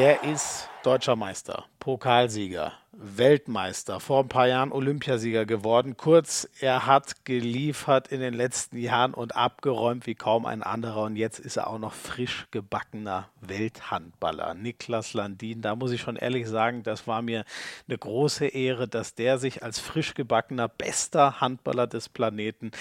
[0.00, 5.96] Er ist deutscher Meister, Pokalsieger, Weltmeister, vor ein paar Jahren Olympiasieger geworden.
[5.96, 11.04] Kurz, er hat geliefert in den letzten Jahren und abgeräumt wie kaum ein anderer.
[11.04, 14.54] Und jetzt ist er auch noch frisch gebackener Welthandballer.
[14.54, 17.44] Niklas Landin, da muss ich schon ehrlich sagen, das war mir
[17.86, 22.72] eine große Ehre, dass der sich als frisch gebackener bester Handballer des Planeten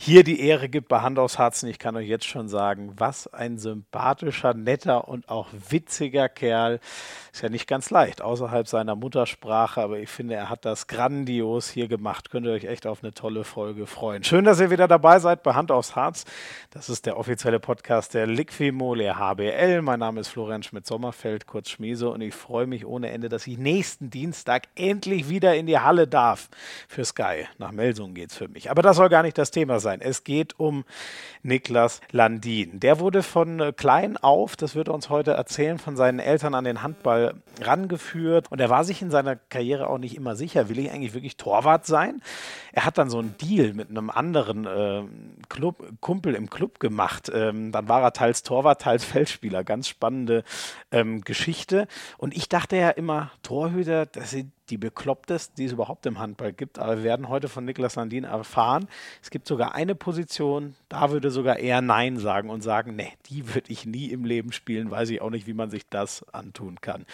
[0.00, 1.68] hier die Ehre gibt bei Hand aufs Herzen.
[1.68, 6.80] Ich kann euch jetzt schon sagen, was ein sympathischer, netter und auch witziger Kerl.
[7.32, 11.68] Ist ja nicht ganz leicht, außerhalb seiner Muttersprache, aber ich finde, er hat das grandios
[11.68, 12.30] hier gemacht.
[12.30, 14.22] Könnt ihr euch echt auf eine tolle Folge freuen.
[14.22, 16.24] Schön, dass ihr wieder dabei seid bei Hand aufs Harz.
[16.70, 19.82] Das ist der offizielle Podcast der Liquimole HBL.
[19.82, 23.58] Mein Name ist Florian Schmidt-Sommerfeld, kurz Schmiese, und ich freue mich ohne Ende, dass ich
[23.58, 26.48] nächsten Dienstag endlich wieder in die Halle darf
[26.86, 27.46] für Sky.
[27.58, 28.70] Nach Melsungen es für mich.
[28.70, 30.00] Aber das soll gar nicht das Thema sein.
[30.00, 30.84] Es geht um
[31.42, 32.78] Niklas Landin.
[32.78, 36.64] Der wurde von klein auf, das wird er uns heute erzählen, von seinen Eltern an
[36.64, 40.78] den Handball rangeführt und er war sich in seiner Karriere auch nicht immer sicher, will
[40.78, 42.22] ich eigentlich wirklich Torwart sein?
[42.72, 45.02] Er hat dann so einen Deal mit einem anderen äh,
[45.48, 47.30] Club, Kumpel im Club gemacht.
[47.32, 49.64] Ähm, dann war er teils Torwart, teils Feldspieler.
[49.64, 50.44] Ganz spannende
[50.90, 51.88] ähm, Geschichte.
[52.16, 56.52] Und ich dachte ja immer, Torhüter, das sind die beklopptesten, die es überhaupt im Handball
[56.52, 56.78] gibt.
[56.78, 58.88] Aber wir werden heute von Niklas Landin erfahren,
[59.22, 63.54] es gibt sogar eine Position, da würde sogar eher Nein sagen und sagen, nee, die
[63.54, 66.80] würde ich nie im Leben spielen, weiß ich auch nicht, wie man sich das antun
[66.80, 67.06] kann.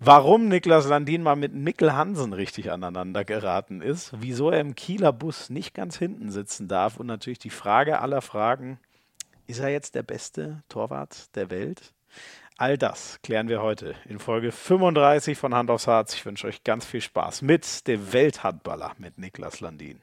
[0.00, 5.12] Warum Niklas Landin mal mit Mikkel Hansen richtig aneinander geraten ist, wieso er im Kieler
[5.12, 8.78] Bus nicht ganz hinten sitzen darf und natürlich die Frage aller Fragen,
[9.46, 11.92] ist er jetzt der beste Torwart der Welt?
[12.56, 16.14] All das klären wir heute in Folge 35 von Hand aufs Herz.
[16.14, 20.00] Ich wünsche euch ganz viel Spaß mit dem Welthandballer mit Niklas Landin.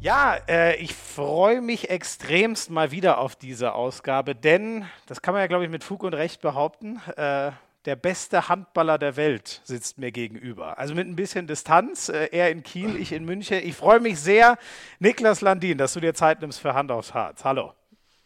[0.00, 5.40] Ja, äh, ich freue mich extremst mal wieder auf diese Ausgabe, denn das kann man
[5.40, 7.00] ja, glaube ich, mit Fug und Recht behaupten.
[7.16, 7.50] Äh,
[7.84, 10.78] der beste Handballer der Welt sitzt mir gegenüber.
[10.78, 13.58] Also mit ein bisschen Distanz, äh, er in Kiel, ich in München.
[13.64, 14.56] Ich freue mich sehr,
[15.00, 17.44] Niklas Landin, dass du dir Zeit nimmst für Hand aufs Harz.
[17.44, 17.72] Hallo.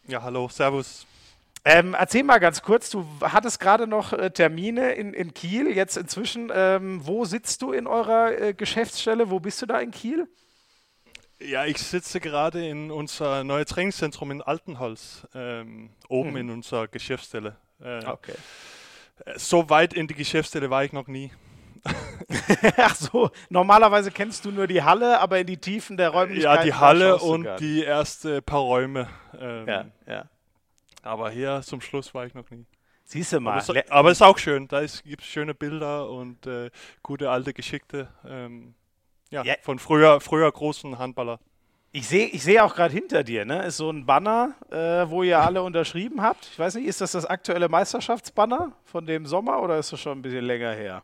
[0.07, 1.07] Ja, hallo, servus.
[1.65, 5.97] Ähm, erzähl mal ganz kurz, du hattest gerade noch äh, Termine in, in Kiel, jetzt
[5.97, 6.51] inzwischen.
[6.53, 9.31] Ähm, wo sitzt du in eurer äh, Geschäftsstelle?
[9.31, 10.27] Wo bist du da in Kiel?
[11.45, 16.37] Ja, ich sitze gerade in unser neues Trainingszentrum in Altenholz, ähm, oben hm.
[16.37, 17.57] in unserer Geschäftsstelle.
[17.81, 18.33] Äh, okay.
[19.35, 21.31] So weit in die Geschäftsstelle war ich noch nie.
[22.77, 26.57] Ach so, normalerweise kennst du nur die Halle, aber in die Tiefen der Räumlichkeiten.
[26.57, 29.09] Ja, die Halle und die ersten paar Räume.
[29.37, 30.25] Ähm, ja, ja.
[31.01, 32.65] Aber hier zum Schluss war ich noch nie.
[33.03, 33.59] Siehst du mal.
[33.59, 34.67] Aber es, aber es ist auch schön.
[34.69, 36.71] Da gibt es schöne Bilder und äh,
[37.01, 38.07] gute alte Geschichte.
[38.25, 38.75] Ähm,
[39.33, 41.39] ja, ja, von früher, früher großen Handballer.
[41.91, 43.65] Ich sehe ich seh auch gerade hinter dir, ne?
[43.65, 46.45] Ist so ein Banner, äh, wo ihr alle unterschrieben habt.
[46.51, 50.19] Ich weiß nicht, ist das das aktuelle Meisterschaftsbanner von dem Sommer oder ist das schon
[50.19, 51.03] ein bisschen länger her?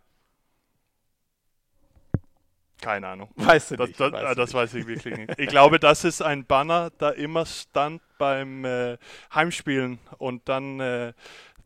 [2.82, 3.30] Keine Ahnung.
[3.36, 4.00] Weißt du das, nicht?
[4.00, 5.40] Das, weißt das weiß ich wirklich nicht.
[5.40, 8.98] Ich glaube, das ist ein Banner, da immer stand beim äh,
[9.34, 11.14] Heimspielen und dann, äh,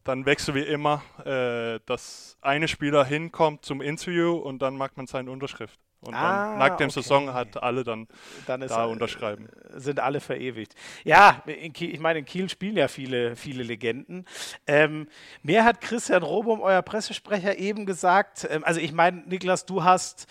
[0.03, 5.07] dann wechseln wir immer, äh, dass eine Spieler hinkommt zum Interview und dann macht man
[5.07, 5.79] seine Unterschrift.
[6.03, 7.02] Und ah, dann nach dem okay.
[7.02, 8.08] Saison hat alle dann,
[8.46, 9.47] dann da unterschreiben.
[9.75, 10.75] Sind alle verewigt.
[11.03, 11.44] Ja,
[11.74, 14.25] Kiel, ich meine, in Kiel spielen ja viele, viele Legenden.
[14.68, 15.08] Ähm,
[15.41, 20.28] mir hat Christian Robum, euer Pressesprecher, eben gesagt, ähm, also ich meine, Niklas, du hast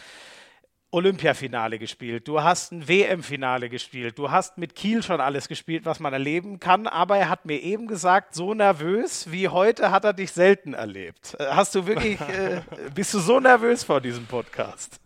[0.92, 6.00] Olympiafinale gespielt, du hast ein WM-Finale gespielt, du hast mit Kiel schon alles gespielt, was
[6.00, 10.12] man erleben kann, aber er hat mir eben gesagt, so nervös wie heute hat er
[10.12, 11.34] dich selten erlebt.
[11.38, 12.60] Äh, hast du wirklich, äh,
[12.94, 15.00] bist du so nervös vor diesem Podcast?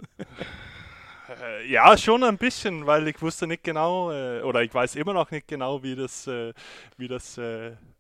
[1.41, 5.13] Äh, ja, schon ein bisschen, weil ich wusste nicht genau, äh, oder ich weiß immer
[5.13, 7.39] noch nicht genau, wie das, wie das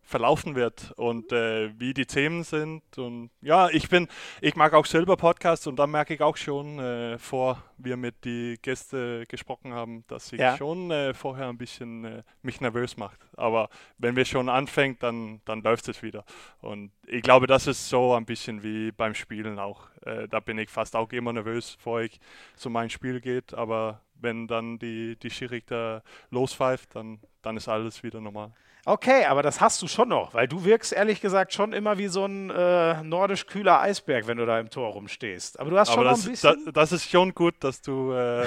[0.06, 2.82] verlaufen wird und äh, wie die Themen sind.
[2.96, 4.08] Und ja, ich bin,
[4.40, 8.24] ich mag auch selber Podcasts und da merke ich auch schon, äh, vor wir mit
[8.24, 10.56] die Gäste gesprochen haben, dass ich ja.
[10.56, 13.18] schon äh, vorher ein bisschen äh, mich nervös macht.
[13.36, 16.24] Aber wenn wir schon anfängt, dann, dann läuft es wieder.
[16.60, 19.88] Und ich glaube, das ist so ein bisschen wie beim Spielen auch.
[20.02, 22.20] Äh, da bin ich fast auch immer nervös, bevor ich
[22.54, 23.54] zu meinem Spiel geht.
[23.54, 28.52] Aber wenn dann die, die Schiedsrichter lospfeift, dann, dann ist alles wieder normal.
[28.88, 32.06] Okay, aber das hast du schon noch, weil du wirkst ehrlich gesagt schon immer wie
[32.06, 35.58] so ein äh, nordisch kühler Eisberg, wenn du da im Tor rumstehst.
[35.58, 36.64] Aber du hast aber schon das, noch ein bisschen.
[36.66, 38.46] Das, das, ist schon gut, dass du äh,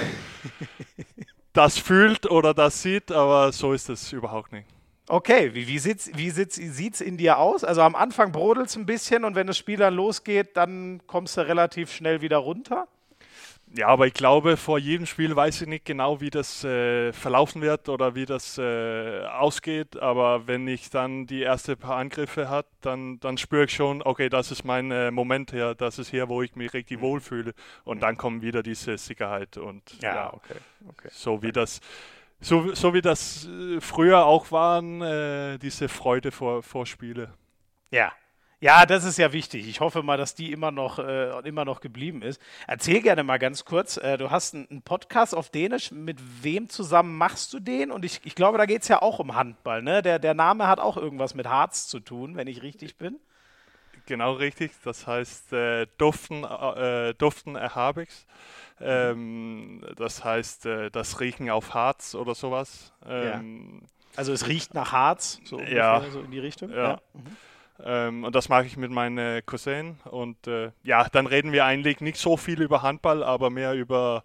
[1.54, 4.66] das fühlt oder das sieht, aber so ist es überhaupt nicht.
[5.10, 7.66] Okay, wie, wie, sieht es wie sieht's in dir aus?
[7.66, 11.36] Also am Anfang brodelt es ein bisschen und wenn das Spiel dann losgeht, dann kommst
[11.36, 12.88] du relativ schnell wieder runter?
[13.76, 17.62] Ja, aber ich glaube, vor jedem Spiel weiß ich nicht genau, wie das äh, verlaufen
[17.62, 19.98] wird oder wie das äh, ausgeht.
[19.98, 24.28] Aber wenn ich dann die ersten paar Angriffe hat, dann, dann spüre ich schon, okay,
[24.28, 27.02] das ist mein äh, Moment hier, das ist hier, wo ich mich richtig mhm.
[27.04, 27.54] wohlfühle.
[27.84, 28.02] Und mhm.
[28.02, 30.56] dann kommt wieder diese Sicherheit und ja, ja okay.
[30.88, 31.10] okay.
[31.12, 31.80] so wie das.
[32.42, 37.34] So, so wie das äh, früher auch waren, äh, diese Freude vor, vor Spiele.
[37.92, 38.14] Ja,
[38.62, 39.70] ja, das ist ja wichtig.
[39.70, 42.42] Ich hoffe mal, dass die immer noch, äh, immer noch geblieben ist.
[42.68, 43.96] Erzähl gerne mal ganz kurz.
[43.96, 45.92] Äh, du hast einen Podcast auf Dänisch.
[45.92, 47.90] Mit wem zusammen machst du den?
[47.90, 49.82] Und ich, ich glaube, da geht es ja auch um Handball.
[49.82, 50.02] Ne?
[50.02, 53.18] Der, der Name hat auch irgendwas mit Harz zu tun, wenn ich richtig bin.
[54.08, 54.72] Genau richtig.
[54.84, 58.26] Das heißt äh, Duften, äh, Duften Erhabigs.
[58.82, 62.92] Ähm, das heißt äh, das Riechen auf Harz oder sowas.
[63.06, 63.88] Ähm, ja.
[64.18, 66.04] Also es riecht nach Harz, so, ja.
[66.12, 66.72] so in die Richtung.
[66.72, 66.76] Ja.
[66.76, 67.02] ja.
[67.14, 67.38] Mhm.
[67.84, 69.98] Ähm, und das mache ich mit meinen Cousin.
[70.06, 74.24] Und äh, ja, dann reden wir eigentlich nicht so viel über Handball, aber mehr über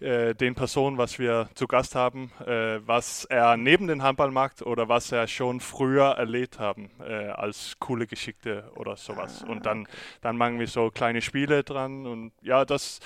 [0.00, 4.62] äh, den Personen, was wir zu Gast haben, äh, was er neben dem Handball macht
[4.62, 9.44] oder was er schon früher erlebt haben äh, als coole Geschichte oder sowas.
[9.44, 9.86] Ah, und dann,
[10.20, 12.06] dann machen wir so kleine Spiele dran.
[12.06, 13.00] Und ja, das,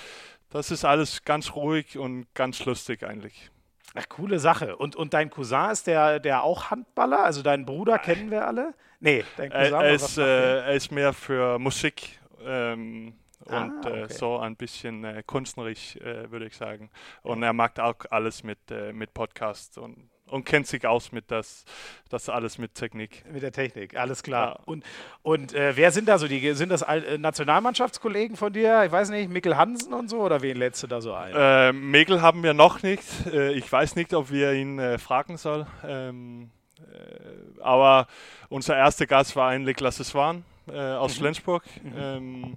[0.50, 3.50] das ist alles ganz ruhig und ganz lustig eigentlich.
[3.94, 4.76] Ach, coole Sache.
[4.76, 7.25] Und, und dein Cousin ist der, der auch Handballer?
[7.25, 8.75] Also deinen Bruder kennen wir alle?
[9.00, 9.75] Nee, dein Cousin.
[9.75, 13.14] Er, ist, äh, er ist mehr für Musik ähm,
[13.49, 14.02] ah, und äh, okay.
[14.02, 16.91] äh, so ein bisschen äh, künstlerisch, äh, würde ich sagen.
[17.23, 21.30] Und er mag auch alles mit, äh, mit Podcast und und kennt sich aus mit
[21.30, 21.64] das,
[22.08, 23.24] das alles mit Technik.
[23.30, 24.56] Mit der Technik, alles klar.
[24.58, 24.64] Ja.
[24.64, 24.84] Und,
[25.22, 26.54] und äh, wer sind da so die?
[26.54, 28.84] Sind das äh, Nationalmannschaftskollegen von dir?
[28.84, 31.34] Ich weiß nicht, Mikkel Hansen und so oder wen lädst du da so ein?
[31.34, 33.04] Äh, Mikkel haben wir noch nicht.
[33.26, 35.66] Äh, ich weiß nicht, ob wir ihn äh, fragen sollen.
[35.86, 38.06] Ähm, äh, aber
[38.48, 41.20] unser erster Gast war eigentlich Lasse Swan aus mhm.
[41.20, 41.62] Flensburg.
[41.82, 41.92] Mhm.
[41.98, 42.56] Ähm,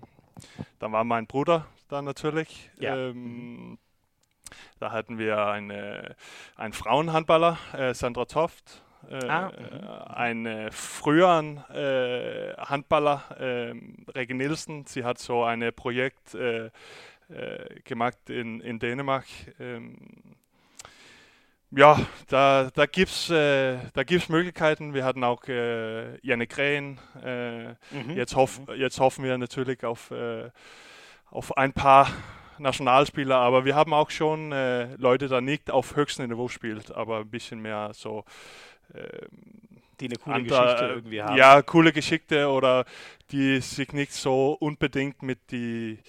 [0.80, 2.70] dann war mein Bruder da natürlich.
[2.80, 2.96] Ja.
[2.96, 3.78] Ähm,
[4.80, 6.16] da hatten wir eine,
[6.56, 9.50] einen Frauenhandballer, äh, Sandra Toft, äh, ah.
[9.50, 13.74] äh, einen früheren äh, Handballer, äh,
[14.12, 14.86] Regi Nielsen.
[14.86, 16.66] Sie hat so ein Projekt äh,
[17.30, 19.26] äh, gemacht in, in Dänemark.
[19.60, 19.98] Ähm,
[21.72, 23.78] ja, da, da gibt es äh,
[24.30, 24.94] Möglichkeiten.
[24.94, 26.98] Wir hatten auch äh, Janne Krähen.
[27.22, 28.12] Äh, mhm.
[28.16, 28.76] jetzt, hoff, mhm.
[28.76, 30.50] jetzt hoffen wir natürlich auf, äh,
[31.30, 32.08] auf ein paar
[32.60, 37.20] Nationalspieler, aber wir haben auch schon äh, Leute, die nicht auf höchstem Niveau spielt, aber
[37.20, 38.24] ein bisschen mehr so.
[38.94, 39.28] Äh,
[40.00, 41.38] die eine coole andere, Geschichte irgendwie haben.
[41.38, 42.86] Ja, coole Geschichte oder
[43.32, 46.00] die sich nicht so unbedingt mit die,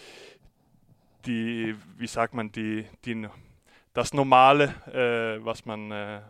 [1.24, 3.26] die wie sagt man, die, die
[3.94, 6.20] das Normale, äh, was man äh,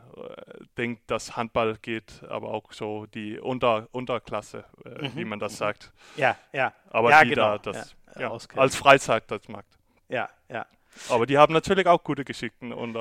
[0.77, 5.17] denkt, dass Handball geht, aber auch so die Unter Unterklasse, äh, mhm.
[5.17, 5.93] wie man das sagt.
[6.17, 6.73] Ja, ja.
[6.91, 7.59] Aber ja, die genau.
[7.59, 9.78] da das ja, ja, als Freizeit das macht
[10.09, 10.67] ja, ja.
[11.09, 12.99] Aber die haben natürlich auch gute Geschichten und,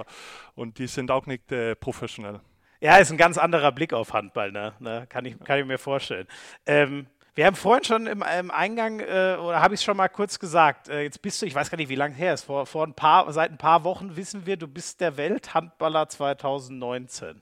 [0.56, 2.40] und die sind auch nicht äh, professionell.
[2.80, 4.74] Ja, ist ein ganz anderer Blick auf Handball, ne?
[4.80, 5.08] ne?
[5.10, 6.28] Kann, ich, kann ich mir vorstellen.
[6.68, 10.10] Ähm, wir haben vorhin schon im, im Eingang, äh, oder habe ich es schon mal
[10.10, 12.66] kurz gesagt, äh, jetzt bist du, ich weiß gar nicht, wie lange her ist, vor,
[12.66, 17.42] vor ein paar, seit ein paar Wochen wissen wir, du bist der Welthandballer 2019.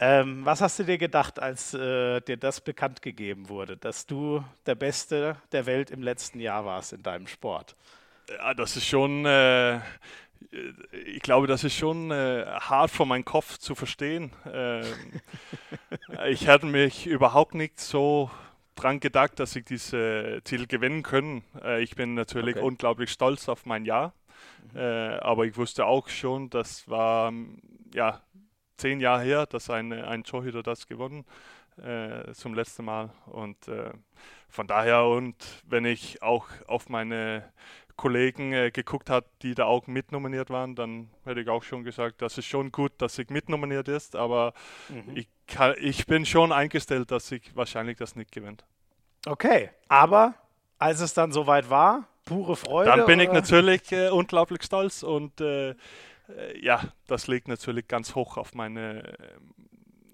[0.00, 4.44] Ähm, was hast du dir gedacht, als äh, dir das bekannt gegeben wurde, dass du
[4.64, 7.74] der Beste der Welt im letzten Jahr warst in deinem Sport?
[8.28, 9.80] Ja, das ist schon, äh,
[11.06, 14.32] ich glaube, das ist schon äh, hart für meinen Kopf zu verstehen.
[14.50, 14.84] Ähm,
[16.28, 18.30] ich hatte mich überhaupt nicht so
[18.74, 21.42] dran gedacht, dass ich diese Titel gewinnen können.
[21.62, 22.64] Äh, ich bin natürlich okay.
[22.64, 24.12] unglaublich stolz auf mein Jahr,
[24.72, 24.78] mhm.
[24.78, 27.32] Äh, aber ich wusste auch schon, das war
[27.94, 28.20] ja
[28.76, 31.24] zehn Jahre her, dass ein, ein Torhüter das gewonnen
[31.82, 33.90] äh, zum letzten Mal und äh,
[34.48, 37.52] von daher und wenn ich auch auf meine
[37.98, 42.22] Kollegen äh, geguckt hat, die da auch mitnominiert waren, dann hätte ich auch schon gesagt,
[42.22, 44.54] das ist schon gut, dass ich mitnominiert ist, aber
[44.88, 45.16] mhm.
[45.16, 48.64] ich, kann, ich bin schon eingestellt, dass ich wahrscheinlich das nicht gewinnt.
[49.26, 50.34] Okay, aber
[50.78, 52.88] als es dann soweit war, pure Freude.
[52.88, 53.24] Dann bin oder?
[53.24, 55.74] ich natürlich äh, unglaublich stolz und äh, äh,
[56.60, 59.12] ja, das liegt natürlich ganz hoch auf meine,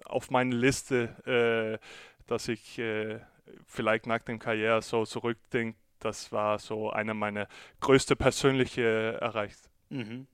[0.07, 1.85] auf meine Liste, äh,
[2.27, 3.21] dass ich äh,
[3.67, 7.49] vielleicht nach dem Karriere so zurückdenke das war so einer meiner
[7.81, 9.69] größten persönliche Erreichs.
[9.89, 10.27] Mhm.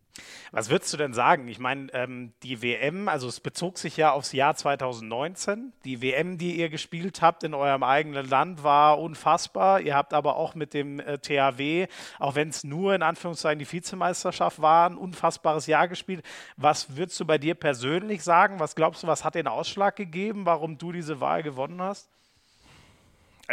[0.52, 1.46] Was würdest du denn sagen?
[1.48, 5.72] Ich meine, ähm, die WM, also es bezog sich ja aufs Jahr 2019.
[5.84, 9.80] Die WM, die ihr gespielt habt in eurem eigenen Land, war unfassbar.
[9.80, 11.86] Ihr habt aber auch mit dem äh, THW,
[12.18, 16.24] auch wenn es nur in Anführungszeichen die Vizemeisterschaft war, ein unfassbares Jahr gespielt.
[16.56, 18.58] Was würdest du bei dir persönlich sagen?
[18.58, 22.10] Was glaubst du, was hat den Ausschlag gegeben, warum du diese Wahl gewonnen hast?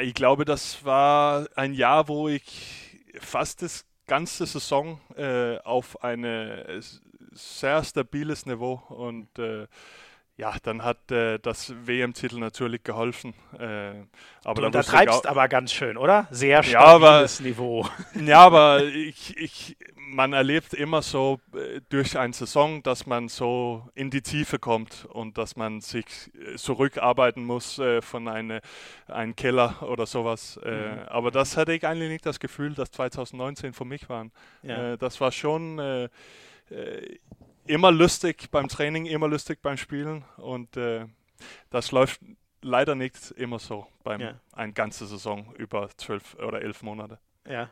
[0.02, 6.24] Ich glaube, das war ein Jahr, wo ich fast das ganze Saison äh, auf ein
[7.32, 9.68] sehr stabiles Niveau und äh,
[10.38, 13.34] ja, dann hat äh, das WM-Titel natürlich geholfen.
[13.58, 13.94] Äh,
[14.44, 16.28] aber du untertreibst aber ganz schön, oder?
[16.30, 17.88] Sehr stabiles ja, aber, Niveau.
[18.24, 23.90] Ja, aber ich, ich, man erlebt immer so äh, durch eine Saison, dass man so
[23.96, 28.62] in die Tiefe kommt und dass man sich äh, zurückarbeiten muss äh, von eine,
[29.08, 30.60] einem Keller oder sowas.
[30.64, 31.00] Äh, mhm.
[31.08, 34.28] Aber das hatte ich eigentlich nicht das Gefühl, dass 2019 für mich war.
[34.62, 34.98] Ja.
[34.98, 36.10] das war schon
[37.68, 41.06] immer lustig beim Training, immer lustig beim Spielen und äh,
[41.70, 42.22] das läuft
[42.62, 44.34] leider nicht immer so beim ja.
[44.54, 47.20] eine ganze Saison über zwölf oder elf Monate.
[47.48, 47.70] Ja.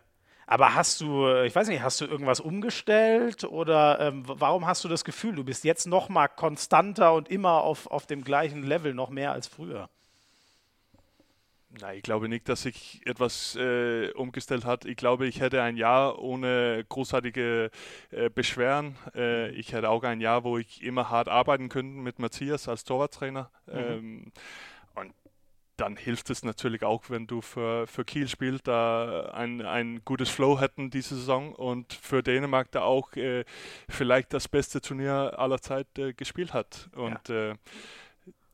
[0.48, 4.88] Aber hast du, ich weiß nicht, hast du irgendwas umgestellt oder ähm, warum hast du
[4.88, 8.94] das Gefühl, du bist jetzt noch mal konstanter und immer auf, auf dem gleichen Level,
[8.94, 9.90] noch mehr als früher?
[11.82, 14.86] Nein, ich glaube nicht, dass sich etwas äh, umgestellt hat.
[14.86, 17.70] Ich glaube, ich hätte ein Jahr ohne großartige
[18.12, 18.96] äh, Beschwerden.
[19.14, 22.84] Äh, ich hätte auch ein Jahr, wo ich immer hart arbeiten könnte mit Matthias als
[22.84, 23.52] Torwarttrainer.
[23.68, 23.74] Mhm.
[23.74, 24.32] Ähm,
[24.96, 25.14] und
[25.78, 30.30] dann hilft es natürlich auch, wenn du für, für Kiel spielst, da ein, ein gutes
[30.30, 33.44] Flow hätten diese Saison und für Dänemark da auch äh,
[33.90, 36.90] vielleicht das beste Turnier aller Zeit äh, gespielt hat.
[36.96, 37.56] Und ja äh,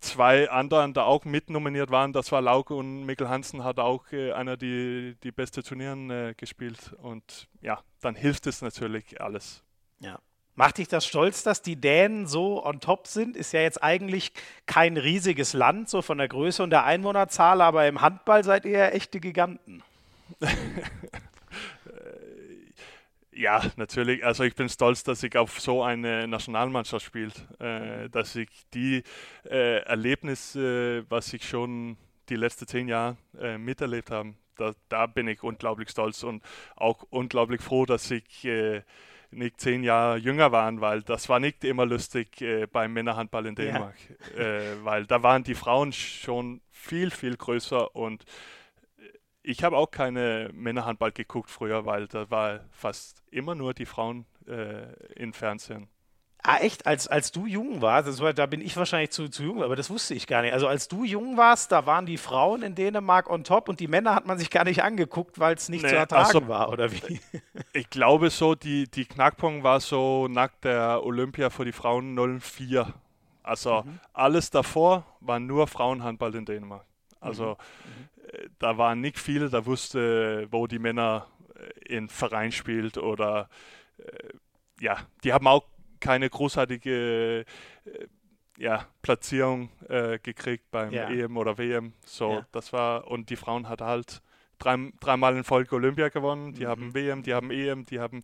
[0.02, 2.12] zwei anderen da auch mitnominiert waren.
[2.12, 6.34] Das war Lauke und Mikkel Hansen hat auch äh, einer die, die beste Turnieren äh,
[6.36, 6.94] gespielt.
[7.02, 9.64] Und ja, dann hilft es natürlich alles.
[10.00, 10.20] Ja.
[10.56, 13.38] Macht dich das stolz, dass die Dänen so on top sind?
[13.38, 14.34] Ist ja jetzt eigentlich
[14.66, 18.78] kein riesiges Land, so von der Größe und der Einwohnerzahl, aber im Handball seid ihr
[18.78, 19.82] ja echte Giganten.
[23.42, 24.24] Ja, natürlich.
[24.24, 29.04] Also ich bin stolz, dass ich auf so eine Nationalmannschaft spiele, äh, dass ich die
[29.50, 31.98] äh, Erlebnisse, was ich schon
[32.30, 36.44] die letzten zehn Jahre äh, miterlebt habe, da, da, bin ich unglaublich stolz und
[36.76, 38.84] auch unglaublich froh, dass ich äh,
[39.32, 43.56] nicht zehn Jahre jünger war, weil das war nicht immer lustig äh, beim Männerhandball in
[43.56, 43.96] Dänemark,
[44.38, 44.44] ja.
[44.44, 48.24] Äh, weil da waren die Frauen schon viel, viel größer und
[49.44, 54.26] ich habe auch keine Männerhandball geguckt früher, weil da war fast immer nur die Frauen
[54.48, 55.88] äh, im Fernsehen.
[56.44, 56.88] Ah, echt?
[56.88, 59.92] Als, als du jung warst, war, da bin ich wahrscheinlich zu, zu jung, aber das
[59.92, 60.54] wusste ich gar nicht.
[60.54, 63.88] Also als du jung warst, da waren die Frauen in Dänemark on top und die
[63.88, 66.70] Männer hat man sich gar nicht angeguckt, weil es nicht nee, zu ertragen also, war,
[66.70, 67.20] oder wie?
[67.74, 72.92] Ich glaube so, die, die Knackpunkt war so nach der Olympia für die Frauen 04.
[73.44, 74.00] Also mhm.
[74.12, 76.86] alles davor war nur Frauenhandball in Dänemark.
[77.20, 78.10] Also mhm.
[78.60, 83.50] Da waren nicht viele, da wusste, wo die Männer äh, in Verein spielt oder
[83.98, 84.04] äh,
[84.80, 85.66] ja, die haben auch
[86.00, 87.46] keine großartige
[87.86, 88.08] äh,
[88.58, 91.10] ja, Platzierung äh, gekriegt beim ja.
[91.10, 91.94] EM oder WM.
[92.06, 92.48] So, ja.
[92.52, 94.22] das war, und die Frauen hat halt
[94.60, 96.70] drei, dreimal in Folge Olympia gewonnen, die mhm.
[96.70, 98.24] haben WM, die haben EM, die haben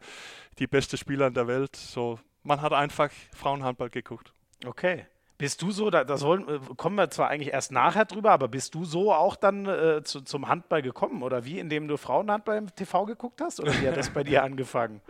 [0.59, 1.75] die beste Spieler in der Welt.
[1.75, 4.33] So, man hat einfach Frauenhandball geguckt.
[4.65, 5.05] Okay.
[5.38, 8.48] Bist du so, da, das wollen, äh, kommen wir zwar eigentlich erst nachher drüber, aber
[8.48, 12.58] bist du so auch dann äh, zu, zum Handball gekommen oder wie, indem du Frauenhandball
[12.58, 15.01] im TV geguckt hast oder wie hat das bei dir angefangen?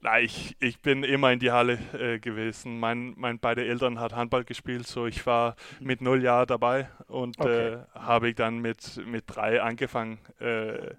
[0.00, 2.80] Na, ich, ich bin immer in die Halle äh, gewesen.
[2.80, 7.38] Mein, mein beide Eltern hat Handball gespielt, so ich war mit null Jahren dabei und
[7.38, 7.74] okay.
[7.74, 10.18] äh, habe ich dann mit, mit drei angefangen.
[10.40, 10.94] Äh,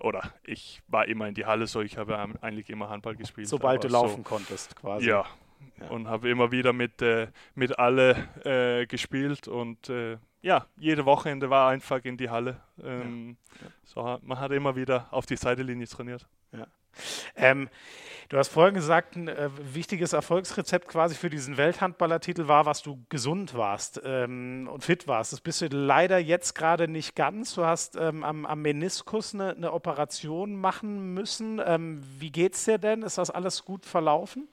[0.00, 3.46] oder ich war immer in die Halle, so ich habe eigentlich immer Handball gespielt.
[3.46, 5.06] Sobald du laufen so, konntest, quasi.
[5.06, 5.26] Ja,
[5.80, 5.88] ja.
[5.88, 11.50] und habe immer wieder mit, äh, mit alle äh, gespielt und äh, ja, jede Wochenende
[11.50, 12.60] war einfach in die Halle.
[12.82, 13.68] Ähm, ja.
[13.84, 16.26] So, man hat immer wieder auf die Seitenlinie trainiert.
[16.52, 16.66] Ja.
[17.36, 17.68] Ähm,
[18.28, 23.04] du hast vorhin gesagt, ein äh, wichtiges Erfolgsrezept quasi für diesen Welthandballertitel war, was du
[23.08, 25.32] gesund warst ähm, und fit warst.
[25.32, 27.54] Das bist du leider jetzt gerade nicht ganz.
[27.54, 31.60] Du hast ähm, am, am, Meniskus eine, eine, Operation machen müssen.
[31.64, 33.02] Ähm, wie geht's dir denn?
[33.02, 34.48] Ist das alles gut verlaufen?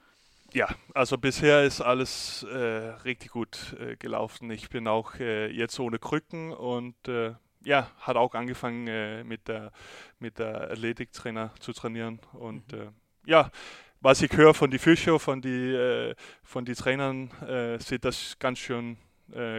[0.54, 2.56] Ja, also bisher ist alles äh,
[3.04, 4.50] richtig gut äh, gelaufen.
[4.50, 9.46] Ich bin auch äh, jetzt ohne Krücken und äh, ja, hat auch angefangen äh, mit
[9.48, 9.72] der
[10.18, 12.78] mit der Athletiktrainer zu trainieren und mhm.
[12.78, 12.90] Äh,
[13.26, 13.50] ja,
[14.00, 17.30] was ich höre von die Physio, von die von die Trainern,
[17.80, 18.96] sieht das ganz schön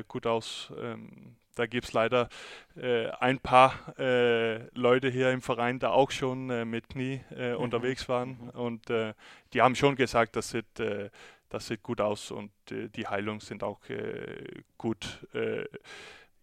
[0.08, 0.72] gut aus.
[0.79, 2.29] Ähm, da gibt es leider
[2.75, 7.53] äh, ein paar äh, Leute hier im Verein, die auch schon äh, mit Knie äh,
[7.53, 7.58] mhm.
[7.58, 8.39] unterwegs waren.
[8.41, 8.50] Mhm.
[8.50, 9.13] Und äh,
[9.53, 11.10] die haben schon gesagt, das sieht, äh,
[11.50, 13.79] das sieht gut aus und die Heilungen sind auch
[14.77, 15.25] gut.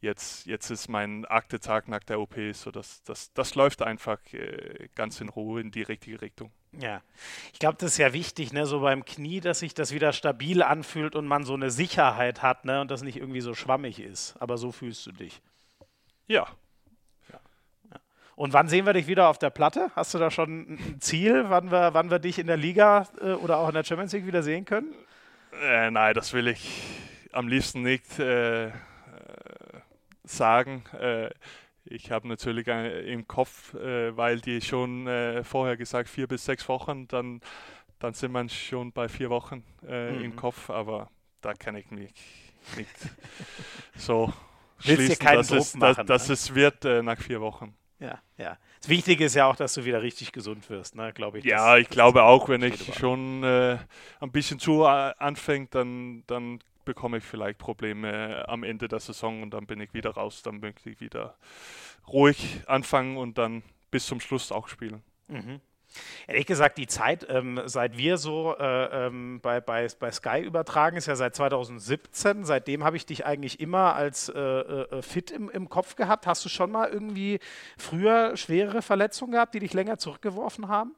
[0.06, 4.18] Jetzt, jetzt ist mein Aktetag nach der OP, so dass das, das läuft einfach
[4.94, 6.50] ganz in Ruhe in die richtige Richtung.
[6.78, 7.00] Ja,
[7.52, 10.62] ich glaube, das ist ja wichtig, ne, so beim Knie, dass sich das wieder stabil
[10.62, 14.36] anfühlt und man so eine Sicherheit hat, ne, und das nicht irgendwie so schwammig ist.
[14.40, 15.40] Aber so fühlst du dich.
[16.26, 16.46] Ja.
[17.32, 17.40] ja.
[18.34, 19.90] Und wann sehen wir dich wieder auf der Platte?
[19.96, 23.32] Hast du da schon ein Ziel, wann wir, wann wir dich in der Liga äh,
[23.32, 24.92] oder auch in der Champions League wieder sehen können?
[25.62, 26.82] Äh, nein, das will ich
[27.32, 28.70] am liebsten nicht äh, äh
[30.26, 30.84] sagen.
[30.98, 31.30] Äh,
[31.84, 35.08] ich habe natürlich im Kopf, äh, weil die schon
[35.44, 37.40] vorher gesagt, vier bis sechs Wochen, dann,
[37.98, 40.22] dann sind wir schon bei vier Wochen mhm.
[40.22, 42.12] im Kopf, aber da kann ich mich
[42.76, 42.90] nicht
[43.96, 44.32] so
[44.80, 46.04] schließen, dass, es, machen, dass, ne?
[46.04, 47.76] dass es wird nach vier Wochen.
[47.98, 48.58] Ja, ja.
[48.80, 51.44] Das Wichtige ist ja auch, dass du wieder richtig gesund wirst, ne, glaube ich.
[51.44, 53.78] Ja, das, ich das glaube auch, wenn ich schon äh,
[54.20, 59.42] ein bisschen zu äh, anfängt, dann, dann bekomme ich vielleicht Probleme am Ende der Saison
[59.42, 60.42] und dann bin ich wieder raus.
[60.42, 61.36] Dann möchte ich wieder
[62.08, 65.02] ruhig anfangen und dann bis zum Schluss auch spielen.
[65.28, 65.60] Mhm.
[66.26, 70.96] Ehrlich gesagt, die Zeit, ähm, seit wir so äh, ähm, bei, bei, bei Sky übertragen,
[70.96, 72.44] ist ja seit 2017.
[72.44, 76.26] Seitdem habe ich dich eigentlich immer als äh, äh, fit im, im Kopf gehabt.
[76.26, 77.38] Hast du schon mal irgendwie
[77.78, 80.94] früher schwerere Verletzungen gehabt, die dich länger zurückgeworfen haben?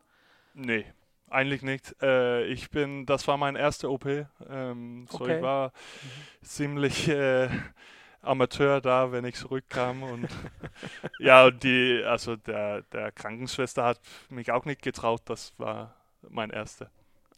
[0.55, 0.87] Nee,
[1.31, 1.95] eigentlich nicht.
[2.03, 4.07] Äh, ich bin, das war mein erster OP.
[4.07, 5.37] Ähm, so okay.
[5.37, 6.45] ich war mhm.
[6.45, 7.49] ziemlich äh,
[8.23, 10.03] Amateur da, wenn ich zurückkam.
[10.03, 10.29] Und
[11.19, 15.95] ja, die, also der, der Krankenschwester hat mich auch nicht getraut, das war
[16.29, 16.91] mein erster.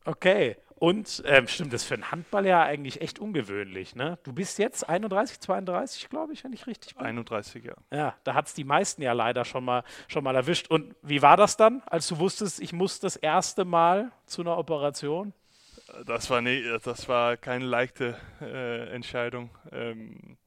[0.05, 0.57] Okay.
[0.81, 4.19] Und ähm, stimmt, das ist für einen Handball ja eigentlich echt ungewöhnlich, ne?
[4.23, 7.05] Du bist jetzt 31, 32, glaube ich, wenn ich richtig bin.
[7.05, 7.75] 31, ja.
[7.93, 10.69] Ja, da hat es die meisten ja leider schon mal, schon mal erwischt.
[10.69, 14.57] Und wie war das dann, als du wusstest, ich muss das erste Mal zu einer
[14.57, 15.35] Operation?
[16.07, 19.51] Das war, nie, das war keine leichte äh, Entscheidung.
[19.73, 20.39] Ähm,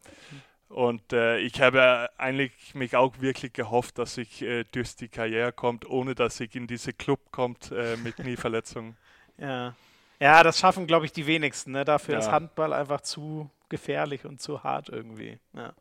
[0.68, 5.52] und äh, ich habe eigentlich mich auch wirklich gehofft, dass ich äh, durch die Karriere
[5.52, 8.98] kommt, ohne dass ich in diese Club kommt äh, mit Knieverletzungen.
[9.38, 9.76] ja.
[10.20, 11.72] Ja, das schaffen, glaube ich, die wenigsten.
[11.72, 11.86] Ne?
[11.86, 12.20] Dafür ja.
[12.20, 15.40] ist Handball einfach zu gefährlich und zu hart irgendwie.
[15.54, 15.74] Ja.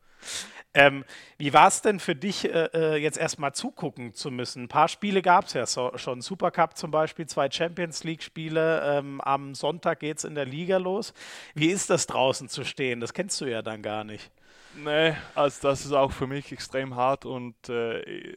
[0.75, 1.05] Ähm,
[1.37, 4.65] wie war es denn für dich, äh, äh jetzt erstmal zugucken zu müssen?
[4.65, 6.23] Ein paar Spiele gab es ja so, schon.
[6.23, 8.99] Supercup zum Beispiel, zwei Champions League-Spiele.
[8.99, 11.13] Ähm, am Sonntag geht es in der Liga los.
[11.55, 13.01] Wie ist das draußen zu stehen?
[13.01, 14.31] Das kennst du ja dann gar nicht.
[14.75, 18.35] Nee, also das ist auch für mich extrem hart und äh,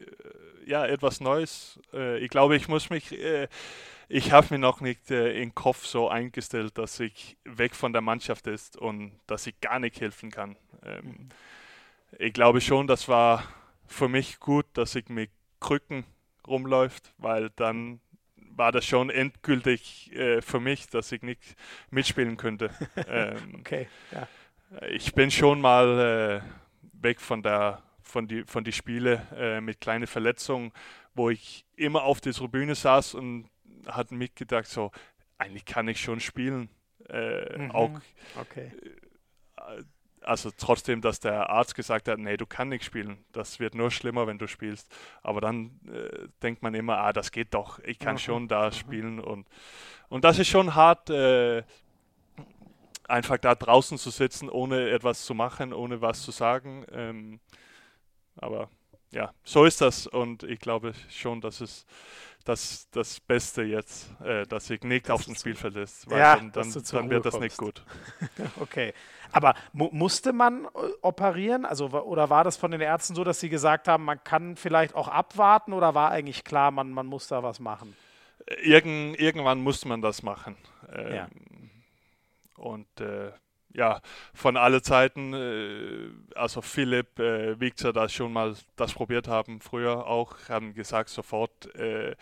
[0.66, 1.80] ja, etwas Neues.
[1.94, 3.48] Äh, ich glaube, ich muss mich, äh,
[4.08, 8.02] ich habe mir noch nicht äh, im Kopf so eingestellt, dass ich weg von der
[8.02, 10.56] Mannschaft ist und dass ich gar nicht helfen kann.
[10.84, 11.28] Ähm, mhm
[12.18, 13.44] ich glaube schon, das war
[13.86, 16.04] für mich gut, dass ich mit Krücken
[16.46, 18.00] rumläuft, weil dann
[18.36, 21.56] war das schon endgültig äh, für mich, dass ich nicht
[21.90, 22.70] mitspielen könnte.
[23.08, 24.26] Ähm, okay, ja.
[24.88, 29.80] Ich bin schon mal äh, weg von der von die von die Spiele äh, mit
[29.80, 30.72] kleinen Verletzungen,
[31.14, 33.48] wo ich immer auf der Tribüne saß und
[33.86, 34.90] hat mitgedacht so,
[35.38, 36.68] eigentlich kann ich schon spielen.
[37.08, 37.70] Äh, mhm.
[37.70, 38.00] Auch
[38.40, 38.72] okay.
[39.56, 39.82] Äh,
[40.22, 43.92] also trotzdem, dass der Arzt gesagt hat, nee, du kannst nicht spielen, das wird nur
[43.92, 44.92] schlimmer, wenn du spielst.
[45.22, 48.24] Aber dann äh, denkt man immer, ah, das geht doch, ich kann okay.
[48.24, 49.46] schon da spielen und
[50.08, 51.64] und das ist schon hart, äh,
[53.08, 56.84] einfach da draußen zu sitzen, ohne etwas zu machen, ohne was zu sagen.
[56.92, 57.40] Ähm,
[58.36, 58.68] aber
[59.10, 61.86] ja, so ist das und ich glaube schon, dass es
[62.46, 66.72] das, das Beste jetzt, äh, dass nicht auf dem Spielfeld ist, weil ja, dann, dann,
[66.72, 67.84] dann wird das nicht gut.
[68.60, 68.94] okay.
[69.32, 70.68] Aber mu musste man äh,
[71.02, 71.64] operieren?
[71.64, 74.94] Also, oder war das von den Ärzten so, dass sie gesagt haben, man kann vielleicht
[74.94, 77.96] auch abwarten oder war eigentlich klar, man, man muss da was machen?
[78.62, 80.56] Irgend, irgendwann musste man das machen.
[80.92, 81.28] Ähm, ja.
[82.56, 83.32] Und äh,
[83.76, 84.00] ja,
[84.32, 90.06] von alle Zeiten, äh, also Philipp, äh, Victor, das schon mal das probiert haben, früher
[90.06, 92.16] auch, haben gesagt sofort, äh,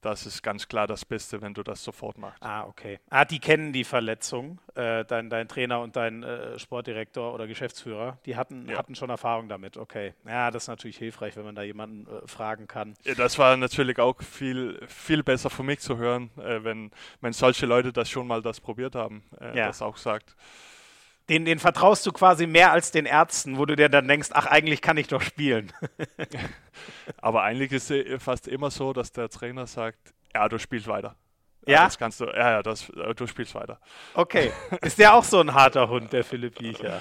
[0.00, 2.40] das ist ganz klar das Beste, wenn du das sofort machst.
[2.42, 3.00] Ah, okay.
[3.10, 8.18] Ah, die kennen die Verletzung, äh, dein, dein Trainer und dein äh, Sportdirektor oder Geschäftsführer,
[8.24, 8.78] die hatten, ja.
[8.78, 10.14] hatten schon Erfahrung damit, okay.
[10.24, 12.94] Ja, das ist natürlich hilfreich, wenn man da jemanden äh, fragen kann.
[13.04, 17.32] Ja, das war natürlich auch viel, viel besser für mich zu hören, äh, wenn, wenn
[17.32, 19.66] solche Leute das schon mal das probiert haben, äh, ja.
[19.66, 20.36] das auch sagt
[21.28, 24.46] den, den vertraust du quasi mehr als den Ärzten, wo du dir dann denkst, ach,
[24.46, 25.72] eigentlich kann ich doch spielen.
[27.20, 31.16] Aber eigentlich ist es fast immer so, dass der Trainer sagt, ja, du spielst weiter.
[31.66, 31.84] Ja?
[31.84, 33.78] Das kannst du, ja, ja, das, äh, du spielst weiter.
[34.14, 34.52] Okay.
[34.80, 37.00] Ist der auch so ein harter Hund, der Philipp Wiecher?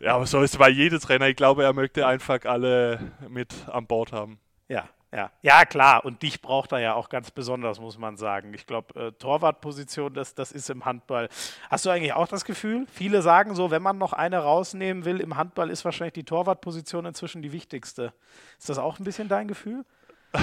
[0.00, 1.28] ja, aber so ist es bei jedem Trainer.
[1.28, 4.38] Ich glaube, er möchte einfach alle mit an Bord haben.
[4.68, 6.04] Ja, ja, ja, klar.
[6.04, 8.54] Und dich braucht er ja auch ganz besonders, muss man sagen.
[8.54, 11.28] Ich glaube, äh, Torwartposition, das, das ist im Handball.
[11.68, 12.86] Hast du eigentlich auch das Gefühl?
[12.92, 17.06] Viele sagen so, wenn man noch eine rausnehmen will, im Handball ist wahrscheinlich die Torwartposition
[17.06, 18.12] inzwischen die wichtigste.
[18.58, 19.84] Ist das auch ein bisschen dein Gefühl?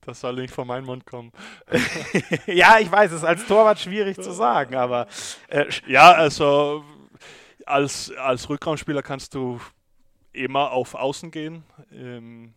[0.00, 1.32] Das soll nicht von meinem Mund kommen.
[2.46, 5.06] ja, ich weiß, es ist als Torwart schwierig zu sagen, aber.
[5.48, 6.84] Äh, ja, also
[7.64, 9.60] als, als Rückraumspieler kannst du
[10.32, 11.62] immer auf Außen gehen.
[11.92, 12.52] Ähm,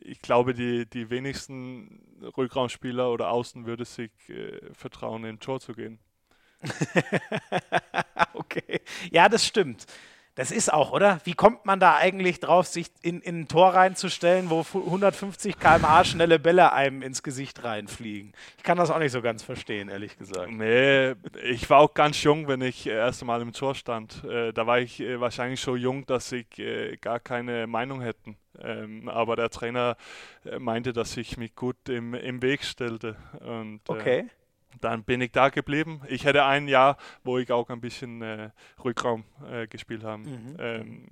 [0.00, 2.02] ich glaube, die, die wenigsten
[2.36, 5.98] Rückraumspieler oder Außen würde sich äh, vertrauen, in Tor zu gehen.
[8.34, 8.80] okay.
[9.10, 9.86] Ja, das stimmt.
[10.36, 11.20] Das ist auch, oder?
[11.24, 16.04] Wie kommt man da eigentlich drauf, sich in, in ein Tor reinzustellen, wo 150 km/h
[16.04, 18.32] schnelle Bälle einem ins Gesicht reinfliegen?
[18.56, 20.50] Ich kann das auch nicht so ganz verstehen, ehrlich gesagt.
[20.50, 24.24] Nee, ich war auch ganz jung, wenn ich äh, erst einmal im Tor stand.
[24.24, 26.46] Äh, da war ich äh, wahrscheinlich so jung, dass ich
[27.00, 28.34] gar keine Meinung hätte.
[28.58, 29.96] Ähm, aber der Trainer
[30.58, 33.16] meinte, dass ich mich gut im, im Weg stellte.
[33.40, 34.26] Und, okay
[34.80, 36.02] dann bin ich da geblieben.
[36.08, 38.50] Ich hätte ein Jahr, wo ich auch ein bisschen äh,
[38.84, 40.22] Rückraum äh, gespielt habe.
[40.22, 40.56] Mhm.
[40.58, 41.06] Ähm,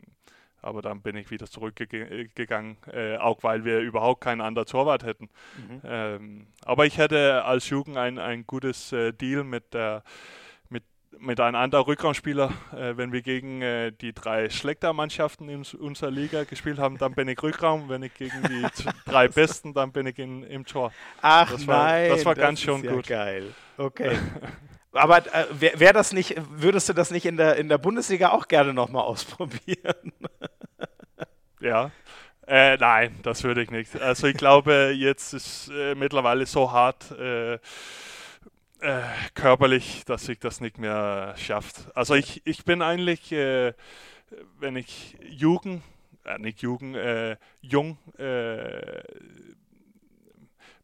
[0.60, 5.28] aber dann bin ich wieder zurückgegangen, äh, auch weil wir überhaupt keinen anderen Torwart hätten.
[5.56, 5.80] Mhm.
[5.84, 10.02] Ähm, aber ich hätte als Jugend ein, ein gutes äh, Deal mit der
[11.18, 16.44] mit einem anderen Rückraumspieler, äh, wenn wir gegen äh, die drei Schlechter-Mannschaften in unserer Liga
[16.44, 17.88] gespielt haben, dann bin ich Rückraum.
[17.88, 18.66] Wenn ich gegen die
[19.06, 20.92] drei Besten, dann bin ich in, im Tor.
[21.22, 23.06] Ach das war, nein, das war ganz schön ja gut.
[23.06, 23.54] Geil.
[23.76, 24.18] Okay.
[24.92, 28.30] Aber äh, wär, wär, das nicht, würdest du das nicht in der, in der Bundesliga
[28.30, 30.12] auch gerne nochmal ausprobieren?
[31.60, 31.90] ja.
[32.46, 34.00] Äh, nein, das würde ich nicht.
[34.00, 37.14] Also ich glaube, jetzt ist äh, mittlerweile so hart
[38.80, 39.02] äh, äh,
[39.34, 41.88] körperlich, dass sich das nicht mehr schafft.
[41.96, 43.72] Also ich, ich bin eigentlich, äh,
[44.58, 45.82] wenn ich Jugend,
[46.24, 49.02] äh, nicht Jugend, äh, jung äh,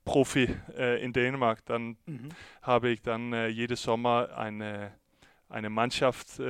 [0.05, 2.29] Profi äh, in Dänemark, dann mhm.
[2.63, 4.93] habe ich dann jeden Sommer eine,
[5.49, 6.41] eine Mannschaft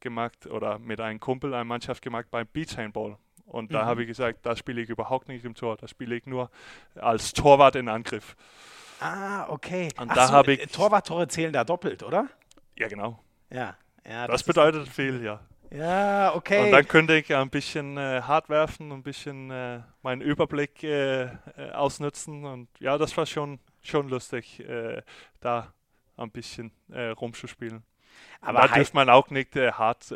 [0.00, 3.16] gemacht oder mit einem Kumpel eine Mannschaft gemacht beim Beach Handball.
[3.46, 3.86] Und da mhm.
[3.86, 6.50] habe ich gesagt, da spiele ich überhaupt nicht im Tor, da spiele ich nur
[6.94, 8.36] als Torwart in Angriff.
[9.00, 9.88] Ah, okay.
[9.98, 10.72] Und Ach da so, habe ich.
[10.72, 12.28] Torwarttore zählen da doppelt, oder?
[12.76, 13.22] Ja, genau.
[13.50, 13.76] Ja.
[14.04, 15.40] ja das, das bedeutet viel, ja.
[15.70, 16.64] Ja, okay.
[16.64, 21.24] Und dann könnte ich ein bisschen äh, hart werfen, ein bisschen äh, meinen Überblick äh,
[21.24, 22.44] äh ausnutzen.
[22.44, 25.02] Und ja, das war schon, schon lustig, äh,
[25.40, 25.72] da
[26.16, 27.82] ein bisschen äh, rumzuspielen.
[28.40, 30.12] Aber da dürfte man auch nicht hart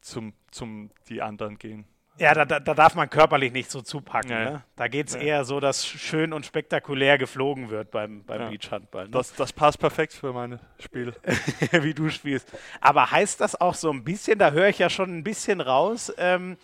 [0.00, 1.84] zum, zum die anderen gehen.
[2.18, 4.30] Ja, da, da, darf man körperlich nicht so zupacken.
[4.30, 4.44] Ja.
[4.44, 4.62] Ne?
[4.76, 5.20] Da geht es ja.
[5.20, 8.48] eher so, dass schön und spektakulär geflogen wird beim, beim ja.
[8.50, 9.04] Beachhandball.
[9.04, 9.10] Ne?
[9.10, 11.14] Das, das passt perfekt für meine Spiele.
[11.72, 12.50] Wie du spielst.
[12.80, 16.12] Aber heißt das auch so ein bisschen, da höre ich ja schon ein bisschen raus,
[16.18, 16.56] ähm,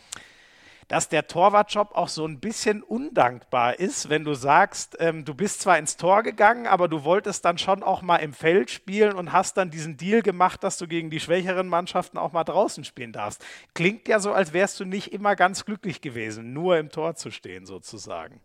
[0.88, 5.60] dass der Torwartjob auch so ein bisschen undankbar ist, wenn du sagst, ähm, du bist
[5.60, 9.32] zwar ins Tor gegangen, aber du wolltest dann schon auch mal im Feld spielen und
[9.32, 13.12] hast dann diesen Deal gemacht, dass du gegen die schwächeren Mannschaften auch mal draußen spielen
[13.12, 13.44] darfst.
[13.74, 17.30] Klingt ja so, als wärst du nicht immer ganz glücklich gewesen, nur im Tor zu
[17.30, 18.40] stehen sozusagen.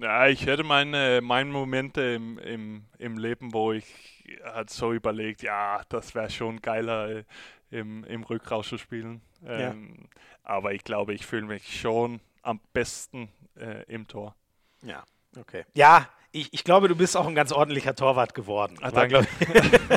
[0.00, 5.42] Ja, ich hätte meine, meine Momente im, im, im Leben, wo ich halt so überlegt,
[5.42, 7.24] ja, das wäre schon geiler, äh,
[7.72, 9.22] im, im Rückraum zu spielen.
[9.44, 10.08] Ähm, ja.
[10.42, 14.34] Aber ich glaube, ich fühle mich schon am besten äh, im Tor.
[14.82, 15.04] Ja,
[15.38, 15.64] okay.
[15.74, 18.78] Ja, ich, ich, glaube, du bist auch ein ganz ordentlicher Torwart geworden.
[18.80, 19.26] Ach, war, glaub,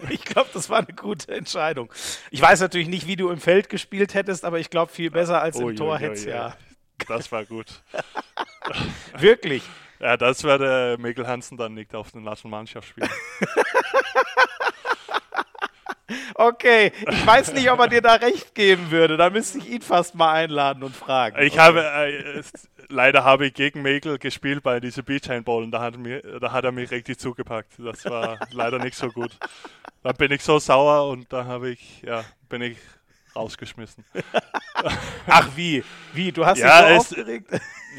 [0.10, 1.92] ich glaube, das war eine gute Entscheidung.
[2.30, 5.42] Ich weiß natürlich nicht, wie du im Feld gespielt hättest, aber ich glaube, viel besser
[5.42, 6.56] als oh, im Tor hättest ja.
[7.08, 7.82] Das war gut.
[9.18, 9.64] Wirklich?
[10.00, 13.10] Ja, das werde Mikkel Hansen dann nicht auf den Nationalmannschaft spielen.
[16.36, 19.18] Okay, ich weiß nicht, ob er dir da recht geben würde.
[19.18, 21.42] Da müsste ich ihn fast mal einladen und fragen.
[21.42, 21.62] Ich okay.
[21.62, 22.44] habe, äh,
[22.90, 26.64] leider habe ich gegen Mekel gespielt bei dieser Beachhandball und da hat, mir, da hat
[26.66, 27.74] er mich richtig zugepackt.
[27.80, 29.32] Das war leider nicht so gut.
[30.04, 32.78] Da bin ich so sauer und da habe ich, ja, bin ich
[33.36, 34.06] rausgeschmissen.
[35.28, 35.84] Ach wie?
[36.14, 36.32] Wie?
[36.32, 37.50] Du hast ja, dich so aufgeregt?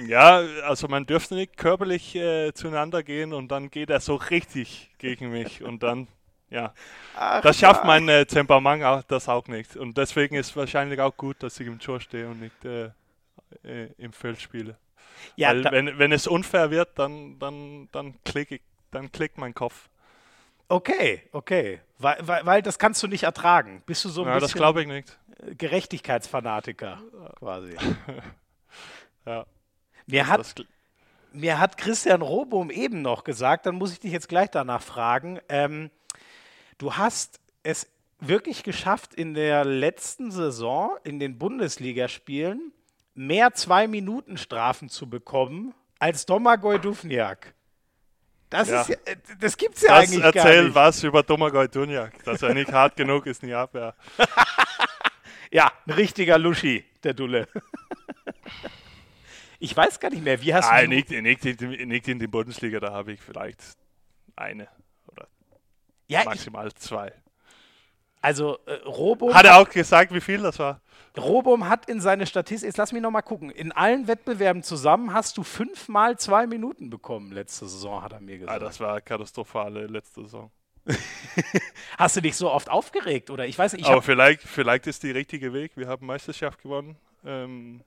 [0.06, 4.90] Ja, also man dürfte nicht körperlich äh, zueinander gehen und dann geht er so richtig
[4.98, 6.06] gegen mich und dann
[6.50, 6.72] ja.
[7.16, 9.76] Ach, das schafft mein äh, Temperament auch, das auch nicht.
[9.76, 12.90] Und deswegen ist es wahrscheinlich auch gut, dass ich im Tor stehe und nicht äh,
[13.64, 14.76] äh, im Feld spiele.
[15.34, 19.54] Ja, Weil wenn, wenn es unfair wird, dann, dann, dann, klick ich, dann klickt mein
[19.54, 19.88] Kopf.
[20.68, 21.80] Okay, okay.
[21.98, 23.82] Weil, weil, weil das kannst du nicht ertragen.
[23.86, 25.18] Bist du so ein ja, bisschen das glaube ich nicht.
[25.58, 26.98] Gerechtigkeitsfanatiker
[27.38, 27.76] quasi.
[29.26, 29.46] ja.
[30.06, 30.54] Mir hat,
[31.32, 35.40] mir hat Christian Robum eben noch gesagt, dann muss ich dich jetzt gleich danach fragen.
[35.48, 35.90] Ähm,
[36.78, 37.88] Du hast es
[38.20, 42.72] wirklich geschafft, in der letzten Saison in den Bundesligaspielen
[43.14, 47.54] mehr Zwei-Minuten-Strafen zu bekommen als Domagoj Duvniak.
[48.50, 48.82] Das, ja.
[48.82, 48.98] Ist,
[49.40, 50.36] das gibt's ja das eigentlich gar nicht.
[50.36, 53.94] Erzähl was über Domagoj Duvniak, dass er nicht hart genug ist die Abwehr.
[55.50, 57.48] ja, ein richtiger Luschi, der Dulle.
[59.58, 60.96] ich weiß gar nicht mehr, wie hast Nein, du...
[60.96, 63.60] Nicht, nicht, nicht in der Bundesliga, da habe ich vielleicht
[64.36, 64.68] eine.
[66.08, 67.12] Ja, maximal ich, zwei.
[68.20, 70.80] Also äh, Robum Hat er auch gesagt, wie viel das war?
[71.16, 75.38] Robum hat in seine Statistik, jetzt lass mich nochmal gucken, in allen Wettbewerben zusammen hast
[75.38, 78.62] du fünfmal zwei Minuten bekommen letzte Saison, hat er mir Ah, gesagt.
[78.62, 80.50] das war katastrophale letzte Saison.
[81.98, 85.02] Hast du dich so oft aufgeregt oder ich weiß nicht, ich Aber vielleicht, vielleicht ist
[85.02, 85.72] die richtige Weg.
[85.74, 86.96] Wir haben Meisterschaft gewonnen.
[87.24, 87.80] Ähm,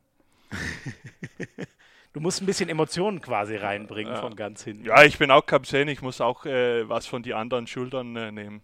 [2.14, 4.22] du musst ein bisschen Emotionen quasi reinbringen Ja.
[4.22, 4.86] von ganz hinten.
[4.86, 5.88] ja, ich bin auch Kapitän.
[5.88, 8.62] Ich muss auch äh, was von die anderen Schultern äh, nehmen.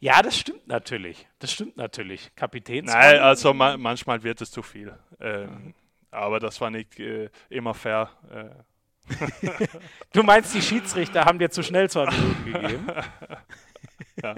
[0.00, 1.28] Ja, das stimmt natürlich.
[1.38, 2.30] Das stimmt natürlich.
[2.34, 2.92] Kapitäns.
[2.92, 4.98] Nein, also ma manchmal wird es zu viel.
[5.20, 5.74] Ähm,
[6.10, 8.10] aber das war nicht äh, immer fair.
[8.30, 8.50] Äh,
[10.12, 12.86] Du meinst, die Schiedsrichter haben dir zu schnell zwei Minuten gegeben?
[14.22, 14.34] Ja.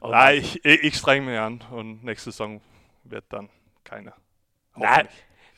[0.00, 2.60] Oh Nein, ich, ich, ich streng mich an und nächste Saison
[3.04, 3.48] wird dann
[3.84, 4.12] keine.
[4.76, 5.02] Na.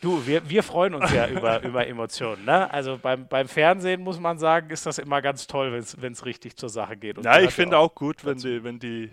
[0.01, 2.45] Du, wir, wir freuen uns ja über, über Emotionen.
[2.45, 2.71] Ne?
[2.73, 6.57] Also beim, beim Fernsehen muss man sagen, ist das immer ganz toll, wenn es richtig
[6.57, 7.19] zur Sache geht.
[7.19, 9.11] Und Ja, ich finde auch gut, wenn die, wenn die,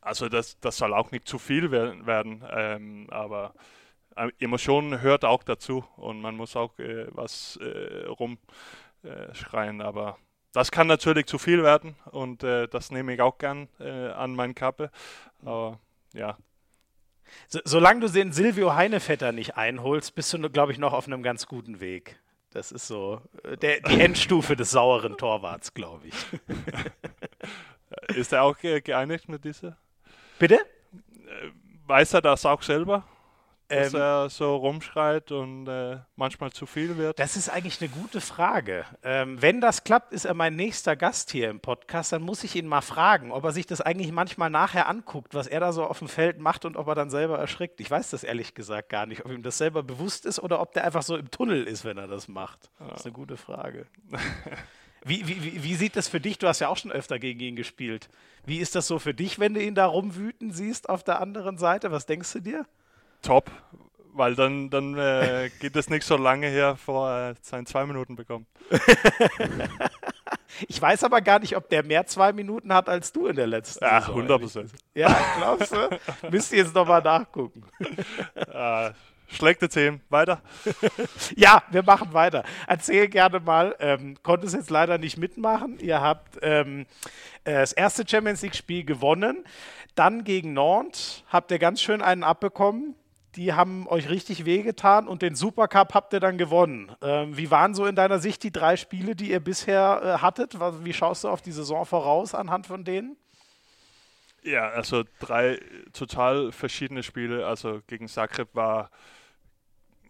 [0.00, 3.54] also das, das soll auch nicht zu viel werden, ähm, aber
[4.16, 10.18] äh, Emotionen hört auch dazu und man muss auch äh, was äh, rumschreien, äh, aber
[10.52, 14.34] das kann natürlich zu viel werden und äh, das nehme ich auch gern äh, an
[14.34, 14.90] meine Kappe,
[15.44, 15.78] aber
[16.14, 16.36] ja,
[17.48, 21.22] So, solange du den Silvio Heinevetter nicht einholst, bist du, glaube ich, noch auf einem
[21.22, 22.18] ganz guten Weg.
[22.50, 26.14] Das ist so äh, der, die Endstufe des sauren Torwarts, glaube ich.
[28.16, 29.76] ist er auch äh, geeinigt mit dieser?
[30.38, 30.58] Bitte?
[31.86, 33.04] Weiß er das auch selber,
[33.68, 37.18] dass Ähm, er so rumschreit und äh, manchmal zu viel wird?
[37.18, 38.84] Das ist eigentlich eine gute Frage.
[39.02, 42.12] Ähm, wenn das klappt, ist er mein nächster Gast hier im Podcast.
[42.12, 45.46] Dann muss ich ihn mal fragen, ob er sich das eigentlich manchmal nachher anguckt, was
[45.46, 47.80] er da so auf dem Feld macht und ob er dann selber erschrickt.
[47.80, 50.72] Ich weiß das ehrlich gesagt gar nicht, ob ihm das selber bewusst ist oder ob
[50.72, 52.70] der einfach so im Tunnel ist, wenn er das macht.
[52.78, 53.86] Das ist eine gute Frage.
[55.04, 56.38] Wie, wie, wie, wie sieht das für dich?
[56.38, 58.08] Du hast ja auch schon öfter gegen ihn gespielt.
[58.44, 61.56] Wie ist das so für dich, wenn du ihn da rumwüten siehst auf der anderen
[61.56, 61.92] Seite?
[61.92, 62.66] Was denkst du dir?
[63.22, 63.50] Top,
[64.12, 68.16] weil dann, dann äh, geht es nicht so lange her, vor er seine zwei Minuten
[68.16, 68.46] bekommt.
[70.66, 73.46] Ich weiß aber gar nicht, ob der mehr zwei Minuten hat als du in der
[73.46, 74.16] letzten Ja, Saison.
[74.16, 74.72] 100 Prozent.
[74.94, 75.88] Ja, glaubst du?
[76.30, 77.64] Müsst ihr jetzt nochmal nachgucken.
[78.34, 78.90] Äh,
[79.28, 80.00] schlechte Themen.
[80.08, 80.40] Weiter.
[81.36, 82.44] Ja, wir machen weiter.
[82.66, 85.78] Erzähl gerne mal, ähm, konntest jetzt leider nicht mitmachen.
[85.80, 86.86] Ihr habt ähm,
[87.44, 89.44] äh, das erste Champions League-Spiel gewonnen.
[89.94, 92.94] Dann gegen Nantes habt ihr ganz schön einen abbekommen.
[93.38, 96.90] Die haben euch richtig wehgetan und den Supercup habt ihr dann gewonnen.
[97.00, 100.58] Ähm, wie waren so in deiner Sicht die drei Spiele, die ihr bisher äh, hattet?
[100.84, 103.16] Wie schaust du auf die Saison voraus anhand von denen?
[104.42, 105.60] Ja, also drei
[105.92, 107.46] total verschiedene Spiele.
[107.46, 108.90] Also gegen Zagreb war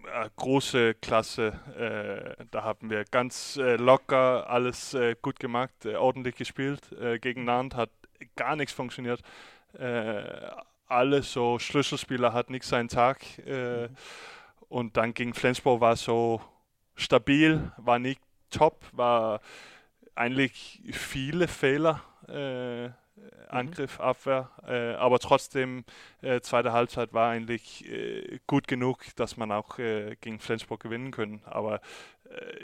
[0.06, 1.52] äh, große Klasse.
[1.76, 6.92] Äh, da haben wir ganz äh, locker alles äh, gut gemacht, äh, ordentlich gespielt.
[6.92, 7.90] Äh, gegen Nantes hat
[8.36, 9.20] gar nichts funktioniert.
[10.88, 13.38] Alle so Schlüsselspieler hat nicht seinen Tag.
[13.46, 13.88] Äh,
[14.68, 16.40] und dann gegen Flensburg war so
[16.94, 18.20] stabil, war nicht
[18.50, 19.40] top, war
[20.14, 22.02] eigentlich viele Fehler.
[22.28, 22.90] Äh,
[23.48, 25.84] Angriff, Abwehr, äh, aber trotzdem,
[26.20, 31.10] äh, zweite Halbzeit war eigentlich äh, gut genug, dass man auch äh, gegen Flensburg gewinnen
[31.10, 31.40] können.
[31.44, 31.80] Aber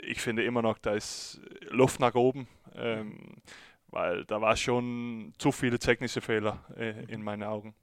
[0.03, 3.41] ich finde immer noch, da ist Luft nach oben, ähm,
[3.87, 7.73] weil da war schon zu viele technische Fehler äh, in meinen Augen.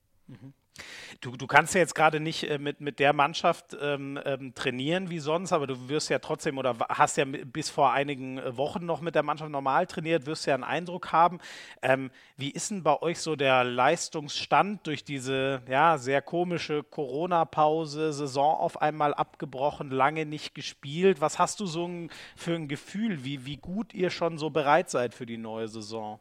[1.20, 5.10] Du, du kannst ja jetzt gerade nicht äh, mit, mit der Mannschaft ähm, ähm, trainieren
[5.10, 8.86] wie sonst, aber du wirst ja trotzdem oder hast ja bis vor einigen äh, Wochen
[8.86, 11.38] noch mit der Mannschaft normal trainiert, wirst ja einen Eindruck haben.
[11.82, 18.12] Ähm, wie ist denn bei euch so der Leistungsstand durch diese ja, sehr komische Corona-Pause,
[18.12, 21.20] Saison auf einmal abgebrochen, lange nicht gespielt?
[21.20, 24.88] Was hast du so ein, für ein Gefühl, wie, wie gut ihr schon so bereit
[24.88, 26.18] seid für die neue Saison?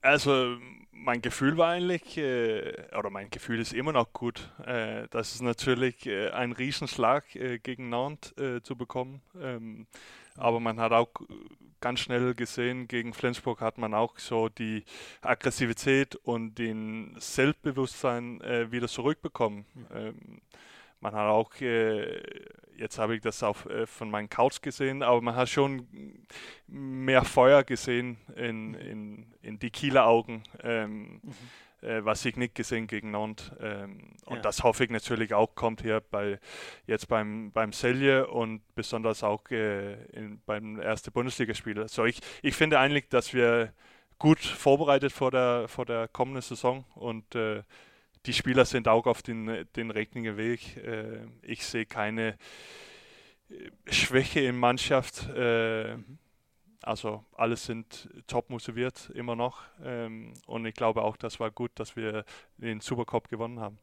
[0.00, 0.56] Also
[0.98, 4.50] mein Gefühl war eigentlich, äh, oder mein Gefühl ist immer noch gut.
[4.66, 9.22] Äh, das ist natürlich äh, ein Riesenschlag äh, gegen Nantes äh, zu bekommen.
[9.40, 9.86] Ähm,
[10.36, 11.08] aber man hat auch
[11.80, 14.84] ganz schnell gesehen, gegen Flensburg hat man auch so die
[15.22, 19.66] Aggressivität und den Selbstbewusstsein äh, wieder zurückbekommen.
[19.94, 20.40] Ähm,
[21.00, 22.20] man hat auch, äh,
[22.78, 25.86] jetzt habe ich das auch äh, von meinen Couch gesehen, aber man hat schon
[26.66, 31.20] mehr Feuer gesehen in, in, in die Kieler Augen, ähm,
[31.82, 33.52] äh, was ich nicht gesehen gegen Nantes.
[33.60, 34.42] Ähm, und Ja.
[34.42, 36.38] das hoffe ich natürlich auch kommt hier bei
[36.86, 41.80] jetzt beim, beim Selje und besonders auch äh, in, beim ersten Bundesligaspiel.
[41.80, 43.72] Also ich, ich finde eigentlich, dass wir
[44.18, 47.62] gut vorbereitet vor der, vor der kommenden Saison und äh,
[48.26, 50.76] die Spieler sind auch auf den, den richtigen Weg.
[50.78, 52.36] Äh, ich sehe keine
[53.50, 55.28] äh, Schwäche in Mannschaft.
[55.30, 55.96] Äh,
[56.82, 61.72] also alle sind top motiviert immer noch ähm, und ich glaube auch, das war gut,
[61.74, 62.24] dass wir
[62.56, 63.78] den Supercup gewonnen haben.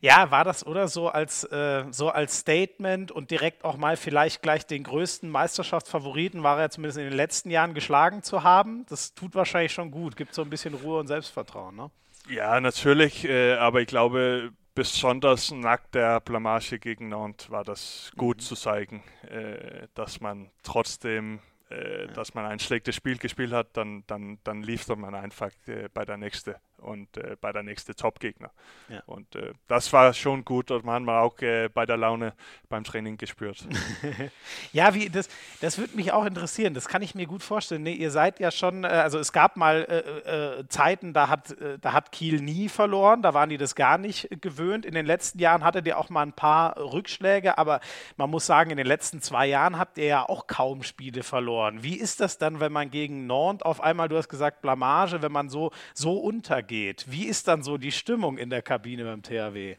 [0.00, 4.42] Ja, war das oder so als, äh, so als Statement und direkt auch mal vielleicht
[4.42, 8.84] gleich den größten Meisterschaftsfavoriten, war er zumindest in den letzten Jahren geschlagen zu haben?
[8.88, 11.90] Das tut wahrscheinlich schon gut, gibt so ein bisschen Ruhe und Selbstvertrauen, ne?
[12.28, 18.38] Ja, natürlich, äh, aber ich glaube, besonders nach der Blamage gegen Nantes war das gut
[18.38, 18.40] mhm.
[18.40, 22.12] zu zeigen, äh, dass man trotzdem äh, ja.
[22.12, 26.04] dass man ein schlechtes Spiel gespielt hat, dann, dann, dann liefert man einfach äh, bei
[26.04, 28.50] der nächsten und äh, bei der nächsten Top-Gegner.
[28.88, 29.02] Ja.
[29.06, 32.34] Und äh, das war schon gut und man hat auch äh, bei der Laune
[32.68, 33.66] beim Training gespürt.
[34.72, 35.28] ja, wie das,
[35.60, 36.74] das würde mich auch interessieren.
[36.74, 37.82] Das kann ich mir gut vorstellen.
[37.82, 41.92] Nee, ihr seid ja schon, äh, also es gab mal äh, Zeiten, da hat, da
[41.92, 44.86] hat Kiel nie verloren, da waren die das gar nicht gewöhnt.
[44.86, 47.80] In den letzten Jahren hattet ihr auch mal ein paar Rückschläge, aber
[48.16, 51.82] man muss sagen, in den letzten zwei Jahren habt ihr ja auch kaum Spiele verloren.
[51.82, 55.32] Wie ist das dann, wenn man gegen Nantes auf einmal, du hast gesagt, Blamage, wenn
[55.32, 56.69] man so, so untergeht?
[56.70, 57.10] Geht.
[57.10, 59.74] Wie ist dann so die Stimmung in der Kabine beim THW?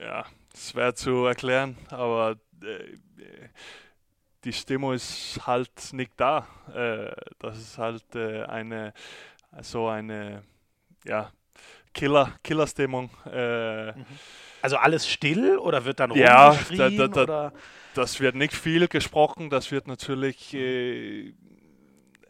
[0.00, 0.24] Ja,
[0.56, 2.96] schwer zu erklären, aber äh,
[4.44, 6.46] die Stimmung ist halt nicht da.
[6.74, 8.94] Äh, das ist halt äh, eine
[9.60, 10.44] so eine
[11.04, 11.30] ja,
[11.92, 13.10] Killer, Killerstimmung.
[13.26, 13.92] Äh.
[13.92, 14.06] Mhm.
[14.62, 17.52] Also alles still oder wird dann ja, da, da, da,
[17.94, 19.50] das wird nicht viel gesprochen.
[19.50, 21.34] Das wird natürlich äh,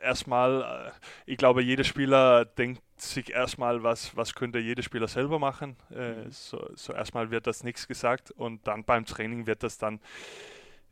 [0.03, 5.39] erstmal, äh, ich glaube, jeder Spieler denkt sich erstmal, was, was könnte jeder Spieler selber
[5.39, 5.77] machen.
[5.91, 6.31] Äh, mhm.
[6.31, 10.01] so, so erstmal wird das nichts gesagt und dann beim Training wird das dann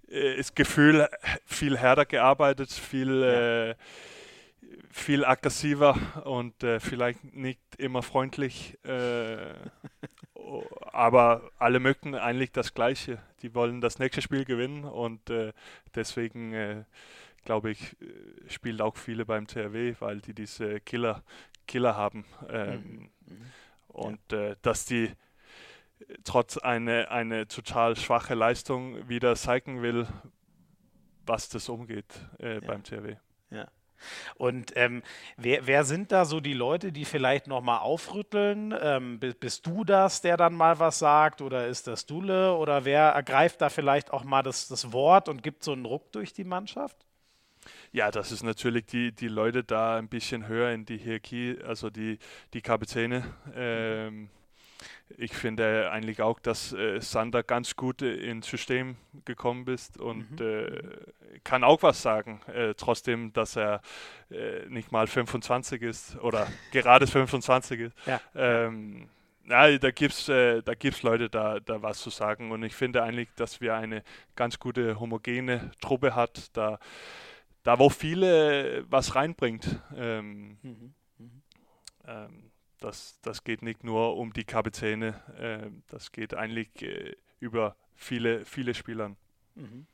[0.09, 1.09] äh, das Gefühl
[1.45, 3.71] viel härter gearbeitet, viel, ja.
[3.71, 3.75] äh,
[4.91, 8.79] viel aggressiver und äh, vielleicht nicht immer freundlich.
[8.85, 9.55] Äh,
[10.93, 13.19] aber alle möchten eigentlich das Gleiche.
[13.43, 15.53] Die wollen das nächste Spiel gewinnen und äh,
[15.95, 16.85] deswegen
[17.45, 17.97] glaube ich,
[18.49, 21.23] spielt auch viele beim THW, weil die diese Killer,
[21.67, 22.25] Killer haben.
[22.49, 23.35] Ähm, mhm.
[23.35, 23.53] mhm.
[23.89, 24.51] Und ja.
[24.51, 25.13] äh, dass die
[26.25, 30.07] trotz eine, eine total schwache Leistung wieder zeigen will,
[31.25, 32.07] was das umgeht
[32.39, 32.61] äh, ja.
[32.61, 33.17] beim THW.
[33.51, 33.67] Ja.
[34.37, 35.03] Und ähm,
[35.39, 38.75] wer, wer, sind da so die Leute, die vielleicht nochmal aufrütteln?
[38.79, 41.41] Ähm, bist du das, der dann mal was sagt?
[41.41, 42.55] Oder ist das Dule?
[42.55, 46.13] Oder wer ergreift da vielleicht auch mal das, das Wort und gibt so einen Ruck
[46.13, 47.06] durch die Mannschaft?
[47.97, 51.89] Ja, das ist natürlich die, die Leute da ein bisschen höher in die Hierarchie, also
[51.89, 52.19] die,
[52.53, 53.25] die Kapitäne.
[53.55, 54.29] Ähm,
[55.17, 60.47] ich finde eigentlich auch, dass äh, Sander ganz gut ins System gekommen ist und mhm.
[60.47, 63.81] äh, kann auch was sagen, äh, trotzdem, dass er
[64.31, 67.97] äh, nicht mal 25 ist oder gerade 25 ist.
[68.05, 68.21] Ja.
[68.35, 69.09] Ähm,
[69.49, 72.51] ja, da gibt es äh, da gibt's Leute, da, da was zu sagen.
[72.51, 74.03] Und ich finde eigentlich, dass wir eine
[74.35, 76.55] ganz gute homogene Truppe hat.
[76.55, 76.79] Da
[77.67, 79.83] da wo viele was reinbringt.
[79.97, 80.95] Ähm, mhm.
[81.19, 81.43] Mhm.
[82.07, 87.77] Ähm, das, das geht nicht nur um die Kapitäne, äh, das geht eigentlich äh, über
[87.97, 89.17] viele, viele Spielern.
[89.57, 89.89] Mhm.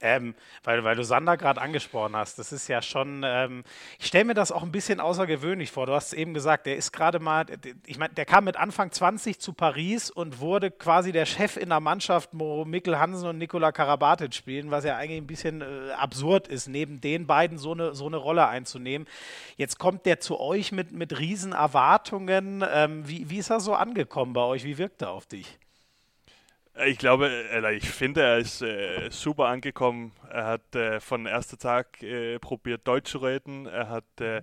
[0.00, 3.64] Ähm, weil, weil du Sander gerade angesprochen hast, das ist ja schon, ähm,
[3.98, 5.86] ich stelle mir das auch ein bisschen außergewöhnlich vor.
[5.86, 7.46] Du hast es eben gesagt, der ist gerade mal,
[7.86, 11.70] ich meine, der kam mit Anfang 20 zu Paris und wurde quasi der Chef in
[11.70, 15.92] der Mannschaft, wo Mikkel Hansen und Nikola Karabatic spielen, was ja eigentlich ein bisschen äh,
[15.92, 19.06] absurd ist, neben den beiden so eine, so eine Rolle einzunehmen.
[19.56, 21.54] Jetzt kommt der zu euch mit, mit riesen.
[21.56, 24.64] Ähm, wie, wie ist er so angekommen bei euch?
[24.64, 25.58] Wie wirkt er auf dich?
[26.84, 30.12] Ich glaube, äh, ich finde, er ist äh, super angekommen.
[30.28, 33.66] Er hat äh, von ersten Tag äh, probiert, Deutsch zu reden.
[33.66, 34.42] Er hat äh, äh,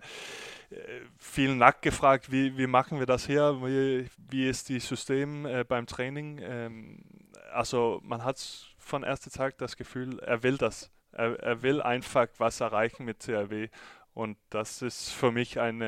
[1.20, 3.62] viel nachgefragt, wie, wie machen wir das hier?
[3.62, 6.40] Wie, wie ist das System beim Training?
[6.42, 7.04] Ähm,
[7.52, 8.40] also man hat
[8.80, 10.92] von ersten Tag das Gefühl, er will das.
[11.12, 13.70] Er, er will einfach was erreichen mit CRW
[14.14, 15.80] und das ist für mich ein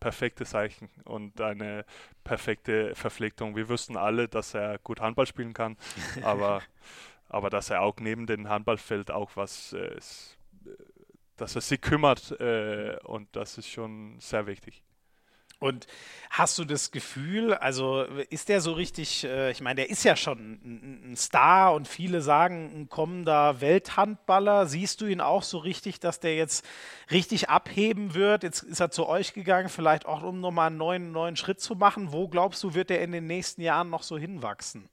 [0.00, 1.84] perfektes Zeichen und eine
[2.22, 3.56] perfekte Verpflichtung.
[3.56, 5.76] Wir wussten alle, dass er gut Handball spielen kann,
[6.22, 6.62] aber,
[7.28, 9.96] aber dass er auch neben dem Handballfeld auch was, äh,
[11.36, 14.83] dass er sich kümmert äh, und das ist schon sehr wichtig.
[15.60, 15.86] Und
[16.30, 20.16] hast du das Gefühl, also ist der so richtig, äh, ich meine, der ist ja
[20.16, 24.66] schon ein, Star und viele sagen, ein kommender Welthandballer.
[24.66, 26.66] Siehst du ihn auch so richtig, dass der jetzt
[27.10, 28.42] richtig abheben wird?
[28.42, 31.76] Jetzt ist er zu euch gegangen, vielleicht auch um nochmal einen neuen, neuen Schritt zu
[31.76, 32.12] machen.
[32.12, 34.88] Wo glaubst du, wird er in den nächsten Jahren noch so hinwachsen?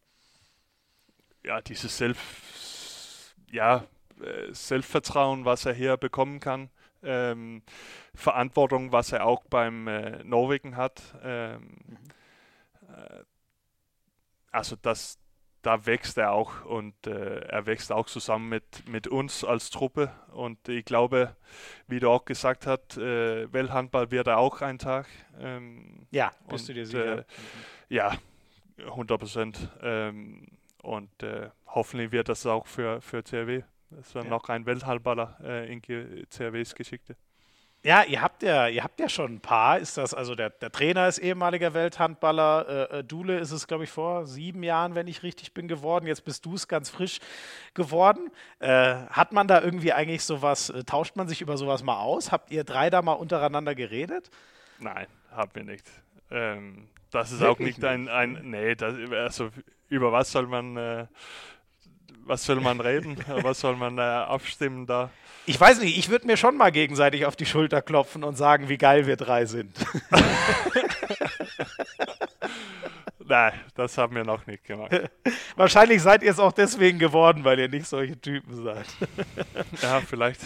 [1.44, 3.86] Ja, dieses Selbst, ja,
[4.22, 6.70] äh, Selbstvertrauen, was er hier bekommen kann
[7.04, 7.64] ähm,
[8.14, 11.02] Verantwortung, was er auch beim äh, Norwegen hat.
[11.24, 11.98] Ähm, mhm.
[12.90, 13.24] äh,
[14.52, 15.18] also das,
[15.62, 20.12] da wächst er auch und äh, er wächst auch zusammen mit, mit uns als Truppe.
[20.34, 21.36] Und ich glaube,
[21.88, 25.08] wie du auch gesagt hast, äh, Welthandball wird er auch ein Tag.
[25.40, 27.20] Ähm, ja, bist und, du dir sicher?
[27.20, 27.24] Äh,
[27.90, 28.18] ja,
[28.78, 29.70] 100 Prozent.
[29.82, 30.48] Ähm,
[30.82, 33.64] und äh, hoffentlich wird das auch für, für CRW.
[33.92, 34.30] Das dann ja.
[34.30, 37.16] noch ein Welthandballer äh, in CRWs Geschichte.
[37.84, 39.80] Ja, ihr habt ja, ihr habt ja schon ein paar.
[39.80, 42.92] Ist das, also der, der Trainer ist ehemaliger Welthandballer.
[42.92, 46.06] Äh, äh Dule ist es, glaube ich, vor sieben Jahren, wenn ich richtig bin, geworden.
[46.06, 47.20] Jetzt bist du es ganz frisch
[47.74, 48.30] geworden.
[48.60, 52.32] Äh, hat man da irgendwie eigentlich sowas, äh, tauscht man sich über sowas mal aus?
[52.32, 54.30] Habt ihr drei da mal untereinander geredet?
[54.78, 55.90] Nein, haben wir nicht.
[56.30, 59.50] Ähm, das ist Wirklich auch nicht ein, ein nee, das, also
[59.90, 61.08] über was soll man, äh,
[62.26, 63.18] was soll man reden?
[63.42, 65.10] was soll man äh, abstimmen da?
[65.46, 68.70] Ich weiß nicht, ich würde mir schon mal gegenseitig auf die Schulter klopfen und sagen,
[68.70, 69.76] wie geil wir drei sind.
[73.26, 74.92] Nein, das haben wir noch nicht gemacht.
[75.56, 78.86] Wahrscheinlich seid ihr es auch deswegen geworden, weil ihr nicht solche Typen seid.
[79.82, 80.42] ja, vielleicht.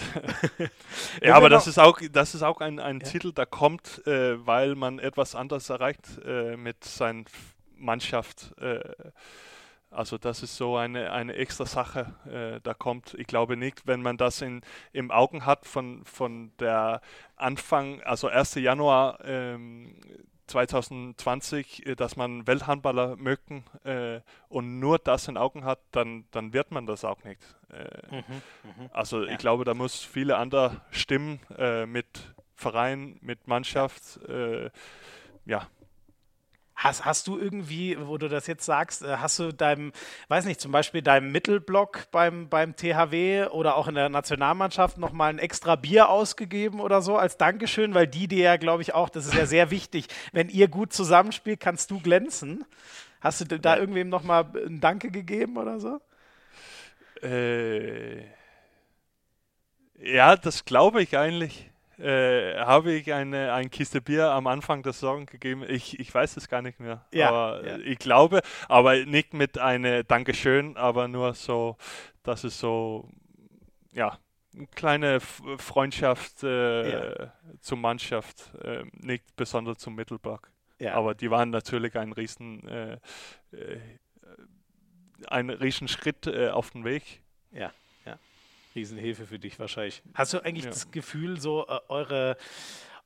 [1.21, 3.07] ja, aber das ist auch, das ist auch ein, ein ja.
[3.07, 7.23] Titel, der kommt, äh, weil man etwas anderes erreicht äh, mit seiner
[7.76, 8.53] Mannschaft.
[8.61, 8.80] Äh,
[9.91, 14.01] also das ist so eine, eine extra Sache, äh, da kommt, ich glaube nicht, wenn
[14.01, 14.61] man das in,
[14.91, 17.01] im Augen hat von, von der
[17.36, 18.55] Anfang, also 1.
[18.55, 19.95] Januar ähm,
[20.47, 26.53] 2020, äh, dass man Welthandballer mögen äh, und nur das in Augen hat, dann, dann
[26.53, 27.41] wird man das auch nicht.
[27.71, 28.23] Äh, mhm,
[28.63, 28.89] mh.
[28.91, 29.31] Also ja.
[29.31, 32.07] ich glaube, da muss viele andere Stimmen äh, mit
[32.53, 34.69] Verein, mit Mannschaft, äh,
[35.45, 35.67] ja,
[36.86, 39.91] Hast, hast du irgendwie, wo du das jetzt sagst, äh, hast du deinem,
[40.27, 45.31] weiß nicht, zum Beispiel deinem Mittelblock beim, beim THW oder auch in der Nationalmannschaft nochmal
[45.31, 49.09] ein extra Bier ausgegeben oder so als Dankeschön, weil die dir ja, glaube ich, auch,
[49.09, 52.65] das ist ja sehr wichtig, wenn ihr gut zusammenspielt, kannst du glänzen.
[53.19, 55.99] Hast du da irgendwem nochmal ein Danke gegeben oder so?
[57.23, 58.25] Äh,
[59.97, 64.93] ja, das glaube ich eigentlich äh, habe ich eine, eine Kiste Bier am Anfang der
[64.93, 65.63] Saison gegeben.
[65.67, 67.05] Ich, ich weiß es gar nicht mehr.
[67.13, 67.77] Ja, aber ja.
[67.77, 71.77] ich glaube, aber nicht mit einem Dankeschön, aber nur so,
[72.23, 73.09] dass es so,
[73.91, 74.17] ja,
[74.55, 77.33] eine kleine Freundschaft äh, ja.
[77.59, 80.49] zur Mannschaft, äh, nicht besonders zum Mittelblock.
[80.79, 80.93] Ja.
[80.95, 82.93] Aber die waren natürlich ein riesen, äh,
[83.51, 83.79] äh
[85.27, 87.21] ein riesen Schritt äh, auf dem Weg.
[87.51, 87.71] Ja.
[88.76, 90.03] Riesenhilfe für dich wahrscheinlich.
[90.13, 90.71] Hast du eigentlich ja.
[90.71, 92.38] das Gefühl, so äh, eure,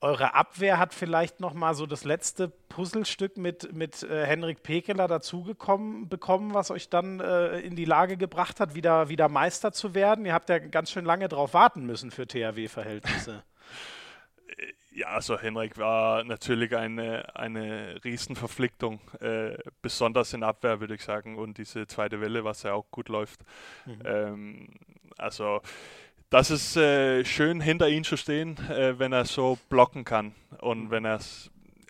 [0.01, 5.07] eure Abwehr hat vielleicht noch mal so das letzte Puzzlestück mit, mit äh, Henrik Pekeler
[5.07, 9.93] dazugekommen bekommen, was euch dann äh, in die Lage gebracht hat, wieder, wieder Meister zu
[9.93, 10.25] werden?
[10.25, 13.43] Ihr habt ja ganz schön lange darauf warten müssen für THW-Verhältnisse.
[14.99, 21.37] Ja, also Henrik war natürlich eine, eine Riesenverpflichtung, äh, besonders in Abwehr, würde ich sagen,
[21.37, 23.39] und diese zweite Welle, was ja auch gut läuft.
[23.85, 24.01] Mhm.
[24.03, 24.67] Ähm,
[25.17, 25.61] also
[26.29, 30.87] das ist äh, schön, hinter ihm zu stehen, äh, wenn er so blocken kann und
[30.87, 30.91] mhm.
[30.91, 31.19] wenn er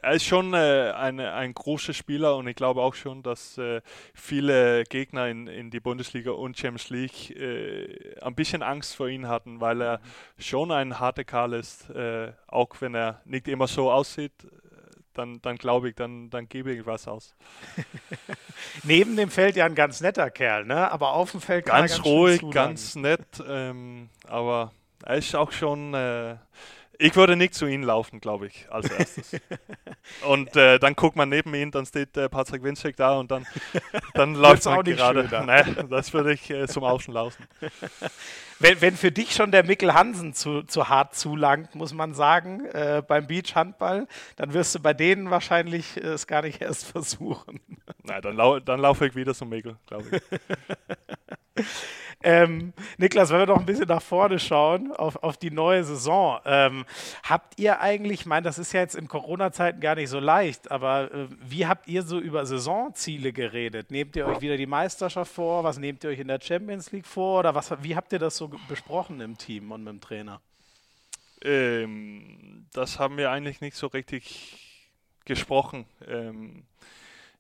[0.02, 3.82] er ist schon äh, eine, ein großer Spieler und ich glaube auch schon, dass äh,
[4.14, 9.28] viele Gegner in, in die Bundesliga und Champions League äh, ein bisschen Angst vor ihm
[9.28, 10.02] hatten, weil er
[10.38, 14.34] schon ein harter Karl ist, äh, auch wenn er nicht immer so aussieht
[15.14, 17.36] dann, dann glaube ich, dann, dann gebe ich was aus.
[18.84, 20.90] Neben dem Feld ja ein ganz netter Kerl, ne?
[20.92, 24.72] Aber auf dem Feld ganz, ganz ruhig, ganz nett, ähm, aber
[25.04, 25.94] er ist auch schon.
[27.02, 29.40] Ich würde nicht zu ihm laufen, glaube ich, als erstes.
[30.28, 33.48] und äh, dann guckt man neben ihn, dann steht äh, Patrick Winczek da und dann,
[34.16, 35.24] dann läuft man gerade.
[35.46, 37.48] Nee, das würde ich äh, zum Außen laufen.
[38.62, 42.66] Wenn, wenn für dich schon der Mikkel Hansen zu, zu hart zulangt, muss man sagen,
[42.66, 47.62] äh, beim Beach-Handball, dann wirst du bei denen wahrscheinlich äh, es gar nicht erst versuchen.
[48.04, 51.66] Nein, dann, lau dann laufe ich wieder zum Mikkel, glaube ich.
[52.22, 56.40] Ähm, Niklas, wenn wir noch ein bisschen nach vorne schauen, auf, auf die neue Saison,
[56.44, 56.86] ähm,
[57.24, 60.70] habt ihr eigentlich, ich meine, das ist ja jetzt in Corona-Zeiten gar nicht so leicht,
[60.70, 63.90] aber äh, wie habt ihr so über Saisonziele geredet?
[63.90, 65.64] Nehmt ihr euch wieder die Meisterschaft vor?
[65.64, 67.40] Was nehmt ihr euch in der Champions League vor?
[67.40, 70.42] Oder was, wie habt ihr das so besprochen im Team und mit dem Trainer?
[71.42, 74.58] Ähm, das haben wir eigentlich nicht so richtig
[75.24, 75.86] gesprochen.
[76.06, 76.64] Ähm,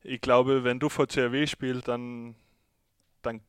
[0.03, 2.35] ich glaube, wenn du vor CRW spielst, dann,
[3.21, 3.41] dann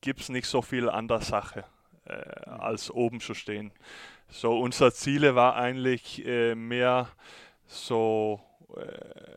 [0.00, 1.64] gibt es nicht so viel an der Sache,
[2.06, 2.60] äh, mhm.
[2.60, 3.72] als oben zu stehen.
[4.28, 7.08] So, unser Ziel war eigentlich äh, mehr
[7.66, 8.40] so
[8.76, 9.30] äh,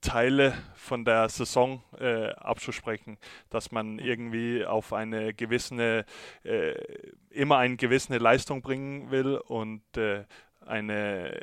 [0.00, 3.18] Teile von der Saison äh, abzusprechen,
[3.50, 3.98] dass man mhm.
[4.00, 6.04] irgendwie auf eine gewisse,
[6.44, 6.74] äh,
[7.30, 10.24] immer eine gewisse Leistung bringen will und äh,
[10.66, 11.40] eine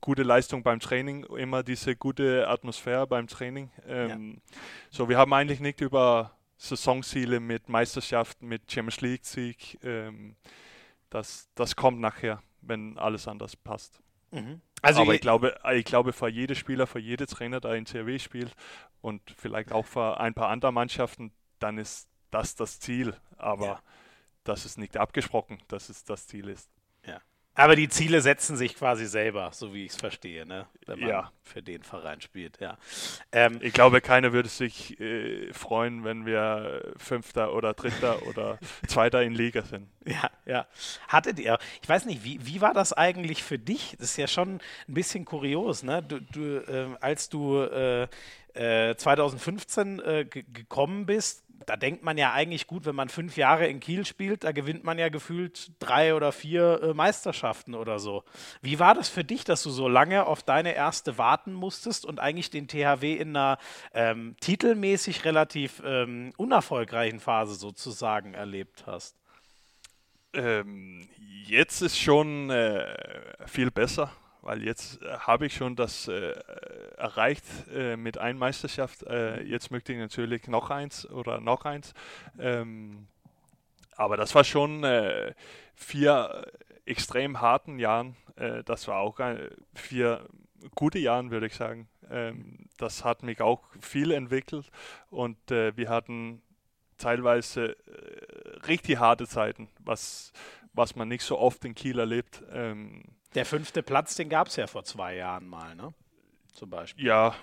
[0.00, 3.70] gute Leistung beim Training, immer diese gute Atmosphäre beim Training.
[3.86, 4.52] Ähm, ja.
[4.90, 9.78] So, wir haben eigentlich nicht über Saisonziele mit Meisterschaften, mit Champions League-Sieg.
[9.82, 10.36] Ähm,
[11.08, 14.02] das, das kommt nachher, wenn alles anders passt.
[14.30, 14.60] Mhm.
[14.82, 18.18] Also Aber ich glaube, ich glaube, für jede Spieler, für jede Trainer, der in CRW
[18.18, 18.54] spielt
[19.00, 23.16] und vielleicht auch für ein paar andere Mannschaften, dann ist das das Ziel.
[23.38, 23.82] Aber ja.
[24.44, 26.70] das ist nicht abgesprochen, dass es das Ziel ist.
[27.60, 30.66] Aber die Ziele setzen sich quasi selber, so wie ich es verstehe, ne?
[30.86, 31.32] wenn man ja.
[31.42, 32.58] für den Verein spielt.
[32.58, 32.78] Ja.
[33.32, 38.58] Ähm, ich glaube, keiner würde sich äh, freuen, wenn wir Fünfter oder Dritter oder
[38.88, 39.88] Zweiter in Liga sind.
[40.06, 40.66] Ja, ja.
[41.08, 43.94] Hattet ihr, ich weiß nicht, wie, wie war das eigentlich für dich?
[43.98, 44.54] Das ist ja schon
[44.88, 46.02] ein bisschen kurios, ne?
[46.02, 48.08] Du, du äh, als du äh,
[48.54, 53.66] 2015 äh, äh gekommen bist, da denkt man ja eigentlich gut, wenn man fünf Jahre
[53.66, 58.24] in Kiel spielt, da gewinnt man ja gefühlt drei oder vier äh, Meisterschaften oder so.
[58.62, 62.20] Wie war das für dich, dass du so lange auf deine erste warten musstest und
[62.20, 63.58] eigentlich den THW in einer
[63.92, 69.16] ähm, titelmäßig relativ ähm, unerfolgreichen Phase sozusagen erlebt hast?
[70.32, 71.08] Ähm,
[71.46, 72.86] jetzt ist schon äh,
[73.46, 74.12] viel besser
[74.42, 76.34] weil jetzt äh, habe ich schon das äh,
[76.96, 79.02] erreicht äh, mit einer Meisterschaft.
[79.04, 81.94] Äh, jetzt möchte ich natürlich noch eins oder noch eins.
[82.38, 83.06] Ähm,
[83.96, 85.34] aber das war schon äh,
[85.74, 86.46] vier
[86.86, 88.16] extrem harten Jahren.
[88.36, 89.20] Äh, das war auch
[89.74, 90.26] vier
[90.74, 91.88] gute Jahren, würde ich sagen.
[92.10, 94.70] Ähm, das hat mich auch viel entwickelt
[95.10, 96.40] und wir hatten
[96.96, 97.76] teilweise
[98.66, 100.32] richtig harte Zeiten, was,
[100.72, 102.42] was man nicht so oft in Kiel erlebt.
[102.50, 103.02] Ähm,
[103.34, 105.94] der fünfte Platz, den gab es ja vor zwei Jahren mal, ne?
[106.52, 107.06] Zum Beispiel.
[107.06, 107.34] Ja,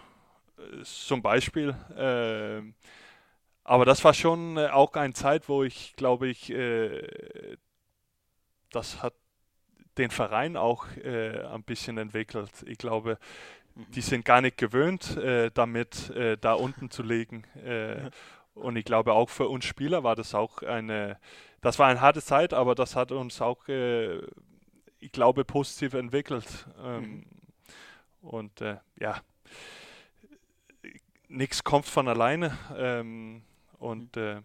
[0.84, 1.76] zum Beispiel.
[1.96, 2.62] Äh,
[3.64, 7.58] aber das war schon äh, auch eine Zeit, wo ich, glaube ich, äh,
[8.72, 9.14] das hat
[9.98, 12.52] den Verein auch äh, ein bisschen entwickelt.
[12.66, 13.18] Ich glaube,
[13.76, 13.92] mhm.
[13.92, 15.18] die sind gar nicht gewöhnt,
[15.54, 17.44] damit da unten zu liegen.
[18.54, 21.18] und ich glaube, auch für uns Spieler war das auch eine,
[21.62, 23.66] das war eine harte Zeit, aber das hat uns auch
[25.00, 26.68] ich glaube, positiv entwickelt.
[26.84, 27.26] Ähm, mhm.
[28.22, 29.22] Und äh, ja,
[31.28, 32.58] nichts kommt von alleine.
[32.76, 33.44] Ähm,
[33.80, 34.22] und mhm.
[34.22, 34.42] äh,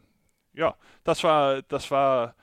[0.55, 2.35] ja, das war, das war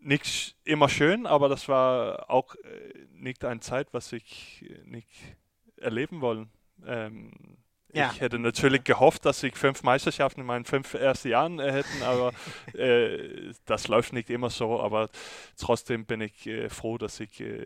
[0.00, 5.36] nicht immer schön, aber das war auch äh, nicht eine Zeit, was ich nicht
[5.76, 6.50] erleben wollen.
[6.86, 7.58] Ähm,
[7.92, 8.10] ja.
[8.12, 12.02] Ich hätte natürlich gehofft, dass ich fünf Meisterschaften in meinen fünf ersten Jahren äh, hätten,
[12.02, 12.32] aber
[12.74, 14.80] äh, das läuft nicht immer so.
[14.80, 15.08] Aber
[15.56, 17.64] trotzdem bin ich äh, froh, dass ich äh,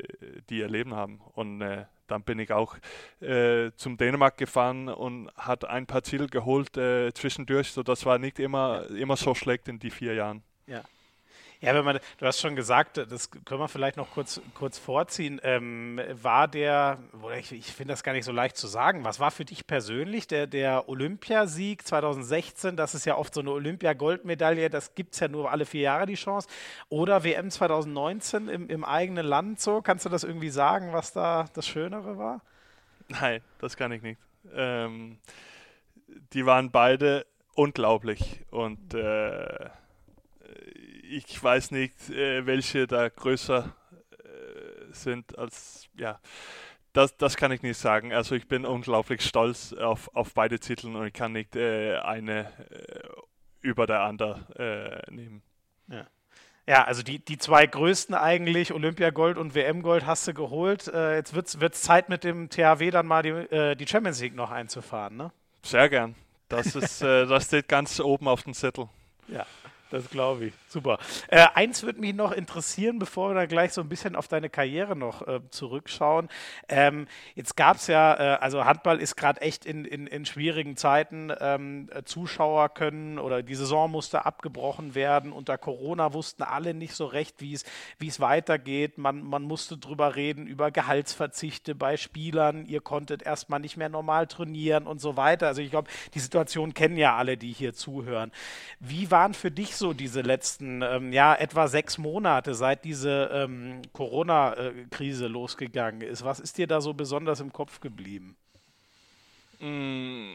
[0.48, 1.18] die erleben habe.
[1.34, 2.76] Und äh, dann bin ich auch
[3.20, 7.72] äh, zum Dänemark gefahren und hat ein paar Ziele geholt zwischendurch.
[7.72, 10.42] So, das war nicht immer, immer so schlecht in die vier Jahren.
[10.66, 10.82] Ja.
[11.62, 15.40] Ja, wenn man, du hast schon gesagt, das können wir vielleicht noch kurz, kurz vorziehen.
[15.44, 16.98] Ähm, war der,
[17.38, 20.26] ich, ich finde das gar nicht so leicht zu sagen, was war für dich persönlich
[20.26, 22.76] der, der Olympiasieg 2016?
[22.76, 26.06] Das ist ja oft so eine Olympia-Goldmedaille, das gibt es ja nur alle vier Jahre
[26.06, 26.48] die Chance.
[26.88, 29.82] Oder WM 2019 im, im eigenen Land so?
[29.82, 32.40] Kannst du das irgendwie sagen, was da das Schönere war?
[33.06, 34.20] Nein, das kann ich nicht.
[34.52, 35.18] Ähm,
[36.32, 39.68] die waren beide unglaublich und äh,
[41.12, 43.74] ich weiß nicht, äh, welche da größer
[44.12, 46.18] äh, sind als, ja,
[46.92, 48.12] das, das kann ich nicht sagen.
[48.12, 52.46] Also ich bin unglaublich stolz auf, auf beide Titel und ich kann nicht äh, eine
[52.70, 53.08] äh,
[53.60, 55.42] über der andere äh, nehmen.
[55.88, 56.06] Ja.
[56.64, 60.86] Ja, also die, die zwei größten eigentlich, Olympiagold und WM-Gold, hast du geholt.
[60.86, 64.36] Äh, jetzt wird es Zeit mit dem THW dann mal die, äh, die Champions League
[64.36, 65.32] noch einzufahren, ne?
[65.64, 66.14] Sehr gern.
[66.48, 68.88] Das, ist, das steht ganz oben auf dem Zettel.
[69.26, 69.46] Ja.
[69.92, 70.54] Das glaube ich.
[70.68, 70.98] Super.
[71.28, 74.48] Äh, eins würde mich noch interessieren, bevor wir dann gleich so ein bisschen auf deine
[74.48, 76.30] Karriere noch äh, zurückschauen.
[76.66, 80.78] Ähm, jetzt gab es ja, äh, also Handball ist gerade echt in, in, in, schwierigen
[80.78, 81.30] Zeiten.
[81.38, 85.30] Ähm, Zuschauer können oder die Saison musste abgebrochen werden.
[85.30, 88.96] Unter Corona wussten alle nicht so recht, wie es weitergeht.
[88.96, 92.64] Man, man musste drüber reden, über Gehaltsverzichte bei Spielern.
[92.64, 95.48] Ihr konntet erstmal nicht mehr normal trainieren und so weiter.
[95.48, 98.32] Also ich glaube, die Situation kennen ja alle, die hier zuhören.
[98.80, 103.28] Wie waren für dich so so diese letzten, ähm, ja, etwa sechs Monate, seit diese
[103.32, 106.24] ähm, Corona-Krise losgegangen ist?
[106.24, 108.36] Was ist dir da so besonders im Kopf geblieben?
[109.58, 110.34] Mm,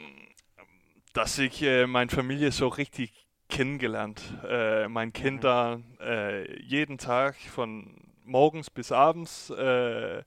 [1.14, 3.14] dass ich äh, meine Familie so richtig
[3.50, 4.22] kennengelernt.
[4.48, 5.41] Äh, mein Kind mhm.
[5.41, 7.95] da äh, jeden Tag von
[8.26, 9.50] morgens bis abends.
[9.50, 10.24] Äh,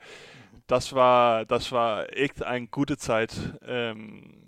[0.67, 3.35] das war, das war echt eine gute Zeit.
[3.67, 4.40] Ähm,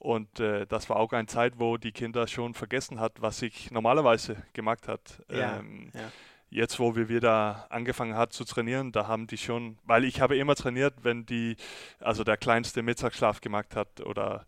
[0.00, 3.70] und äh, das war auch eine Zeit, wo die Kinder schon vergessen hat, was ich
[3.70, 5.22] normalerweise gemacht hat.
[5.30, 6.10] Ja, ähm, ja.
[6.48, 10.38] jetzt, wo wir wieder angefangen hat zu trainieren, da haben die schon, weil ich habe
[10.38, 11.56] immer trainiert, wenn die,
[12.00, 14.46] also der kleinste Mittagsschlaf gemacht hat oder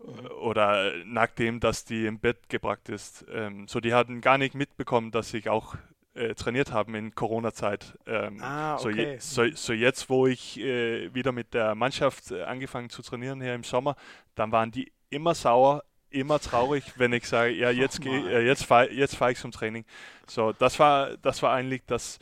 [0.00, 0.26] mhm.
[0.42, 3.24] oder nachdem, dass die im Bett gebracht ist.
[3.32, 5.76] Ähm, so, die hatten gar nicht mitbekommen, dass ich auch
[6.14, 7.96] äh, trainiert haben in Corona-Zeit.
[8.06, 9.16] Ähm, ah, okay.
[9.20, 13.40] so, so, so, jetzt, wo ich äh, wieder mit der Mannschaft äh, angefangen zu trainieren
[13.40, 13.96] hier im Sommer,
[14.34, 18.64] dann waren die immer sauer, immer traurig, wenn ich sage, ja, jetzt, geh, äh, jetzt
[18.64, 19.84] fahre jetzt fahr ich zum Training.
[20.26, 22.18] So, das war, das war eigentlich das,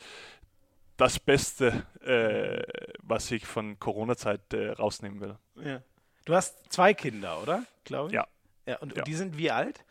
[0.97, 2.61] das Beste, äh,
[3.01, 5.37] was ich von Corona-Zeit äh, rausnehmen will.
[5.63, 5.81] Ja.
[6.25, 7.63] Du hast zwei Kinder, oder?
[7.85, 8.13] Glaube ich.
[8.13, 8.27] Ja.
[8.65, 8.99] ja und, ja.
[8.99, 9.83] und die sind wie alt?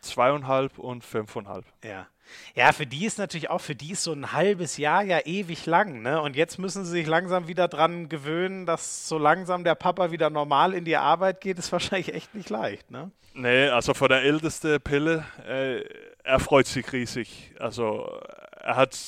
[0.00, 1.64] Zweieinhalb und fünfeinhalb.
[1.82, 2.08] Ja.
[2.54, 5.66] Ja, für die ist natürlich auch, für die ist so ein halbes Jahr ja ewig
[5.66, 6.20] lang, ne?
[6.20, 10.30] Und jetzt müssen sie sich langsam wieder dran gewöhnen, dass so langsam der Papa wieder
[10.30, 13.10] normal in die Arbeit geht, ist wahrscheinlich echt nicht leicht, ne?
[13.34, 15.82] Nee, also vor der älteste Pille, äh,
[16.22, 17.52] er freut sich riesig.
[17.58, 18.20] Also
[18.60, 18.98] er hat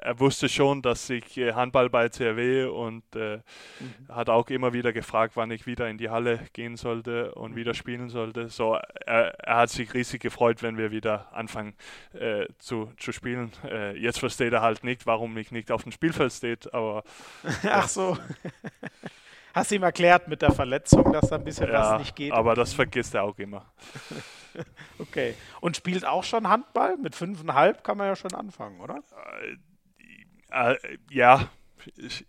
[0.00, 3.36] er wusste schon, dass ich äh, Handball bei CRW und äh,
[3.80, 4.14] mhm.
[4.14, 7.74] hat auch immer wieder gefragt, wann ich wieder in die Halle gehen sollte und wieder
[7.74, 8.48] spielen sollte.
[8.48, 8.74] So,
[9.06, 11.74] er, er hat sich riesig gefreut, wenn wir wieder anfangen
[12.12, 13.52] äh, zu, zu spielen.
[13.64, 17.02] Äh, jetzt versteht er halt nicht, warum ich nicht auf dem Spielfeld steht, aber.
[17.64, 18.16] Ach so.
[19.54, 22.32] Hast du ihm erklärt mit der Verletzung, dass da ein bisschen ja, was nicht geht?
[22.32, 23.64] Aber das vergisst er auch immer.
[24.98, 25.34] okay.
[25.60, 26.96] Und spielt auch schon Handball?
[26.96, 29.02] Mit fünfeinhalb kann man ja schon anfangen, oder?
[30.50, 31.48] Äh, äh, ja,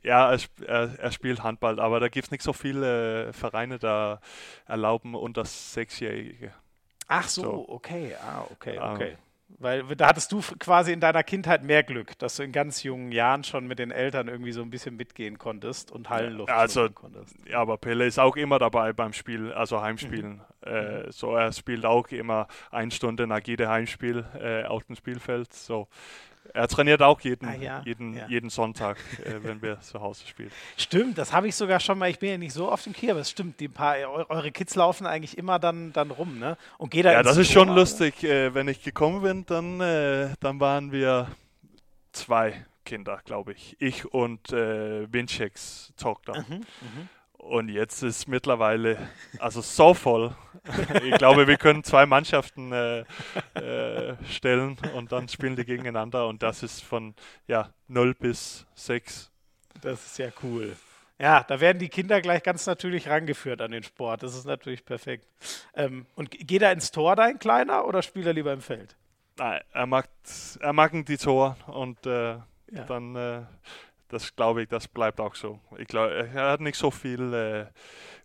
[0.04, 4.22] ja, er, er, spielt Handball, aber da gibt es nicht so viele Vereine, da
[4.68, 6.54] erlauben unter Sechsjährige.
[7.08, 7.70] Ach so, so.
[7.70, 9.18] okay, ah, okay, ähm, okay.
[9.58, 13.12] Weil da hattest du quasi in deiner Kindheit mehr Glück, dass du in ganz jungen
[13.12, 17.36] Jahren schon mit den Eltern irgendwie so ein bisschen mitgehen konntest und Hallenluft also, konntest.
[17.48, 20.42] Ja, aber Pelle ist auch immer dabei beim Spiel, also Heimspielen.
[20.64, 20.72] Mhm.
[20.72, 25.52] Äh, so, er spielt auch immer eine Stunde nach jedem Heimspiel äh, auf dem Spielfeld.
[25.52, 25.88] So,
[26.54, 27.82] er trainiert auch jeden, ah, ja.
[27.86, 28.28] jeden, ja.
[28.28, 30.52] jeden Sonntag, äh, wenn wir zu Hause spielen.
[30.78, 32.10] Stimmt, das habe ich sogar schon mal.
[32.10, 33.60] Ich bin ja nicht so oft im Kiel, aber es stimmt.
[33.60, 33.96] Die paar,
[34.30, 36.58] eure Kids laufen eigentlich immer dann, dann rum, ne?
[36.78, 38.24] Und geht da Ja, das ist schon lustig.
[38.24, 41.28] Äh, wenn ich gekommen bin, dann, äh, dann waren wir
[42.12, 43.76] zwei Kinder, glaube ich.
[43.80, 46.34] Ich und äh, Wincheks Tochter.
[46.48, 47.08] Mhm, mh.
[47.40, 48.98] Und jetzt ist mittlerweile
[49.40, 50.36] also so voll.
[51.04, 53.06] ich glaube, wir können zwei Mannschaften äh,
[53.54, 56.28] äh, stellen und dann spielen die gegeneinander.
[56.28, 57.16] Und das ist von
[57.48, 59.32] ja, 0 bis 6.
[59.82, 60.76] Das ist ja cool.
[61.18, 64.22] Ja, da werden die Kinder gleich ganz natürlich rangeführt an den Sport.
[64.22, 65.26] Das ist natürlich perfekt.
[65.74, 68.98] Ähm, und geht er ins Tor, dein Kleiner, oder spielt er lieber im Feld?
[69.38, 70.10] Nein, er mag,
[70.60, 72.84] er mag die Tor und äh, ja.
[72.88, 73.42] dann äh,
[74.10, 75.60] das glaube ich, das bleibt auch so.
[75.78, 77.66] Ich glaube, er hat nicht so viel äh,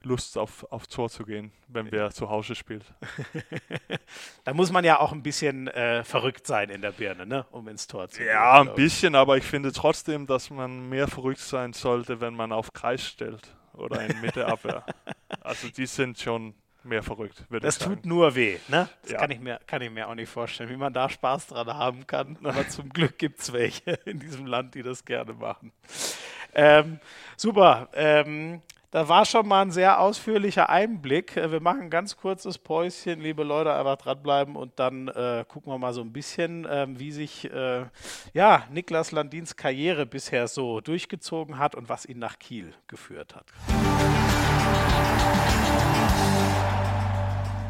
[0.03, 2.85] Lust auf, auf Tor zu gehen, wenn wir zu Hause spielt.
[4.45, 7.47] da muss man ja auch ein bisschen äh, verrückt sein in der Birne, ne?
[7.51, 8.29] um ins Tor zu gehen.
[8.29, 12.53] Ja, ein bisschen, aber ich finde trotzdem, dass man mehr verrückt sein sollte, wenn man
[12.53, 14.85] auf Kreis stellt oder in Mitte Abwehr.
[15.41, 16.55] also die sind schon
[16.85, 17.45] mehr verrückt.
[17.51, 18.89] Das tut nur weh, ne?
[19.03, 19.19] Das ja.
[19.19, 22.07] kann, ich mir, kann ich mir auch nicht vorstellen, wie man da Spaß dran haben
[22.07, 22.39] kann.
[22.45, 25.73] Aber zum Glück gibt es welche in diesem Land, die das gerne machen.
[26.55, 27.01] Ähm,
[27.37, 27.89] super.
[27.95, 28.63] Ähm,
[28.95, 31.37] da war schon mal ein sehr ausführlicher Einblick.
[31.37, 35.73] Äh, wir machen ein ganz kurzes Päuschen, liebe Leute, einfach dranbleiben und dann äh, gucken
[35.73, 37.87] wir mal so ein bisschen, äh, wie sich äh,
[38.35, 43.47] ja, Niklas Landins Karriere bisher so durchgezogen hat und was ihn nach Kiel geführt hat.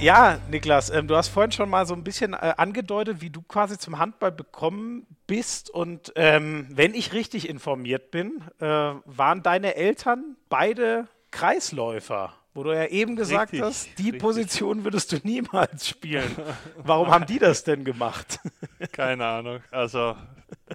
[0.00, 3.40] Ja, Niklas, ähm, du hast vorhin schon mal so ein bisschen äh, angedeutet, wie du
[3.42, 5.70] quasi zum Handball bekommen bist.
[5.70, 12.72] Und ähm, wenn ich richtig informiert bin, äh, waren deine Eltern beide Kreisläufer, wo du
[12.72, 14.20] ja eben gesagt richtig, hast, die richtig.
[14.20, 16.30] Position würdest du niemals spielen.
[16.76, 18.40] Warum haben die das denn gemacht?
[18.92, 19.60] Keine Ahnung.
[19.70, 20.16] Also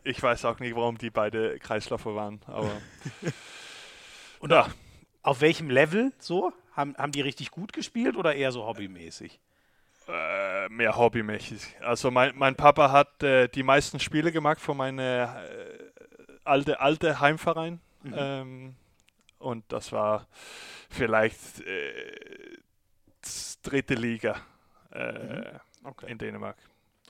[0.03, 2.41] ich weiß auch nicht, warum die beide Kreisläufer waren.
[2.47, 2.71] Aber
[4.39, 4.67] und ja.
[5.21, 6.51] auf welchem Level so?
[6.79, 9.37] Haben, haben die richtig gut gespielt oder eher so hobbymäßig?
[10.07, 11.75] Äh, mehr hobbymäßig.
[11.81, 17.19] Also mein, mein Papa hat äh, die meisten Spiele gemacht für meine äh, alte, alte
[17.19, 17.81] Heimverein.
[18.03, 18.13] Mhm.
[18.15, 18.75] Ähm,
[19.39, 20.25] und das war
[20.89, 22.57] vielleicht äh,
[23.61, 24.37] dritte Liga
[24.93, 25.59] äh, mhm.
[25.83, 26.09] okay.
[26.09, 26.55] in Dänemark.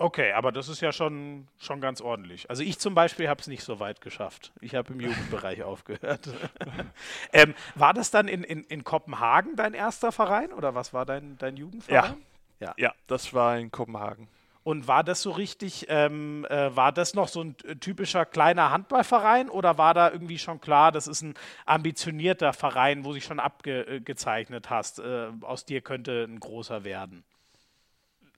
[0.02, 2.50] Okay, aber das ist ja schon, schon ganz ordentlich.
[2.50, 4.54] Also ich zum Beispiel habe es nicht so weit geschafft.
[4.62, 6.30] Ich habe im Jugendbereich aufgehört.
[7.34, 11.38] ähm, war das dann in, in, in Kopenhagen dein erster Verein oder was war dein,
[11.38, 12.16] dein Jugendverein?
[12.62, 12.68] Ja.
[12.68, 12.74] ja.
[12.78, 14.30] ja, das war in Kopenhagen.
[14.64, 19.50] Und war das so richtig, ähm, äh, war das noch so ein typischer kleiner Handballverein
[19.50, 21.34] oder war da irgendwie schon klar, das ist ein
[21.66, 27.26] ambitionierter Verein, wo sich schon abgezeichnet hast, äh, aus dir könnte ein großer werden?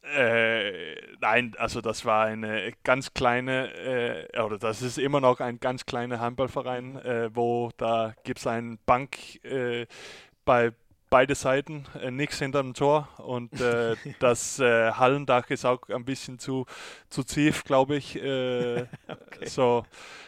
[0.03, 5.59] Äh, nein, also das war eine ganz kleine, äh, oder das ist immer noch ein
[5.59, 9.85] ganz kleiner Handballverein, äh, wo da gibt es eine Bank äh,
[10.43, 10.73] bei
[11.11, 16.39] beide Seiten, äh, nichts hinterm Tor und äh, das äh, Hallendach ist auch ein bisschen
[16.39, 16.65] zu,
[17.09, 18.15] zu tief, glaube ich.
[18.15, 19.45] Äh, okay.
[19.45, 19.83] So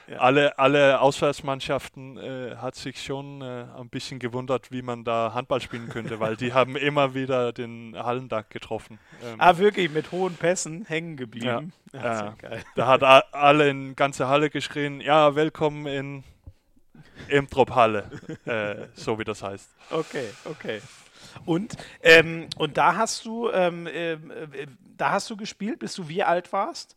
[0.07, 0.17] ja.
[0.17, 5.61] alle, alle Auswärtsmannschaften äh, hat sich schon äh, ein bisschen gewundert, wie man da Handball
[5.61, 8.99] spielen könnte, weil die haben immer wieder den Hallendach getroffen.
[9.23, 11.71] Ähm, ah, wirklich, mit hohen Pässen hängen geblieben.
[11.93, 12.35] Ja, ja,
[12.75, 13.03] da hat
[13.33, 16.23] alle in ganze Halle geschrien, ja, willkommen in
[17.27, 18.09] Emtrop-Halle,
[18.45, 19.69] äh, so wie das heißt.
[19.89, 20.81] Okay, okay.
[21.45, 24.17] Und, ähm, und da hast du, ähm, äh,
[24.97, 26.95] da hast du gespielt, bis du wie alt warst?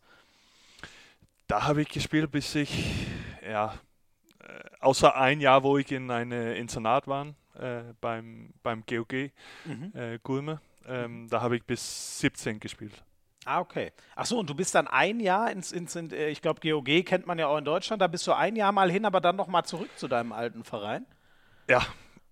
[1.47, 3.07] Da habe ich gespielt, bis ich,
[3.49, 3.73] ja,
[4.39, 4.47] äh,
[4.79, 7.27] außer ein Jahr, wo ich in einem Internat war,
[7.59, 9.31] äh, beim, beim GOG
[9.65, 9.91] mhm.
[9.93, 10.61] Äh, Gulme.
[10.85, 13.03] Ähm, da habe ich bis 17 gespielt.
[13.45, 13.91] Ah, okay.
[14.15, 17.27] Achso, und du bist dann ein Jahr ins, ins, in, äh, ich glaube, GOG kennt
[17.27, 19.63] man ja auch in Deutschland, da bist du ein Jahr mal hin, aber dann nochmal
[19.63, 21.05] zurück zu deinem alten Verein?
[21.69, 21.85] Ja,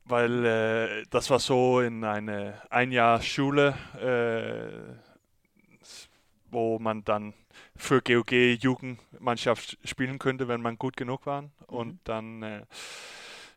[0.06, 4.96] weil äh, das war so in eine ein Jahr Schule, äh,
[6.52, 7.34] wo man dann
[7.76, 11.44] für GOG Jugendmannschaft spielen könnte, wenn man gut genug war.
[11.44, 11.50] Mhm.
[11.68, 12.66] Und dann, äh,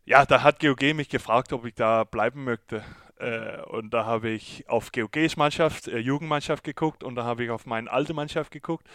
[0.05, 2.83] ja, da hat GOG mich gefragt, ob ich da bleiben möchte.
[3.19, 7.51] Äh, und da habe ich auf GOGs Mannschaft, äh, Jugendmannschaft geguckt und da habe ich
[7.51, 8.87] auf meine alte Mannschaft geguckt.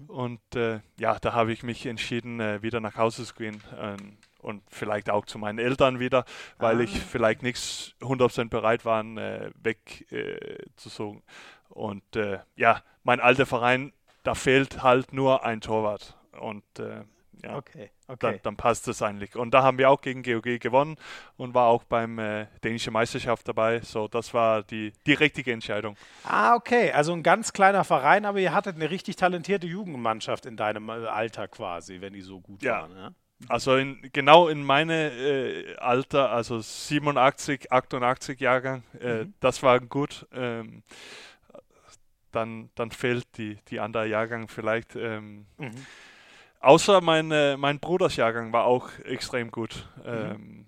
[0.00, 0.10] Mhm.
[0.10, 3.62] Und äh, ja, da habe ich mich entschieden, äh, wieder nach Hause zu gehen.
[3.78, 6.24] Ähm, und vielleicht auch zu meinen Eltern wieder,
[6.58, 6.80] weil ah.
[6.80, 10.04] ich vielleicht nicht 100% bereit war, äh, weg
[10.74, 11.22] zu suchen.
[11.68, 12.02] Und
[12.56, 13.92] ja, mein alter Verein,
[14.24, 16.18] da fehlt halt nur ein Torwart.
[16.38, 16.64] Und
[17.42, 18.18] ja, okay, okay.
[18.18, 19.36] Dann, dann, passt es eigentlich.
[19.36, 20.96] Und da haben wir auch gegen GOG gewonnen
[21.36, 23.80] und war auch beim äh, dänischen Meisterschaft dabei.
[23.80, 25.96] So, das war die, die richtige Entscheidung.
[26.24, 26.92] Ah, okay.
[26.92, 31.06] Also ein ganz kleiner Verein, aber ihr hattet eine richtig talentierte Jugendmannschaft in deinem äh,
[31.06, 32.82] Alter quasi, wenn die so gut ja.
[32.82, 32.96] waren.
[32.96, 33.10] Ja?
[33.48, 39.34] Also in, genau in meine äh, Alter, also 87, 88 Jahrgang, äh, mhm.
[39.40, 40.26] das war gut.
[40.32, 40.82] Ähm,
[42.30, 44.96] dann, dann fehlt die, die andere Jahrgang vielleicht.
[44.96, 45.86] Ähm, mhm.
[46.62, 49.88] Außer mein, äh, mein Brudersjahrgang war auch extrem gut.
[49.96, 50.02] Mhm.
[50.06, 50.66] Ähm,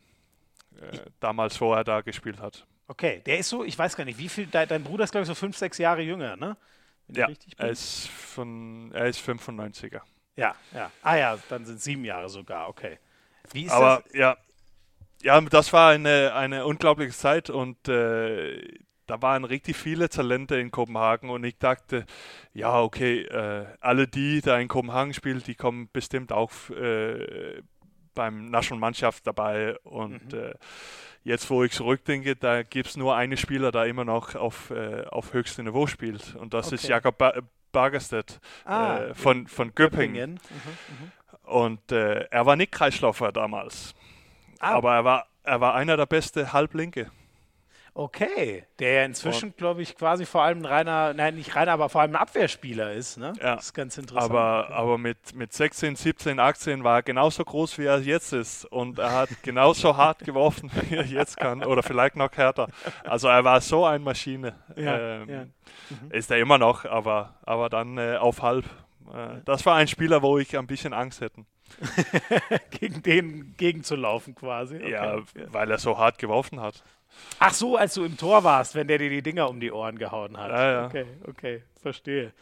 [0.81, 2.67] äh, damals, wo er da gespielt hat.
[2.89, 5.29] Okay, der ist so, ich weiß gar nicht, wie viel, dein, Bruder ist, glaube ich,
[5.29, 6.57] so fünf, sechs Jahre jünger, ne?
[7.07, 10.01] Wenn ja, er ist, von, er ist 95er.
[10.37, 10.91] Ja, ja.
[11.03, 12.99] Ah ja, dann sind sieben Jahre sogar, okay.
[13.53, 14.15] Wie ist Aber das?
[14.15, 14.37] ja,
[15.23, 18.63] ja, das war eine, eine unglaubliche Zeit und äh,
[19.07, 22.07] da waren richtig viele Talente in Kopenhagen und ich dachte,
[22.53, 27.63] ja, okay, äh, alle die, die in Kopenhagen spielen, die kommen bestimmt auch äh,
[28.15, 30.39] beim Nationalmannschaft dabei und mhm.
[30.39, 30.55] äh,
[31.25, 35.05] jetzt, wo ich zurückdenke, da gibt es nur einen Spieler, der immer noch auf, äh,
[35.07, 36.77] auf höchstem Niveau spielt und das okay.
[36.77, 37.33] ist Jakob ba
[37.73, 40.35] Bargerstedt ah, äh, von, von Göppingen.
[40.35, 41.13] Mhm, mhm.
[41.43, 43.95] Und äh, er war nicht Kreisläufer damals,
[44.61, 44.75] ah.
[44.75, 47.11] aber er war, er war einer der besten Halblinke.
[47.97, 51.89] Okay, der ja inzwischen, glaube ich, quasi vor allem ein reiner, nein, nicht reiner, aber
[51.89, 53.33] vor allem ein Abwehrspieler ist, ne?
[53.41, 53.55] Ja.
[53.55, 54.33] Das ist ganz interessant.
[54.33, 58.65] Aber, aber mit, mit 16, 17, 18 war er genauso groß, wie er jetzt ist.
[58.65, 61.63] Und er hat genauso hart geworfen, wie er jetzt kann.
[61.63, 62.67] Oder vielleicht noch härter.
[63.05, 64.57] Also er war so eine Maschine.
[64.75, 65.45] Ja, ähm, ja.
[65.45, 66.11] Mhm.
[66.11, 68.65] Ist er immer noch, aber, aber dann äh, auf halb.
[69.13, 71.45] Äh, das war ein Spieler, wo ich ein bisschen Angst hätte.
[72.71, 74.77] gegen den gegenzulaufen quasi.
[74.77, 74.91] Okay.
[74.91, 76.83] Ja, weil er so hart geworfen hat.
[77.39, 79.99] Ach so, als du im Tor warst, wenn der dir die Dinger um die Ohren
[79.99, 80.51] gehauen hat.
[80.51, 80.87] Ja, ja.
[80.87, 82.33] Okay, okay, verstehe.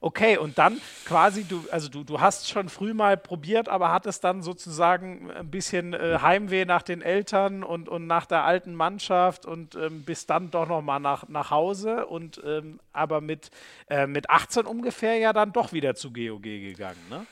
[0.00, 4.22] Okay, und dann quasi, du, also du, du hast schon früh mal probiert, aber hattest
[4.22, 9.46] dann sozusagen ein bisschen äh, Heimweh nach den Eltern und, und nach der alten Mannschaft
[9.46, 13.50] und ähm, bist dann doch nochmal nach, nach Hause und ähm, aber mit,
[13.88, 17.26] äh, mit 18 ungefähr ja dann doch wieder zu GOG gegangen, ne?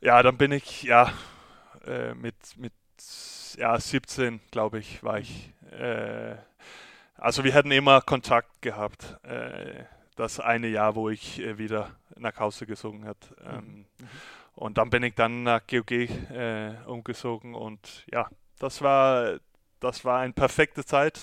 [0.00, 1.12] Ja, dann bin ich, ja,
[1.86, 2.72] äh, mit, mit
[3.56, 5.52] ja, 17, glaube ich, war ich.
[5.72, 6.36] Äh,
[7.16, 9.18] also wir hatten immer Kontakt gehabt.
[9.24, 9.84] Äh,
[10.16, 13.18] das eine Jahr, wo ich äh, wieder nach Hause gesungen habe.
[13.44, 14.08] Ähm, mhm.
[14.54, 18.28] Und dann bin ich dann nach GOG äh, umgezogen und ja,
[18.60, 19.40] das war,
[19.80, 21.20] das war eine perfekte Zeit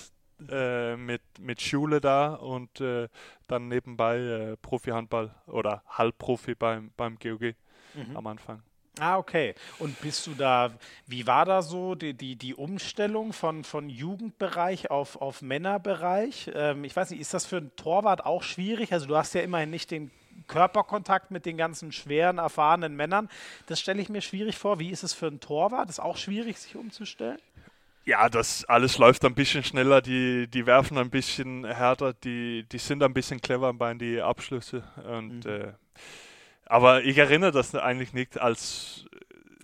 [0.49, 3.07] äh, mit, mit Schule da und äh,
[3.47, 7.55] dann nebenbei Profi-Handball oder Halbprofi beim, beim GOG
[7.93, 8.17] mhm.
[8.17, 8.63] am Anfang.
[9.01, 9.55] Ah, okay.
[9.79, 10.69] Und bist du da,
[11.07, 16.51] wie war da so die, die, die Umstellung von, von Jugendbereich auf, auf Männerbereich?
[16.53, 18.93] Ähm, ich weiß nicht, ist das für einen Torwart auch schwierig?
[18.93, 20.11] Also du hast ja immerhin nicht den
[20.45, 23.27] Körperkontakt mit den ganzen schweren, erfahrenen Männern.
[23.65, 24.77] Das stelle ich mir schwierig vor.
[24.77, 25.89] Wie ist es für einen Torwart?
[25.89, 27.39] Ist auch schwierig, sich umzustellen?
[28.05, 32.77] Ja, das alles läuft ein bisschen schneller, die, die werfen ein bisschen härter, die, die
[32.77, 34.83] sind ein bisschen clever bei die Abschlüsse.
[35.03, 35.51] Und, mhm.
[35.51, 35.73] äh,
[36.71, 39.05] aber ich erinnere das eigentlich nicht als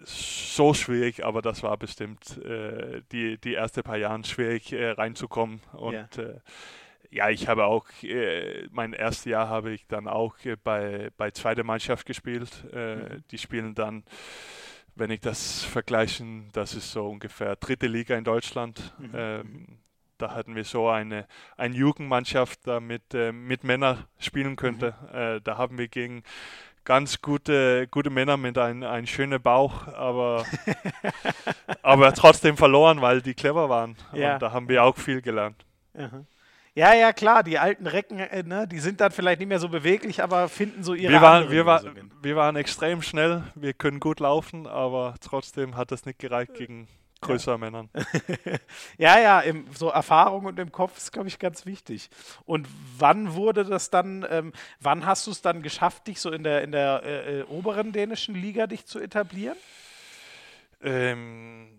[0.05, 5.61] so schwierig, aber das war bestimmt äh, die, die ersten paar Jahre schwierig äh, reinzukommen.
[5.73, 6.23] Und ja.
[6.23, 6.39] Äh,
[7.09, 11.31] ja, ich habe auch, äh, mein erstes Jahr habe ich dann auch äh, bei, bei
[11.31, 12.65] zweiter Mannschaft gespielt.
[12.73, 13.23] Mhm.
[13.31, 14.03] Die spielen dann
[14.97, 18.95] wenn ich das vergleichen, das ist so ungefähr dritte Liga in Deutschland.
[18.97, 19.11] Mhm.
[19.13, 19.67] Ähm,
[20.17, 24.95] da hatten wir so eine, eine Jugendmannschaft, da mit, äh, mit Männern spielen könnte.
[25.01, 25.15] Mhm.
[25.15, 26.23] Äh, da haben wir gegen
[26.87, 30.45] ganz gute, gute Männer mit einem ein schönen Bauch, aber,
[31.81, 33.97] aber trotzdem verloren, weil die clever waren.
[34.13, 34.33] Ja.
[34.33, 35.65] Und da haben wir auch viel gelernt.
[36.75, 39.67] Ja, ja, klar, die alten Recken, äh, ne, die sind dann vielleicht nicht mehr so
[39.67, 41.81] beweglich, aber finden so ihre wir waren, wir, war,
[42.21, 46.87] wir waren extrem schnell, wir können gut laufen, aber trotzdem hat das nicht gereicht gegen
[47.21, 47.57] größere ja.
[47.57, 47.89] Männern.
[48.97, 52.09] ja, ja, im, so Erfahrung und im Kopf ist, glaube ich, ganz wichtig.
[52.45, 56.43] Und wann wurde das dann, ähm, wann hast du es dann geschafft, dich so in
[56.43, 59.57] der, in der äh, äh, oberen dänischen Liga dich zu etablieren?
[60.81, 61.69] Ähm,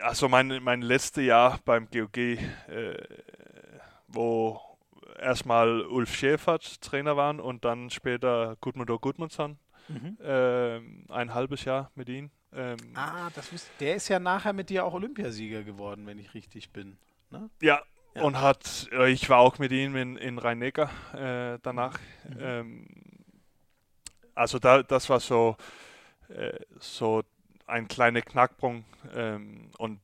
[0.00, 2.38] also mein, mein letztes Jahr beim GOG äh,
[4.08, 4.60] wo
[5.20, 9.58] erstmal Ulf Schäfert Trainer waren und dann später Gudmundur Gudmundsson.
[9.88, 10.18] Mhm.
[10.22, 12.30] Ähm, ein halbes Jahr mit ihm.
[12.54, 16.34] Ähm, ah, das wusste, der ist ja nachher mit dir auch Olympiasieger geworden, wenn ich
[16.34, 16.96] richtig bin.
[17.30, 17.50] Ne?
[17.60, 17.82] Ja,
[18.14, 21.98] ja, und hat, äh, ich war auch mit ihm in, in Rhein-Neckar äh, danach.
[22.28, 22.36] Mhm.
[22.40, 22.86] Ähm,
[24.34, 25.56] also da, das war so,
[26.28, 27.22] äh, so
[27.66, 30.00] ein kleiner Knackpunkt ähm, und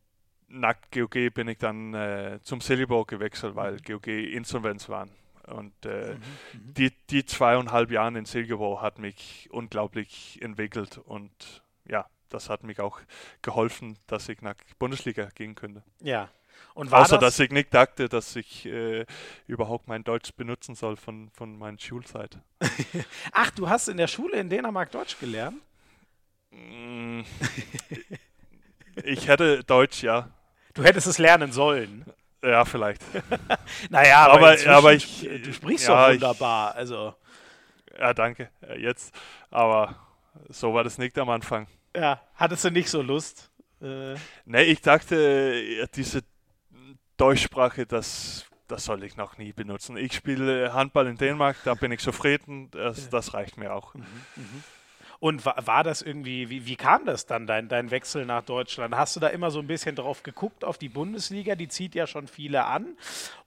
[0.48, 5.10] nach GOG bin ich dann äh, zum Silberburg gewechselt, weil GOG Insolvenz waren.
[5.46, 11.62] Und äh, mhm, mhm, die, die zweieinhalb Jahre in Silberburg hat mich unglaublich entwickelt und
[11.86, 13.00] ja, das hat mich auch
[13.42, 15.82] geholfen, dass ich nach Bundesliga gehen könnte.
[16.00, 16.28] Ja.
[16.74, 19.06] Und Außer, das dass ich nicht dachte, dass ich äh,
[19.46, 22.38] überhaupt mein Deutsch benutzen soll von, von meiner Schulzeit.
[23.32, 25.56] Ach, du hast in der Schule in Dänemark Deutsch gelernt?
[26.50, 27.20] Mm.
[29.04, 30.30] ich hätte Deutsch, ja.
[30.74, 32.04] Du hättest es lernen sollen.
[32.42, 33.02] Ja, vielleicht.
[33.90, 35.28] naja, aber, aber, aber ich.
[35.42, 36.72] Du sprichst ja, doch wunderbar.
[36.72, 37.14] Ich, also.
[37.98, 38.50] Ja, danke.
[38.76, 39.14] Jetzt.
[39.50, 39.96] Aber
[40.48, 41.68] so war das nicht am Anfang.
[41.96, 43.50] Ja, hattest du nicht so Lust?
[43.80, 44.14] Äh.
[44.44, 46.22] Nee, ich dachte, diese
[47.16, 49.96] Deutschsprache, das, das soll ich noch nie benutzen.
[49.96, 53.94] Ich spiele Handball in Dänemark, da bin ich zufrieden, das, das reicht mir auch.
[53.94, 54.04] Mhm,
[54.36, 54.44] mh.
[55.20, 58.94] Und war, war das irgendwie, wie, wie, kam das dann, dein, dein Wechsel nach Deutschland?
[58.94, 61.54] Hast du da immer so ein bisschen drauf geguckt, auf die Bundesliga?
[61.54, 62.98] Die zieht ja schon viele an.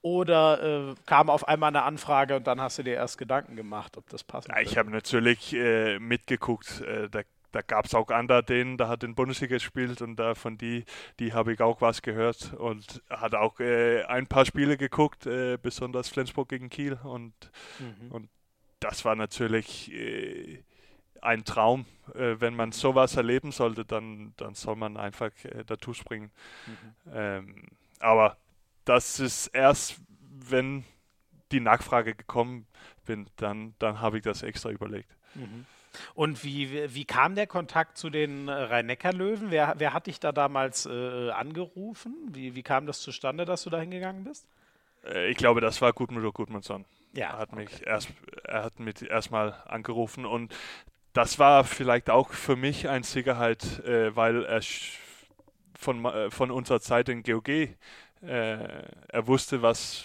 [0.02, 3.95] Oder äh, kam auf einmal eine Anfrage und dann hast du dir erst Gedanken gemacht,
[3.98, 4.48] ob das passt?
[4.48, 6.82] Ja, ich habe natürlich äh, mitgeguckt.
[6.82, 7.22] Äh, da
[7.58, 10.86] da gab es auch andere, denen, da hat in Bundesliga gespielt und da von die,
[11.20, 15.58] die habe ich auch was gehört und hat auch äh, ein paar Spiele geguckt, äh,
[15.60, 17.34] besonders Flensburg gegen Kiel und,
[17.80, 18.12] mhm.
[18.12, 18.30] und
[18.80, 20.62] das war natürlich äh,
[21.20, 21.88] ein Traum.
[22.14, 26.30] Äh, wenn man sowas erleben sollte, dann, dann soll man einfach äh, dazu springen.
[26.68, 27.12] Mhm.
[27.12, 27.64] Ähm,
[27.97, 28.38] aber
[28.86, 30.86] das ist erst, wenn
[31.51, 32.68] die Nachfrage gekommen
[33.08, 35.10] bin, dann, dann habe ich das extra überlegt.
[35.34, 35.66] Mhm.
[36.14, 39.52] Und wie, wie kam der Kontakt zu den äh, Rhein-Neckar-Löwen?
[39.52, 42.16] Wer, wer hat dich da damals äh, angerufen?
[42.32, 44.48] Wie, wie kam das zustande, dass du da hingegangen bist?
[45.06, 46.86] Äh, ich glaube, das war Gudmundur Gudmundsson.
[47.14, 47.84] Ja, er hat mich okay.
[47.86, 48.10] erst,
[48.43, 50.54] er hat mich erstmal angerufen und
[51.14, 54.62] das war vielleicht auch für mich eine Sicherheit, äh, weil er
[55.78, 57.70] von, äh, von unserer Zeit in GOG,
[58.20, 60.04] er wusste, was,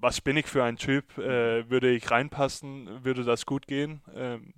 [0.00, 4.02] was bin ich für ein Typ, würde ich reinpassen, würde das gut gehen.
[4.16, 4.54] Ähm,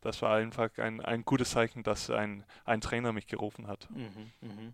[0.00, 3.88] das war einfach ein, ein gutes Zeichen, dass ein, ein Trainer mich gerufen hat.
[3.90, 4.72] Mhm, mh.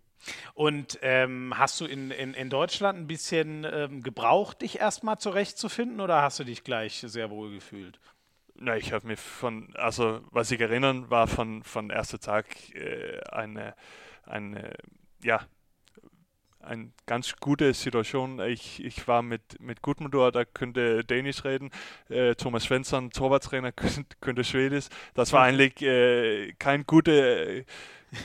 [0.55, 6.01] Und ähm, hast du in, in, in Deutschland ein bisschen ähm, gebraucht, dich erstmal zurechtzufinden
[6.01, 7.99] oder hast du dich gleich sehr wohl gefühlt?
[8.55, 13.21] Na, ich habe mir von, also was ich erinnern, war von, von erster Tag äh,
[13.31, 13.75] eine,
[14.25, 14.75] eine,
[15.23, 15.47] ja,
[16.67, 18.41] eine ganz gute Situation.
[18.41, 21.71] Ich, ich war mit, mit Gudmundur, da könnte Dänisch reden.
[22.09, 24.87] Äh, Thomas Svensson, Torwarttrainer, könnte, könnte Schwedisch.
[25.15, 27.65] Das war eigentlich äh, keine gute,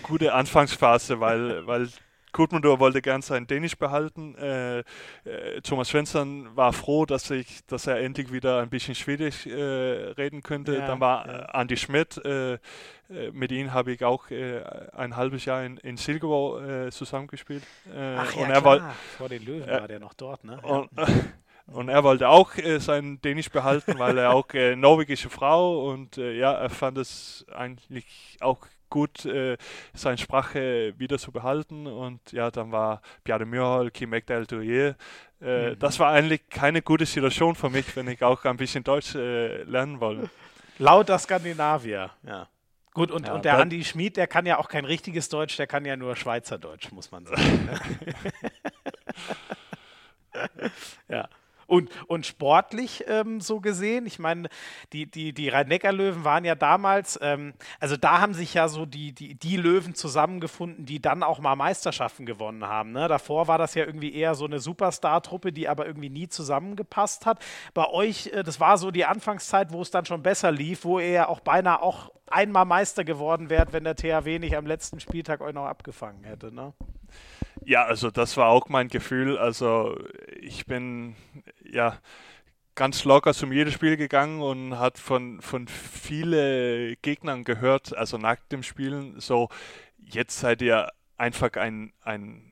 [0.03, 1.89] gute Anfangsphase, weil, weil
[2.33, 4.35] Gudmundur wollte gern sein Dänisch behalten.
[4.35, 4.83] Äh, äh,
[5.63, 10.41] Thomas Svensson war froh, dass, ich, dass er endlich wieder ein bisschen Schwedisch äh, reden
[10.41, 10.75] könnte.
[10.75, 11.39] Ja, Dann war ja.
[11.47, 12.17] Andi Schmidt.
[12.23, 12.59] Äh, äh,
[13.33, 14.63] mit ihm habe ich auch äh,
[14.93, 17.63] ein halbes Jahr in, in Silkeborg zusammengespielt.
[17.93, 18.95] Ach ja, und er klar.
[19.17, 20.59] Vor den Löwen war der noch dort, ne?
[20.61, 20.89] Und,
[21.67, 26.69] und er wollte auch sein Dänisch behalten, weil er auch norwegische Frau und ja, er
[26.69, 29.57] fand es eigentlich auch gut, äh,
[29.95, 31.87] seine Sprache wieder zu behalten.
[31.87, 34.95] Und ja, dann war Bjarne Myrhol, Kim Ekdal Durier.
[35.41, 35.79] Äh, mhm.
[35.79, 39.63] Das war eigentlich keine gute Situation für mich, wenn ich auch ein bisschen Deutsch äh,
[39.63, 40.29] lernen wollte.
[40.77, 42.47] Lauter Skandinavier, ja.
[42.93, 45.65] Gut, und, ja, und der Andi Schmid, der kann ja auch kein richtiges Deutsch, der
[45.65, 47.69] kann ja nur Schweizerdeutsch, muss man sagen.
[51.07, 51.29] Ja.
[51.71, 54.49] Und, und sportlich ähm, so gesehen, ich meine,
[54.91, 59.13] die, die, die Rhein-Neckar-Löwen waren ja damals, ähm, also da haben sich ja so die,
[59.13, 62.91] die, die Löwen zusammengefunden, die dann auch mal Meisterschaften gewonnen haben.
[62.91, 63.07] Ne?
[63.07, 67.39] Davor war das ja irgendwie eher so eine Superstar-Truppe, die aber irgendwie nie zusammengepasst hat.
[67.73, 70.99] Bei euch, äh, das war so die Anfangszeit, wo es dann schon besser lief, wo
[70.99, 74.99] ihr ja auch beinahe auch einmal Meister geworden wärt, wenn der THW nicht am letzten
[74.99, 76.53] Spieltag euch noch abgefangen hätte.
[76.53, 76.73] Ne?
[77.63, 79.37] Ja, also das war auch mein Gefühl.
[79.37, 79.97] Also
[80.39, 81.15] ich bin
[81.71, 81.99] ja
[82.75, 88.37] ganz locker zum jedes Spiel gegangen und hat von, von vielen Gegnern gehört, also nach
[88.51, 89.49] dem Spielen, so
[89.97, 92.51] jetzt seid ihr einfach ein, ein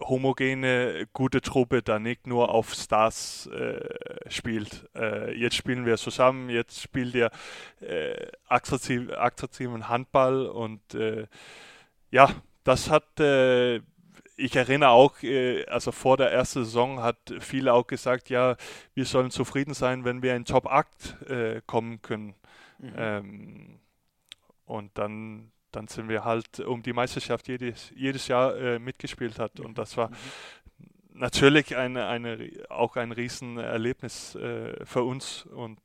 [0.00, 3.88] homogene, gute Truppe, da nicht nur auf Stars äh,
[4.28, 4.88] spielt.
[4.94, 7.30] Äh, jetzt spielen wir zusammen, jetzt spielt ihr
[7.80, 11.26] äh, attraktiven Handball und äh,
[12.10, 12.30] ja,
[12.64, 13.80] das hat äh,
[14.40, 18.56] ich erinnere auch, äh, also vor der ersten Saison hat viele auch gesagt, ja,
[18.94, 22.34] wir sollen zufrieden sein, wenn wir in Top 8 äh, kommen können.
[22.78, 22.92] Mhm.
[22.96, 23.80] Ähm,
[24.64, 29.58] und dann, dann sind wir halt um die Meisterschaft jedes, jedes Jahr äh, mitgespielt hat.
[29.58, 29.66] Mhm.
[29.66, 30.14] Und das war mhm.
[31.14, 35.46] natürlich eine, eine, auch ein Riesenerlebnis äh, für uns.
[35.46, 35.80] Und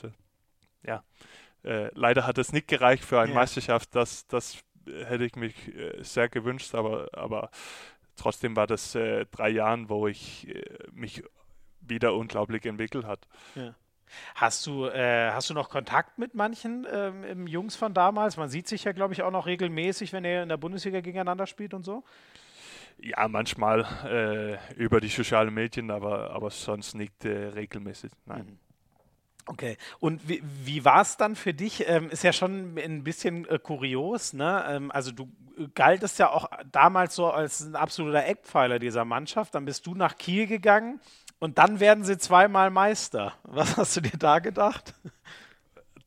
[0.84, 1.04] ja,
[1.64, 3.40] leider hat es nicht gereicht für eine ja.
[3.40, 3.96] Meisterschaft.
[3.96, 5.56] Das, das hätte ich mich
[6.02, 7.50] sehr gewünscht, aber, aber
[8.16, 11.24] trotzdem war das äh, drei Jahre, wo ich äh, mich
[11.82, 13.28] wieder unglaublich entwickelt hat.
[13.56, 13.76] Ja.
[14.36, 18.38] Hast du, äh, hast du noch Kontakt mit manchen ähm, Jungs von damals?
[18.38, 21.48] Man sieht sich ja, glaube ich, auch noch regelmäßig, wenn ihr in der Bundesliga gegeneinander
[21.48, 22.04] spielt und so.
[22.98, 28.12] Ja, manchmal äh, über die sozialen Medien, aber, aber sonst nicht äh, regelmäßig.
[28.26, 28.46] Nein.
[28.46, 28.65] Mhm.
[29.48, 31.88] Okay, und wie, wie war es dann für dich?
[31.88, 34.66] Ähm, ist ja schon ein bisschen äh, kurios, ne?
[34.68, 39.54] Ähm, also du äh, galtest ja auch damals so als ein absoluter Eckpfeiler dieser Mannschaft.
[39.54, 41.00] Dann bist du nach Kiel gegangen
[41.38, 43.34] und dann werden sie zweimal Meister.
[43.44, 44.96] Was hast du dir da gedacht?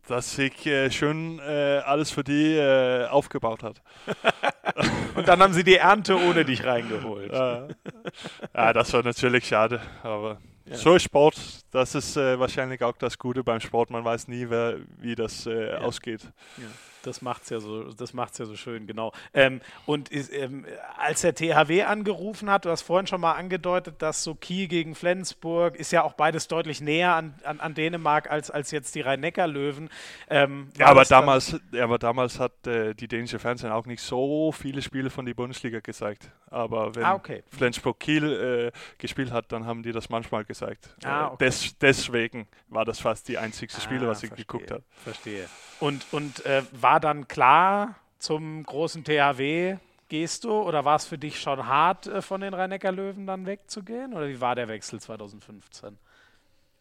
[0.09, 3.83] Dass sich äh, schön äh, alles für die äh, aufgebaut hat.
[5.15, 7.33] und dann haben sie die Ernte ohne dich reingeholt.
[7.33, 10.39] ja, das war natürlich schade, aber
[10.71, 10.77] ja.
[10.77, 11.37] So ist Sport,
[11.71, 13.91] das ist äh, wahrscheinlich auch das Gute beim Sport.
[13.91, 15.79] Man weiß nie, wer, wie das äh, ja.
[15.79, 16.23] ausgeht.
[16.59, 16.65] Ja
[17.09, 19.13] das macht es ja so, das macht's ja so schön, genau.
[19.35, 23.97] Ähm, und ist, ähm, als der THW angerufen hat, du hast vorhin schon mal angedeutet,
[23.99, 28.31] dass so Kiel gegen Flensburg ist ja auch beides deutlich näher an, an, an Dänemark
[28.31, 29.91] als, als jetzt die Rhein-Neckar-Löwen.
[30.29, 34.83] Ähm, ja, aber damals, aber damals hat äh, die dänische Fernsehen auch nicht so viele
[34.83, 36.31] Spiele von der Bundesliga gezeigt.
[36.51, 37.43] Aber wenn ah, okay.
[37.51, 40.95] Flensburg Kiel äh, gespielt hat, dann haben die das manchmal gezeigt.
[41.05, 41.45] Ah, äh, okay.
[41.45, 44.83] des, deswegen war das fast die einzigste Spiele, ah, was ich verstehe, geguckt habe.
[45.03, 45.49] Verstehe.
[45.81, 49.77] Und, und äh, war dann klar, zum großen THW
[50.09, 54.15] gehst du oder war es für dich schon hart, äh, von den Rhein-Neckar-Löwen dann wegzugehen?
[54.15, 55.99] Oder wie war der Wechsel 2015?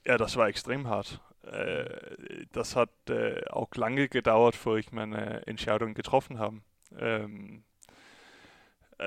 [0.06, 1.20] Ja, das war extrem hart.
[1.44, 6.62] Äh, das hat äh, auch lange gedauert, bevor ich meine Entscheidung getroffen habe.
[6.98, 7.64] Ähm,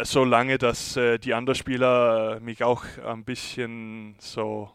[0.02, 4.70] so lange, dass die anderen Spieler mich auch ein bisschen so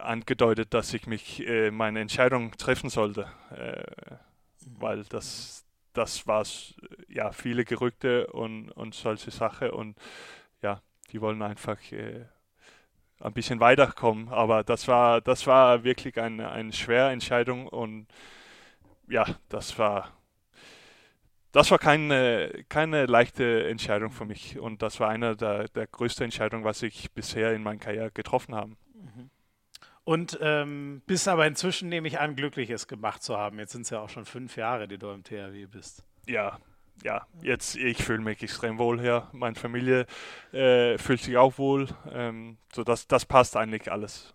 [0.00, 3.26] angedeutet, dass ich mich meine Entscheidung treffen sollte,
[4.78, 6.44] weil das das war
[7.08, 9.96] ja viele Gerüchte und, und solche Sachen und
[10.60, 12.24] ja, die wollen einfach äh,
[13.20, 18.06] ein bisschen weiterkommen, aber das war das war wirklich eine, eine schwere Entscheidung und
[19.08, 20.12] ja, das war
[21.52, 26.24] das war keine, keine leichte Entscheidung für mich und das war eine der, der größten
[26.24, 28.72] Entscheidungen, was ich bisher in meiner Karriere getroffen habe.
[30.04, 33.58] Und ähm, bist aber inzwischen, nehme ich an, Glückliches gemacht zu haben.
[33.58, 36.04] Jetzt sind es ja auch schon fünf Jahre, die du im THW bist.
[36.26, 36.58] Ja,
[37.02, 39.28] ja, jetzt ich fühle mich extrem wohl hier.
[39.32, 40.06] Meine Familie
[40.52, 41.88] äh, fühlt sich auch wohl.
[42.12, 44.33] Ähm, so das, das passt eigentlich alles.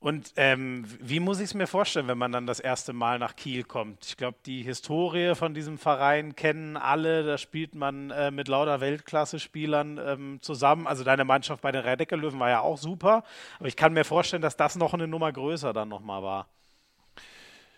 [0.00, 3.36] Und ähm, wie muss ich es mir vorstellen, wenn man dann das erste Mal nach
[3.36, 4.06] Kiel kommt?
[4.06, 7.22] Ich glaube, die Historie von diesem Verein kennen alle.
[7.22, 10.86] Da spielt man äh, mit lauter Weltklasse-Spielern ähm, zusammen.
[10.86, 13.24] Also deine Mannschaft bei den Rhein-Neckar Löwen war ja auch super.
[13.58, 16.48] Aber ich kann mir vorstellen, dass das noch eine Nummer größer dann nochmal war.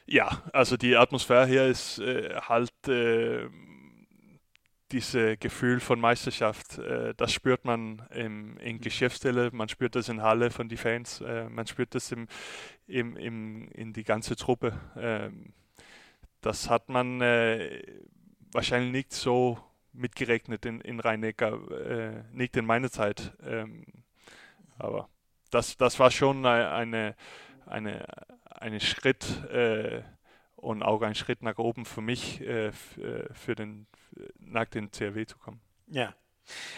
[0.07, 3.49] Ja, also die Atmosphäre hier ist äh, halt äh,
[4.93, 10.23] dieses Gefühl von Meisterschaft, äh, das spürt man im, in Geschäftsstelle, man spürt das in
[10.23, 12.29] Halle von den Fans, äh, man spürt das im,
[12.87, 14.79] im, im, in die ganze Truppe.
[14.97, 15.53] Ähm,
[16.43, 17.83] das hat man äh,
[18.53, 19.59] wahrscheinlich nicht so
[19.93, 23.33] mitgerechnet in, in Rhein-Neckar, äh, nicht in meiner Zeit.
[23.43, 23.85] Ähm,
[24.79, 25.09] aber
[25.51, 27.15] das, das war schon eine,
[27.67, 28.07] eine,
[28.51, 30.03] eine Schritt äh,
[30.57, 33.87] und auch ein Schritt nach oben für mich, äh für den,
[34.39, 35.61] nach den CRW zu kommen.
[35.89, 36.15] Ja.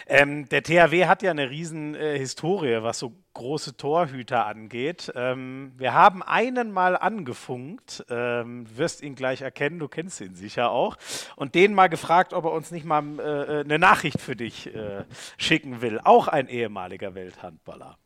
[0.07, 5.11] Ähm, der THW hat ja eine riesen äh, Historie, was so große Torhüter angeht.
[5.15, 10.69] Ähm, wir haben einen mal angefunkt, ähm, wirst ihn gleich erkennen, du kennst ihn sicher
[10.69, 10.97] auch,
[11.35, 14.73] und den mal gefragt, ob er uns nicht mal äh, äh eine Nachricht für dich
[14.73, 15.03] äh,
[15.37, 15.99] schicken will.
[16.03, 17.97] Auch ein ehemaliger Welthandballer.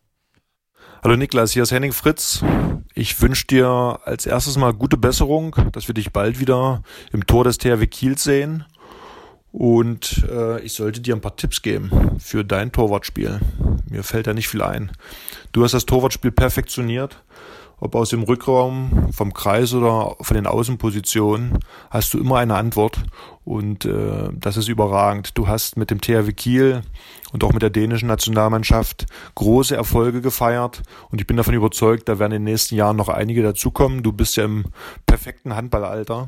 [1.03, 2.43] Hallo Niklas, hier ist Henning Fritz.
[2.93, 7.43] Ich wünsche dir als erstes mal gute Besserung, dass wir dich bald wieder im Tor
[7.43, 8.65] des THW Kiel sehen.
[9.51, 13.39] Und äh, ich sollte dir ein paar Tipps geben für dein Torwartspiel.
[13.89, 14.91] Mir fällt da nicht viel ein.
[15.51, 17.23] Du hast das Torwartspiel perfektioniert.
[17.81, 22.99] Ob aus dem Rückraum, vom Kreis oder von den Außenpositionen, hast du immer eine Antwort.
[23.45, 25.37] Und äh, das ist überragend.
[25.37, 26.81] Du hast mit dem THW Kiel
[27.31, 30.83] und auch mit der dänischen Nationalmannschaft große Erfolge gefeiert.
[31.09, 34.03] Und ich bin davon überzeugt, da werden in den nächsten Jahren noch einige dazukommen.
[34.03, 34.65] Du bist ja im
[35.05, 36.27] perfekten Handballalter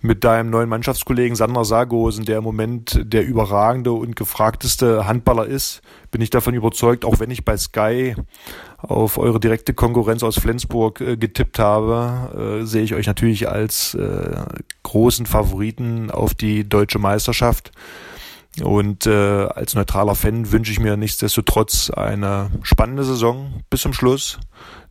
[0.00, 5.82] mit deinem neuen Mannschaftskollegen Sander Sargosen, der im Moment der überragende und gefragteste Handballer ist,
[6.10, 8.14] bin ich davon überzeugt, auch wenn ich bei Sky
[8.78, 13.94] auf eure direkte Konkurrenz aus Flensburg äh, getippt habe, äh, sehe ich euch natürlich als
[13.94, 14.44] äh,
[14.82, 17.70] großen Favoriten auf die deutsche Meisterschaft.
[18.62, 24.38] Und äh, als neutraler Fan wünsche ich mir nichtsdestotrotz eine spannende Saison bis zum Schluss,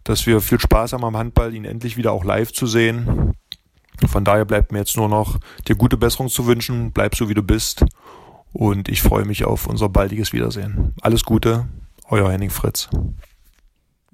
[0.04, 3.36] dass wir viel Spaß haben am Handball, ihn endlich wieder auch live zu sehen
[4.08, 6.92] von daher bleibt mir jetzt nur noch dir gute Besserung zu wünschen.
[6.92, 7.86] Bleib so wie du bist.
[8.54, 10.94] Und ich freue mich auf unser baldiges Wiedersehen.
[11.02, 11.68] Alles Gute,
[12.10, 12.90] euer Henning Fritz.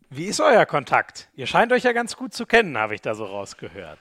[0.10, 1.30] Wie ist euer Kontakt?
[1.36, 4.00] Ihr scheint euch ja ganz gut zu kennen, habe ich da so rausgehört.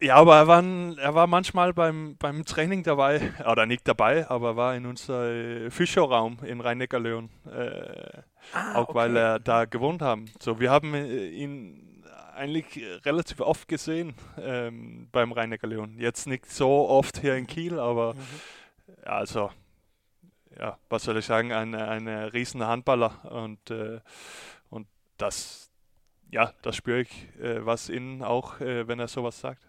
[0.00, 0.62] Ja, aber er war,
[0.98, 6.38] er war manchmal beim, beim Training dabei, oder nicht dabei, aber war in unser Fischerraum
[6.42, 7.30] in Rhein-Neckar-Löwen.
[7.46, 8.94] Äh, ah, auch okay.
[8.94, 10.26] weil er da gewohnt haben.
[10.40, 11.95] So, wir haben äh, ihn
[12.36, 15.98] eigentlich relativ oft gesehen ähm, beim rhein Leon.
[15.98, 18.20] Jetzt nicht so oft hier in Kiel, aber mhm.
[19.04, 19.50] also,
[20.58, 24.00] ja, was soll ich sagen, ein, ein riesen Handballer und, äh,
[24.70, 25.70] und das,
[26.30, 29.66] ja, das spüre ich, äh, was in auch, äh, wenn er sowas sagt.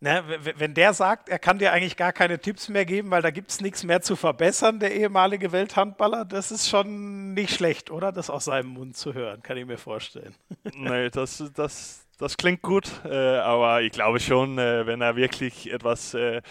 [0.00, 0.22] Na,
[0.56, 3.50] wenn der sagt, er kann dir eigentlich gar keine Tipps mehr geben, weil da gibt
[3.50, 8.12] es nichts mehr zu verbessern, der ehemalige Welthandballer, das ist schon nicht schlecht, oder?
[8.12, 10.34] Das aus seinem Mund zu hören, kann ich mir vorstellen.
[10.74, 15.72] Nee, das, das, das klingt gut, äh, aber ich glaube schon, äh, wenn er wirklich
[15.72, 16.42] etwas äh,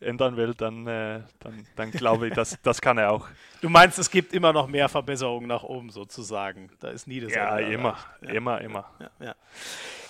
[0.00, 3.28] ändern will, dann, äh, dann, dann glaube ich, das, das kann er auch.
[3.60, 6.70] Du meinst, es gibt immer noch mehr Verbesserungen nach oben sozusagen.
[6.78, 8.30] Da ist nie das Ja, immer, ja.
[8.30, 8.90] immer, immer.
[9.00, 9.34] Ja, ja.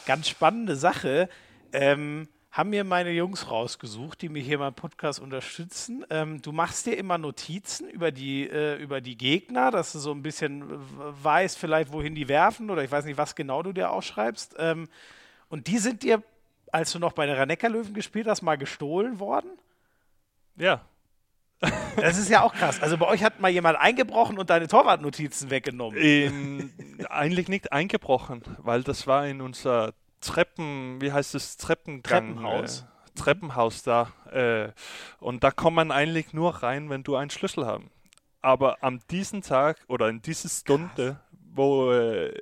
[0.06, 1.30] Ganz spannende Sache.
[1.72, 2.28] Ähm,
[2.58, 6.04] haben mir meine Jungs rausgesucht, die mich hier beim Podcast unterstützen.
[6.10, 10.10] Ähm, du machst dir immer Notizen über die, äh, über die Gegner, dass du so
[10.10, 10.64] ein bisschen
[11.22, 14.56] weißt, vielleicht wohin die werfen oder ich weiß nicht, was genau du dir aufschreibst.
[14.58, 14.88] Ähm,
[15.48, 16.20] und die sind dir,
[16.72, 19.50] als du noch bei der Raneckerlöwen gespielt hast, mal gestohlen worden?
[20.56, 20.80] Ja.
[21.96, 22.80] Das ist ja auch krass.
[22.80, 25.98] Also bei euch hat mal jemand eingebrochen und deine Torwartnotizen weggenommen.
[25.98, 26.72] In,
[27.08, 32.36] eigentlich nicht eingebrochen, weil das war in unser Treppen, wie heißt es, Treppengang.
[32.36, 32.80] Treppenhaus.
[32.80, 34.12] Äh, Treppenhaus da.
[34.30, 34.72] Äh,
[35.18, 37.82] und da kommt man eigentlich nur rein, wenn du einen Schlüssel hast.
[38.40, 41.38] Aber am diesen Tag oder in dieser Stunde, Krass.
[41.54, 42.32] wo äh,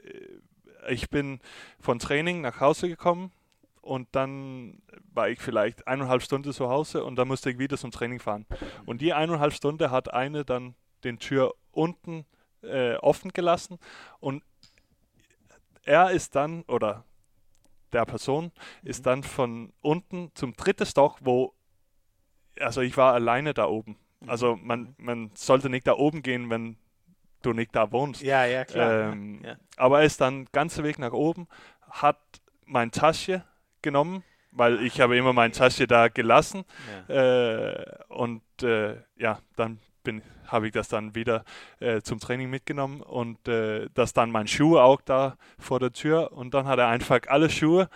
[0.89, 1.41] ich bin
[1.81, 3.33] von Training nach Hause gekommen
[3.81, 7.91] und dann war ich vielleicht eineinhalb Stunden zu Hause und dann musste ich wieder zum
[7.91, 8.47] Training fahren.
[8.85, 10.75] Und die eineinhalb Stunden hat eine dann
[11.05, 12.27] den Tür unten
[12.63, 13.79] äh, offen gelassen
[14.21, 14.43] und
[15.83, 17.05] er ist dann, oder
[17.97, 19.05] der Person ist mhm.
[19.05, 21.55] dann von unten zum dritten Stock, wo,
[22.61, 23.97] also ich war alleine da oben.
[24.21, 24.31] Mhm.
[24.31, 24.95] Also man, mhm.
[24.99, 26.77] man sollte nicht da oben gehen, wenn
[27.43, 28.23] du nicht da wohnst.
[28.23, 29.13] Ja, ja, klar.
[29.13, 29.57] Ähm, ja.
[29.77, 31.49] Aber er ist dann ganze Weg nach oben,
[31.89, 32.21] hat
[32.67, 33.45] meine Tasche
[33.83, 36.65] genommen, weil ich habe immer meine Tasche da gelassen.
[37.09, 37.71] Ja.
[37.71, 41.45] Äh, und äh, ja, dann bin, habe ich das dann wieder
[41.81, 46.33] äh, zum Training mitgenommen und äh, das dann mein Schuh auch da vor der Tür
[46.33, 47.89] und dann hat er einfach alle Schuhe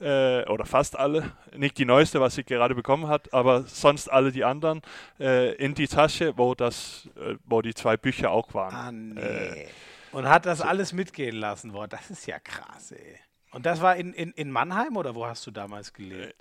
[0.00, 4.32] äh, oder fast alle, nicht die neueste, was ich gerade bekommen hat, aber sonst alle
[4.32, 4.82] die anderen
[5.20, 8.74] äh, in die Tasche, wo das, äh, wo die zwei Bücher auch waren.
[8.74, 9.20] Ah, nee.
[9.20, 9.66] Äh,
[10.10, 10.64] und hat das so.
[10.64, 11.72] alles mitgehen lassen.
[11.72, 13.18] Boah, das ist ja krass, ey.
[13.52, 16.34] Und das war in, in, in Mannheim oder wo hast du damals gelebt?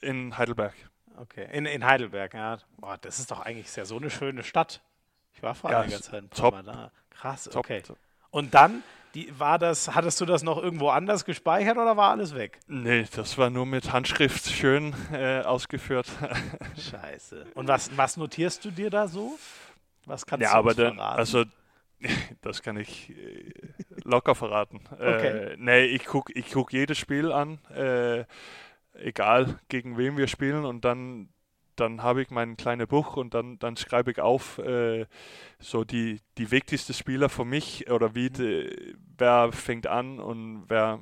[0.00, 0.74] In Heidelberg.
[1.16, 2.58] Okay, in, in Heidelberg, ja.
[2.78, 4.82] Boah, das ist doch eigentlich sehr so eine schöne Stadt.
[5.34, 6.54] Ich war vor ja, einiger Zeit ein paar top.
[6.54, 6.90] Mal da.
[7.10, 7.82] Krass, top, okay.
[7.82, 7.98] Top.
[8.30, 8.82] Und dann,
[9.14, 12.58] die, war das, hattest du das noch irgendwo anders gespeichert oder war alles weg?
[12.66, 16.08] Nee, das war nur mit Handschrift schön äh, ausgeführt.
[16.90, 17.46] Scheiße.
[17.54, 19.38] Und was, was notierst du dir da so?
[20.06, 20.96] Was kannst ja, du aber verraten?
[20.96, 21.44] dann, also
[22.42, 23.52] das kann ich äh,
[24.02, 24.80] locker verraten.
[24.92, 25.52] Okay.
[25.52, 28.24] Äh, nee, ich gucke ich guck jedes Spiel an, äh,
[28.94, 31.28] egal gegen wen wir spielen und dann
[31.76, 35.06] dann habe ich mein kleines Buch und dann, dann schreibe ich auf äh,
[35.58, 41.00] so die, die wichtigsten Spieler für mich oder wie die, wer fängt an und wer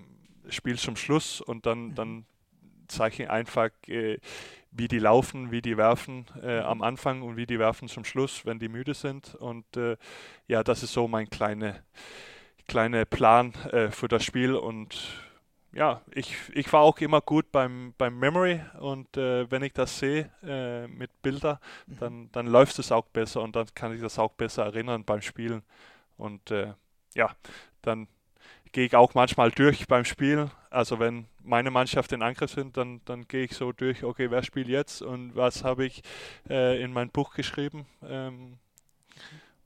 [0.48, 2.24] spielt zum Schluss und dann, dann
[2.88, 4.18] zeige ich einfach, äh,
[4.70, 8.46] wie die laufen, wie die werfen äh, am Anfang und wie die werfen zum Schluss,
[8.46, 9.34] wenn die müde sind.
[9.34, 9.98] Und äh,
[10.48, 11.82] ja, das ist so mein kleiner
[12.68, 14.96] kleine Plan äh, für das Spiel und
[15.72, 19.98] ja, ich, ich war auch immer gut beim, beim Memory und äh, wenn ich das
[19.98, 24.18] sehe äh, mit Bildern, dann, dann läuft es auch besser und dann kann ich das
[24.18, 25.62] auch besser erinnern beim Spielen.
[26.18, 26.74] Und äh,
[27.14, 27.34] ja,
[27.80, 28.06] dann
[28.72, 30.50] gehe ich auch manchmal durch beim Spielen.
[30.70, 34.42] Also wenn meine Mannschaft in Angriff sind, dann, dann gehe ich so durch, okay, wer
[34.42, 36.02] spielt jetzt und was habe ich
[36.48, 37.86] äh, in mein Buch geschrieben.
[38.02, 38.58] Ähm,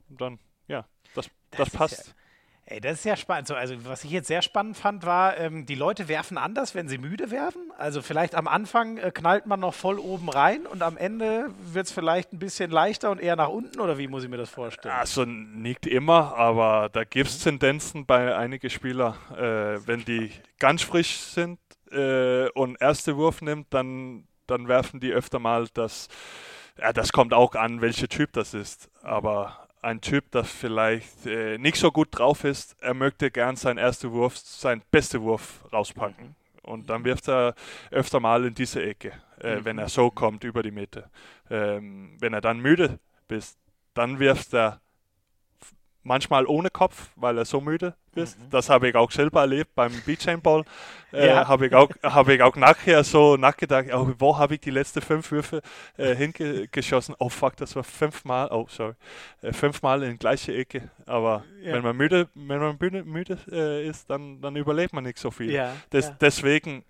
[0.09, 0.85] und dann, ja,
[1.15, 2.15] das, das, Das passt.
[2.69, 3.47] Ey, das ist ja spannend.
[3.47, 6.89] So, also, was ich jetzt sehr spannend fand, war, ähm, die Leute werfen anders, wenn
[6.89, 7.71] sie müde werden.
[7.77, 11.85] Also, vielleicht am Anfang äh, knallt man noch voll oben rein und am Ende wird
[11.85, 13.79] es vielleicht ein bisschen leichter und eher nach unten.
[13.79, 14.93] Oder wie muss ich mir das vorstellen?
[14.93, 19.15] Also nicht immer, aber da gibt es Tendenzen bei einigen Spielern.
[19.33, 21.59] Äh, wenn die ganz frisch sind
[21.91, 26.09] äh, und erste Wurf nimmt, dann, dann werfen die öfter mal das.
[26.77, 28.89] Ja, das kommt auch an, welcher Typ das ist.
[29.03, 33.77] Aber ein Typ, der vielleicht äh, nicht so gut drauf ist, er möchte gern seinen
[33.77, 36.35] ersten Wurf, seinen besten Wurf rauspacken.
[36.63, 37.55] Und dann wirft er
[37.91, 41.09] öfter mal in diese Ecke, äh, wenn er so kommt über die Mitte.
[41.49, 42.99] Ähm, wenn er dann müde
[43.29, 43.57] ist,
[43.93, 44.81] dann wirft er
[46.07, 48.37] manchmal ohne Kopf, weil er so müde ist.
[48.49, 50.63] Das habe ich auch selber erlebt beim Beachhandball.
[51.13, 51.47] Äh, Ja.
[51.47, 55.01] Habe ich, auch- habe ich auch nachher so nachgedacht, oh, wo habe ich die letzten
[55.01, 55.61] fünf Würfe
[55.97, 57.13] äh, hingeschossen?
[57.19, 58.93] Oh fuck, das war fünfmal, oh sorry,
[59.41, 60.89] äh, fünfmal in gleiche Ecke.
[61.05, 61.73] Aber Ja.
[61.73, 65.29] wenn man müde, wenn man müde, müde äh, ist, dann, dann überlebt man nicht so
[65.29, 65.51] viel.
[65.51, 66.83] ja, Des, Deswegen,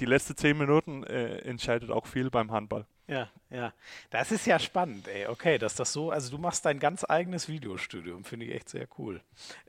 [0.00, 2.86] die letzten zehn Minuten äh, entscheidet auch viel beim Handball.
[3.08, 3.72] Ja, ja.
[4.10, 5.26] Das ist ja spannend, ey.
[5.26, 8.86] Okay, dass das so, also du machst dein ganz eigenes Videostudium, finde ich echt sehr
[8.98, 9.20] cool.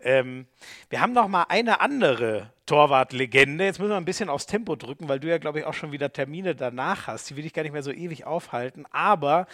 [0.01, 0.45] Ähm,
[0.89, 3.65] wir haben noch mal eine andere Torwart-Legende.
[3.65, 5.91] Jetzt müssen wir ein bisschen aufs Tempo drücken, weil du ja, glaube ich, auch schon
[5.91, 7.29] wieder Termine danach hast.
[7.29, 8.85] Die will ich gar nicht mehr so ewig aufhalten.
[8.91, 9.47] Aber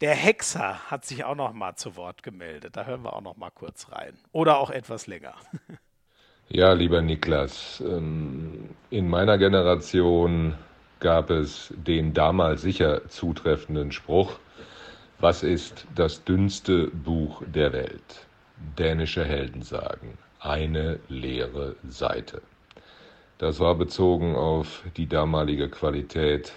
[0.00, 2.76] der Hexer hat sich auch noch mal zu Wort gemeldet.
[2.76, 4.18] Da hören wir auch noch mal kurz rein.
[4.32, 5.34] Oder auch etwas länger.
[6.52, 10.56] Ja, lieber Niklas, ähm, in meiner Generation
[11.00, 14.38] gab es den damals sicher zutreffenden Spruch,
[15.18, 18.26] was ist das dünnste Buch der Welt?
[18.78, 22.42] Dänische Helden sagen, eine leere Seite.
[23.38, 26.52] Das war bezogen auf die damalige Qualität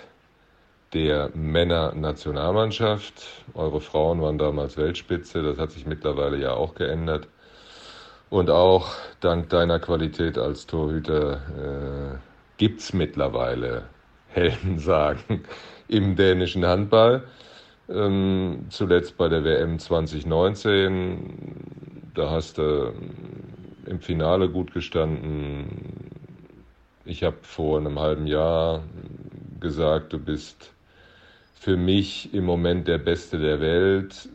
[0.94, 3.26] der Männernationalmannschaft.
[3.54, 7.28] Eure Frauen waren damals Weltspitze, das hat sich mittlerweile ja auch geändert.
[8.30, 12.18] Und auch dank deiner Qualität als Torhüter äh,
[12.58, 13.84] gibt es mittlerweile
[14.34, 15.44] Heldensagen
[15.88, 17.24] im dänischen Handball.
[17.90, 22.94] Ähm, zuletzt bei der WM 2019, da hast du ähm,
[23.86, 26.12] im Finale gut gestanden.
[27.06, 28.84] Ich habe vor einem halben Jahr
[29.60, 30.74] gesagt, du bist
[31.54, 34.30] für mich im Moment der Beste der Welt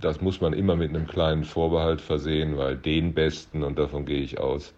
[0.00, 4.20] das muss man immer mit einem kleinen Vorbehalt versehen, weil den Besten, und davon gehe
[4.20, 4.74] ich aus,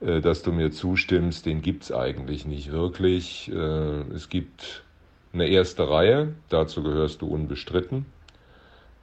[0.00, 3.50] dass du mir zustimmst, den gibt es eigentlich nicht wirklich.
[3.52, 4.82] Äh, Es gibt
[5.32, 8.06] eine erste Reihe, dazu gehörst du unbestritten,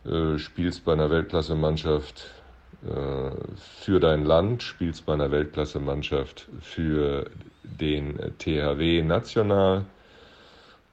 [0.06, 2.30] Äh, spielst bei einer Weltklasse-Mannschaft
[2.86, 7.26] äh, für dein Land, spielst bei einer Weltklasse-Mannschaft für
[7.64, 9.86] den THW national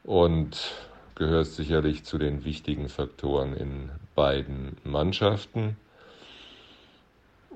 [0.05, 0.57] und
[1.15, 5.77] gehörst sicherlich zu den wichtigen Faktoren in beiden Mannschaften.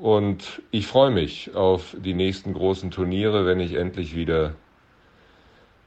[0.01, 4.55] Und ich freue mich auf die nächsten großen Turniere, wenn ich endlich wieder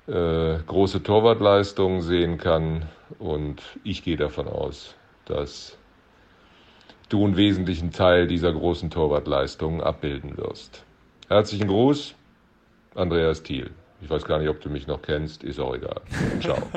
[0.07, 2.88] äh, große Torwartleistungen sehen kann.
[3.19, 4.95] Und ich gehe davon aus,
[5.26, 5.77] dass
[7.10, 10.84] du einen wesentlichen Teil dieser großen Torwartleistungen abbilden wirst.
[11.27, 12.15] Herzlichen Gruß,
[12.95, 13.69] Andreas Thiel.
[14.01, 16.01] Ich weiß gar nicht, ob du mich noch kennst, ist auch egal.
[16.41, 16.57] Ciao.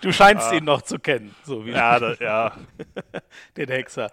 [0.00, 2.52] Du scheinst ihn noch zu kennen, so wie Ja, da, ja.
[3.56, 4.10] den Hexer.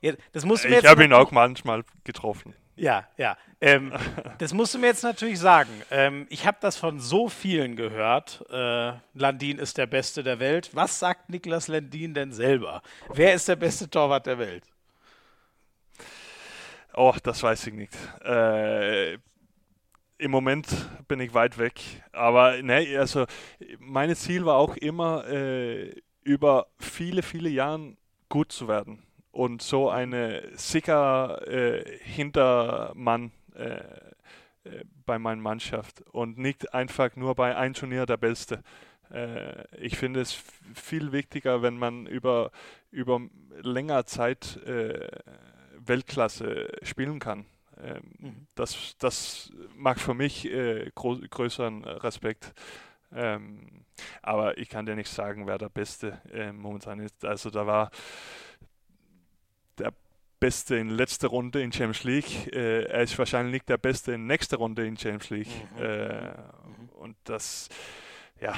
[0.00, 2.54] Ja, das musst du mir ich habe ihn auch manchmal getroffen.
[2.76, 3.36] Ja, ja.
[3.60, 3.92] Ähm,
[4.38, 5.70] das musst du mir jetzt natürlich sagen.
[5.90, 8.44] Ähm, ich habe das von so vielen gehört.
[8.50, 10.70] Äh, Landin ist der Beste der Welt.
[10.74, 12.82] Was sagt Niklas Landin denn selber?
[13.12, 14.64] Wer ist der beste Torwart der Welt?
[17.00, 17.96] Oh, das weiß ich nicht.
[18.24, 19.18] Äh,
[20.18, 20.66] Im Moment
[21.06, 21.80] bin ich weit weg.
[22.10, 23.24] Aber ne, also
[23.78, 25.94] mein Ziel war auch immer, äh,
[26.24, 27.96] über viele, viele Jahre
[28.28, 33.76] gut zu werden und so eine sicher äh, Hintermann äh,
[34.64, 38.64] äh, bei meiner Mannschaft und nicht einfach nur bei einem Turnier der Beste.
[39.12, 40.32] Äh, ich finde es
[40.74, 42.50] viel wichtiger, wenn man über,
[42.90, 43.20] über
[43.62, 45.06] länger Zeit äh,
[45.88, 47.46] Weltklasse spielen kann.
[47.80, 48.46] Ähm, mhm.
[48.54, 52.52] das, das macht für mich äh, größeren Respekt.
[53.12, 53.84] Ähm,
[54.22, 57.24] aber ich kann dir nicht sagen, wer der Beste äh, momentan ist.
[57.24, 57.90] Also da war
[59.78, 59.92] der
[60.40, 62.52] Beste in letzter Runde in Champions League.
[62.52, 65.72] Äh, er ist wahrscheinlich nicht der Beste in nächster Runde in Champions League.
[65.76, 65.82] Mhm.
[65.82, 66.88] Äh, mhm.
[66.96, 67.68] Und das,
[68.40, 68.54] ja,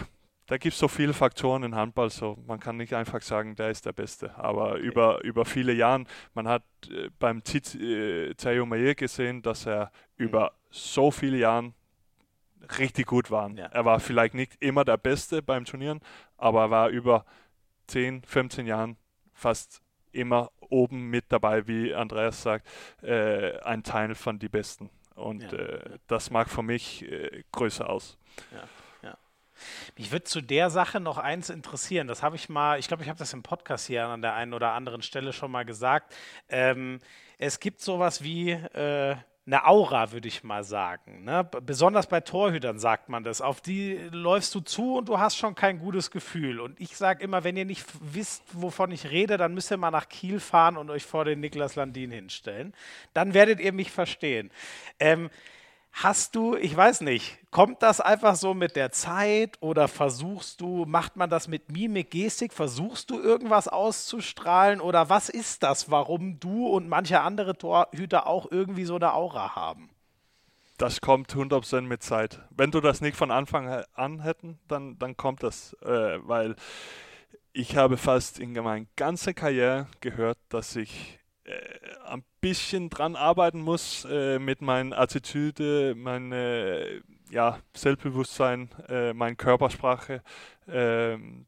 [0.50, 3.70] da gibt es so viele Faktoren in Handball, so man kann nicht einfach sagen, der
[3.70, 4.36] ist der Beste.
[4.36, 4.80] Aber okay.
[4.80, 6.02] über, über viele Jahre,
[6.34, 10.24] man hat äh, beim äh, Theo Mayer gesehen, dass er mhm.
[10.24, 11.72] über so viele Jahre
[12.80, 13.48] richtig gut war.
[13.52, 13.66] Ja.
[13.66, 16.00] Er war vielleicht nicht immer der Beste beim Turnieren,
[16.36, 17.24] aber er war über
[17.86, 18.96] 10, 15 Jahren
[19.32, 22.66] fast immer oben mit dabei, wie Andreas sagt,
[23.04, 24.90] äh, ein Teil von die Besten.
[25.14, 25.52] Und ja.
[25.52, 28.18] äh, das mag für mich äh, größer aus.
[28.52, 28.64] Ja.
[29.96, 32.06] Mich würde zu der Sache noch eins interessieren.
[32.06, 34.54] Das habe ich mal, ich glaube, ich habe das im Podcast hier an der einen
[34.54, 36.14] oder anderen Stelle schon mal gesagt.
[36.48, 37.00] Ähm,
[37.38, 39.16] es gibt sowas wie äh,
[39.46, 41.24] eine Aura, würde ich mal sagen.
[41.24, 41.44] Ne?
[41.44, 43.40] Besonders bei Torhütern sagt man das.
[43.40, 46.60] Auf die läufst du zu und du hast schon kein gutes Gefühl.
[46.60, 49.90] Und ich sage immer, wenn ihr nicht wisst, wovon ich rede, dann müsst ihr mal
[49.90, 52.74] nach Kiel fahren und euch vor den Niklas Landin hinstellen.
[53.12, 54.50] Dann werdet ihr mich verstehen.
[55.00, 55.30] Ähm,
[55.92, 60.84] Hast du, ich weiß nicht, kommt das einfach so mit der Zeit oder versuchst du,
[60.86, 66.38] macht man das mit Mimik, Gestik, versuchst du irgendwas auszustrahlen oder was ist das, warum
[66.40, 69.90] du und manche andere Torhüter auch irgendwie so eine Aura haben?
[70.78, 72.40] Das kommt 100% mit Zeit.
[72.48, 76.56] Wenn du das nicht von Anfang an hätten, dann, dann kommt das, äh, weil
[77.52, 81.19] ich habe fast in meiner ganzen Karriere gehört, dass ich
[82.06, 87.00] ein bisschen dran arbeiten muss äh, mit meiner Attitüde, meinem äh,
[87.30, 90.22] ja, Selbstbewusstsein, äh, meiner Körpersprache.
[90.68, 91.46] Ähm,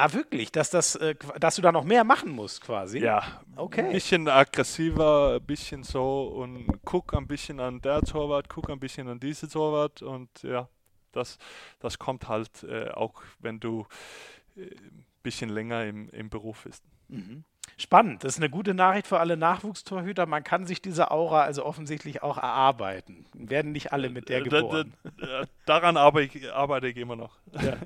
[0.00, 0.52] Ah, wirklich?
[0.52, 3.00] Dass, das, äh, dass du da noch mehr machen musst, quasi?
[3.00, 3.42] Ja.
[3.56, 3.82] Okay.
[3.82, 8.78] Ein bisschen aggressiver, ein bisschen so und guck ein bisschen an der Torwart, guck ein
[8.78, 10.68] bisschen an diese Torwart und ja,
[11.10, 11.36] das,
[11.80, 13.86] das kommt halt äh, auch, wenn du
[14.56, 14.76] ein äh,
[15.24, 16.84] bisschen länger im, im Beruf bist.
[17.08, 17.42] Mhm.
[17.76, 18.24] Spannend.
[18.24, 20.26] Das ist eine gute Nachricht für alle Nachwuchstorhüter.
[20.26, 23.26] Man kann sich diese Aura also offensichtlich auch erarbeiten.
[23.34, 24.94] Werden nicht alle mit der geboren.
[25.68, 27.36] Daran arbeite ich, immer noch.
[27.52, 27.76] Ja.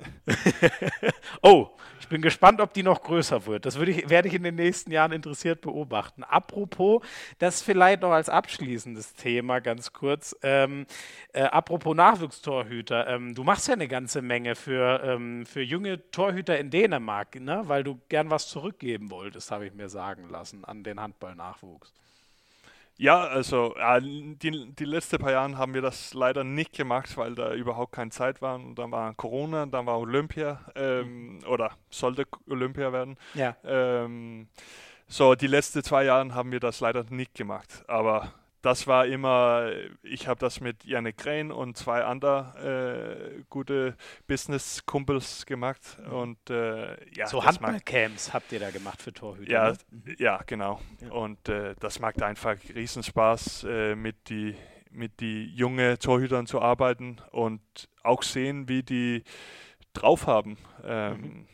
[1.42, 3.66] oh, ich bin gespannt, ob die noch größer wird.
[3.66, 6.22] Das ich, werde ich in den nächsten Jahren interessiert beobachten.
[6.22, 7.02] Apropos,
[7.40, 10.36] das vielleicht noch als abschließendes Thema ganz kurz.
[10.42, 10.86] Ähm,
[11.32, 13.08] äh, apropos Nachwuchstorhüter.
[13.08, 17.62] Ähm, du machst ja eine ganze Menge für, ähm, für junge Torhüter in Dänemark, ne?
[17.64, 21.92] weil du gern was zurückgeben wolltest, habe ich mir sagen lassen, an den Handballnachwuchs.
[22.98, 27.34] Ja, also äh, die, die letzten paar Jahre haben wir das leider nicht gemacht, weil
[27.34, 28.56] da überhaupt keine Zeit war.
[28.56, 33.16] Und dann war Corona, dann war Olympia ähm, oder sollte Olympia werden.
[33.34, 33.56] Ja.
[33.64, 34.48] Ähm,
[35.08, 37.84] so, die letzten zwei Jahre haben wir das leider nicht gemacht.
[37.88, 38.32] Aber
[38.62, 39.70] das war immer,
[40.02, 43.96] ich habe das mit Janik Krähen und zwei anderen äh, gute
[44.28, 45.98] Business-Kumpels gemacht.
[45.98, 46.12] Mhm.
[46.12, 49.50] Und, äh, ja, so Handballcamps habt ihr da gemacht für Torhüter?
[49.50, 50.14] Ja, ne?
[50.18, 50.80] Ja genau.
[51.00, 51.10] Ja.
[51.10, 54.56] Und äh, das macht einfach Riesenspaß, äh, mit die
[54.94, 57.62] mit die jungen Torhütern zu arbeiten und
[58.02, 59.24] auch sehen, wie die
[59.94, 60.58] drauf haben.
[60.84, 61.46] Ähm, mhm.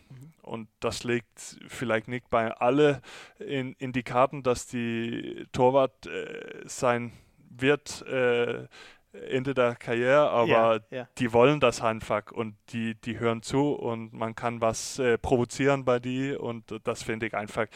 [0.49, 3.03] Und das legt vielleicht nicht bei alle
[3.39, 7.13] in, in die Karten, dass die Torwart äh, sein
[7.51, 8.67] wird äh,
[9.13, 11.09] Ende der Karriere, aber ja, ja.
[11.19, 15.85] die wollen das einfach und die, die hören zu und man kann was äh, provozieren
[15.85, 17.67] bei die und das finde ich einfach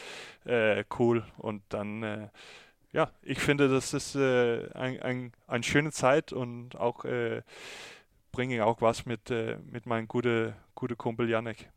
[0.45, 1.25] äh, cool.
[1.37, 2.27] Und dann, äh,
[2.91, 7.03] ja, ich finde, das ist äh, ein, ein, eine schöne Zeit und auch
[8.31, 11.69] bringe auch was mit, mit meinem guten gute Kumpel Janek.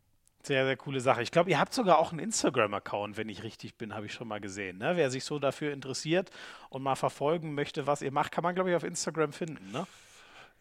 [0.47, 1.21] Sehr, sehr coole Sache.
[1.21, 4.29] Ich glaube, ihr habt sogar auch einen Instagram-Account, wenn ich richtig bin, habe ich schon
[4.29, 4.77] mal gesehen.
[4.77, 4.93] Ne?
[4.95, 6.31] Wer sich so dafür interessiert
[6.69, 9.73] und mal verfolgen möchte, was ihr macht, kann man, glaube ich, auf Instagram finden.
[9.73, 9.85] Ne?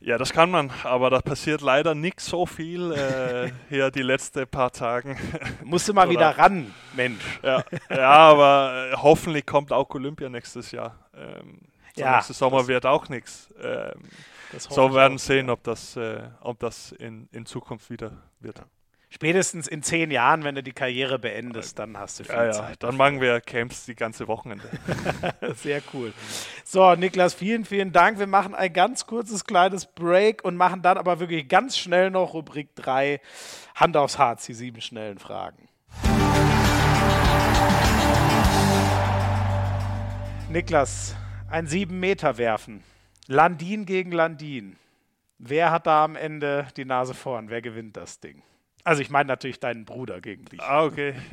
[0.00, 4.48] Ja, das kann man, aber da passiert leider nicht so viel äh, hier die letzten
[4.48, 5.16] paar Tage.
[5.62, 7.22] Musste mal wieder ran, Mensch.
[7.44, 10.98] Ja, ja aber äh, hoffentlich kommt auch Olympia nächstes Jahr.
[11.14, 11.60] Ähm,
[11.94, 13.54] ja, nächste Sommer wird auch nichts.
[13.62, 14.02] Ähm,
[14.58, 18.10] so werden sehen, ob das, äh, ob das in, in Zukunft wieder
[18.40, 18.58] wird.
[18.58, 18.64] Ja.
[19.16, 22.82] Spätestens in zehn Jahren, wenn du die Karriere beendest, dann hast du viel ja, Zeit.
[22.82, 24.68] Dann machen wir Camps die ganze Wochenende.
[25.54, 26.12] Sehr cool.
[26.66, 28.18] So, Niklas, vielen, vielen Dank.
[28.18, 32.34] Wir machen ein ganz kurzes kleines Break und machen dann aber wirklich ganz schnell noch
[32.34, 33.18] Rubrik 3
[33.74, 35.66] Hand aufs Harz, die sieben schnellen Fragen.
[40.50, 41.16] Niklas,
[41.48, 42.84] ein sieben Meter werfen.
[43.28, 44.76] Landin gegen Landin.
[45.38, 47.48] Wer hat da am Ende die Nase vorn?
[47.48, 48.42] Wer gewinnt das Ding?
[48.86, 50.62] Also ich meine natürlich deinen Bruder gegen dich.
[50.62, 51.16] Ah, okay.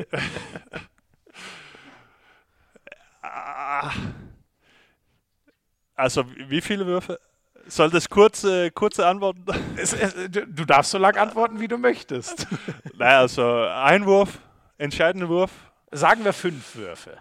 [5.95, 7.19] Also wie viele Würfe?
[7.67, 9.45] Soll das kurze, kurze Antworten?
[9.77, 12.47] Es, es, du darfst so lange antworten, wie du möchtest.
[12.97, 14.39] Naja, also ein Wurf,
[14.77, 15.51] entscheidender Wurf.
[15.91, 17.17] Sagen wir fünf Würfe.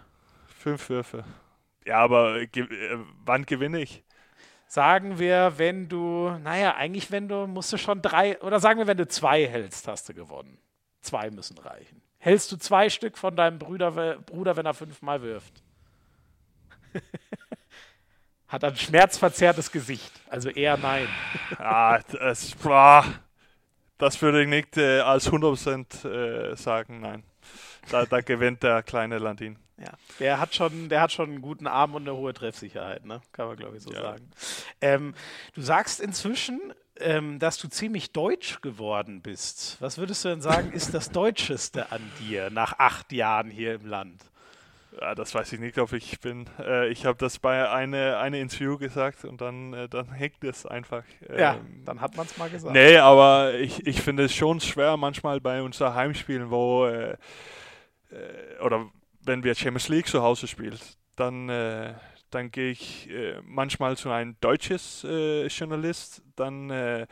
[0.59, 1.23] Fünf Würfe.
[1.85, 4.03] Ja, aber ge äh, wann gewinne ich?
[4.73, 8.87] Sagen wir, wenn du, naja, eigentlich, wenn du, musst du schon drei, oder sagen wir,
[8.87, 10.57] wenn du zwei hältst, hast du gewonnen.
[10.99, 12.01] Zwei müssen reichen.
[12.17, 15.61] Hältst du zwei Stück von deinem Bruder, Bruder wenn er fünfmal wirft?
[18.47, 21.07] Hat ein schmerzverzerrtes Gesicht, also eher nein.
[21.59, 23.05] ah, das, boah,
[23.99, 27.23] das würde ich nicht äh, als 100% äh, sagen, nein.
[27.91, 29.59] Da, da gewinnt der kleine Landin.
[29.77, 33.21] Ja, der hat schon, der hat schon einen guten Arm und eine hohe Treffsicherheit, ne?
[33.31, 34.01] Kann man glaube ich so ja.
[34.01, 34.29] sagen.
[34.81, 35.15] Ähm,
[35.55, 39.77] du sagst inzwischen, ähm, dass du ziemlich deutsch geworden bist.
[39.79, 43.87] Was würdest du denn sagen, ist das Deutscheste an dir nach acht Jahren hier im
[43.87, 44.23] Land?
[45.01, 46.45] Ja, das weiß ich nicht, ob ich bin.
[46.59, 50.65] Äh, ich habe das bei einem eine Interview gesagt und dann, äh, dann hängt es
[50.65, 51.03] einfach.
[51.27, 52.73] Ähm, ja, dann hat man es mal gesagt.
[52.73, 57.13] Nee, aber ich, ich finde es schon schwer manchmal bei unseren Heimspielen, wo äh,
[58.11, 58.85] äh oder
[59.25, 60.79] wenn wir Champions League zu Hause spielen,
[61.15, 61.93] dann, äh,
[62.29, 67.05] dann gehe ich äh, manchmal zu einem deutsches äh, Journalist, dann mhm.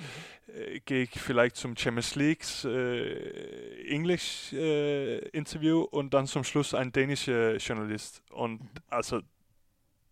[0.85, 7.55] Gehe ich vielleicht zum Champions League äh, English Interview und dann zum Schluss ein dänischer
[7.55, 8.21] Journalist.
[8.31, 8.69] Und mhm.
[8.89, 9.21] also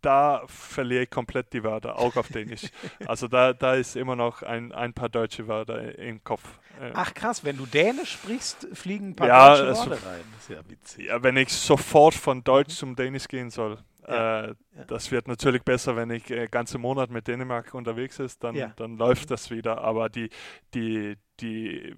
[0.01, 2.63] da verliere ich komplett die Wörter, auch auf Dänisch.
[3.07, 6.43] also da, da ist immer noch ein, ein paar deutsche Wörter im Kopf.
[6.93, 10.23] Ach krass, wenn du Dänisch sprichst, fliegen ein paar ja, deutsche Worte also, rein.
[10.33, 11.05] Das ist ja witzig.
[11.07, 13.77] Ja, wenn ich sofort von Deutsch zum Dänisch gehen soll.
[14.07, 14.83] Ja, äh, ja.
[14.87, 18.97] Das wird natürlich besser, wenn ich äh, ganze Monat mit Dänemark unterwegs ist, dann, dann
[18.97, 19.81] läuft das wieder.
[19.81, 20.29] Aber die,
[20.73, 21.95] die, die,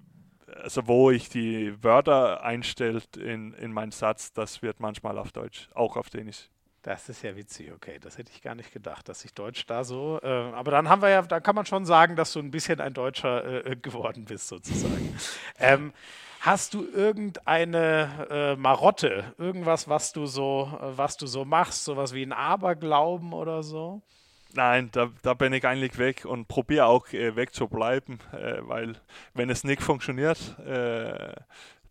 [0.62, 5.68] also wo ich die Wörter einstellt in, in meinen Satz, das wird manchmal auf Deutsch,
[5.74, 6.50] auch auf Dänisch.
[6.82, 8.00] Das ist ja witzig, okay.
[8.00, 10.18] Das hätte ich gar nicht gedacht, dass sich Deutsch da so.
[10.20, 12.80] Äh, aber dann haben wir ja, da kann man schon sagen, dass du ein bisschen
[12.80, 15.16] ein Deutscher äh, äh geworden bist, sozusagen.
[15.60, 15.92] ähm,
[16.40, 22.14] hast du irgendeine äh, Marotte, irgendwas, was du so, äh, was du so machst, sowas
[22.14, 24.02] wie ein Aberglauben oder so?
[24.54, 28.96] Nein, da, da bin ich eigentlich weg und probiere auch äh, wegzubleiben, weil
[29.34, 30.56] wenn es nicht funktioniert,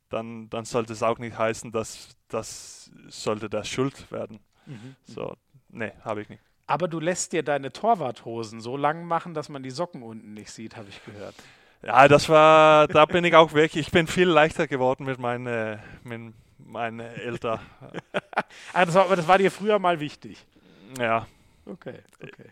[0.10, 4.40] dann, dann sollte es auch nicht heißen, dass das sollte der Schuld werden.
[4.66, 4.96] Mhm.
[5.06, 5.36] So,
[5.70, 6.42] nee, habe ich nicht.
[6.68, 10.52] Aber du lässt dir deine Torwarthosen so lang machen, dass man die Socken unten nicht
[10.52, 11.36] sieht, habe ich gehört.
[11.84, 13.76] Ja, das war, da bin ich auch weg.
[13.76, 17.60] Ich bin viel leichter geworden mit meinen mit meinen Eltern.
[18.74, 20.46] ah, das war, aber das war dir früher mal wichtig.
[21.00, 21.28] Ja.
[21.66, 22.52] Okay, okay.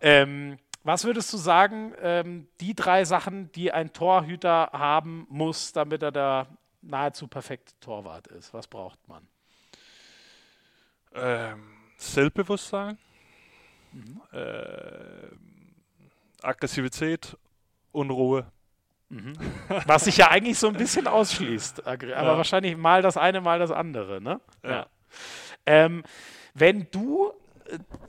[0.00, 6.02] Ähm, was würdest du sagen, ähm, die drei Sachen, die ein Torhüter haben muss, damit
[6.02, 6.46] er der
[6.80, 8.54] nahezu perfekte Torwart ist?
[8.54, 9.26] Was braucht man?
[11.14, 11.62] Ähm,
[11.96, 12.98] Selbstbewusstsein,
[13.92, 14.20] mhm.
[14.32, 15.28] äh,
[16.42, 17.36] Aggressivität,
[17.92, 18.46] Unruhe.
[19.08, 19.34] Mhm.
[19.86, 21.86] Was sich ja eigentlich so ein bisschen ausschließt.
[21.86, 22.36] Aber ja.
[22.36, 24.40] wahrscheinlich mal das eine, mal das andere, ne?
[24.62, 24.70] Ja.
[24.70, 24.86] ja.
[25.66, 26.04] Ähm,
[26.54, 27.32] wenn du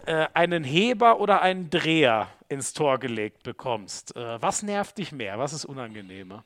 [0.05, 5.39] äh, einen Heber oder einen Dreher ins Tor gelegt bekommst, äh, was nervt dich mehr?
[5.39, 6.43] Was ist unangenehmer?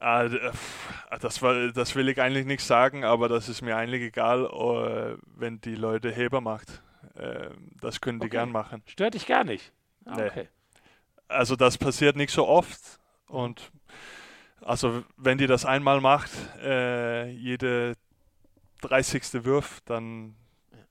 [0.00, 5.18] Das, war, das will ich eigentlich nicht sagen, aber das ist mir eigentlich egal, äh,
[5.36, 6.82] wenn die Leute Heber macht.
[7.18, 8.36] Ähm, das können die okay.
[8.36, 8.82] gern machen.
[8.86, 9.72] Stört dich gar nicht.
[10.06, 10.26] Ah, nee.
[10.26, 10.48] okay.
[11.28, 13.70] Also das passiert nicht so oft und
[14.62, 16.30] also wenn die das einmal macht,
[16.62, 17.94] äh, jede
[18.82, 19.44] 30.
[19.44, 20.34] Wurf, dann,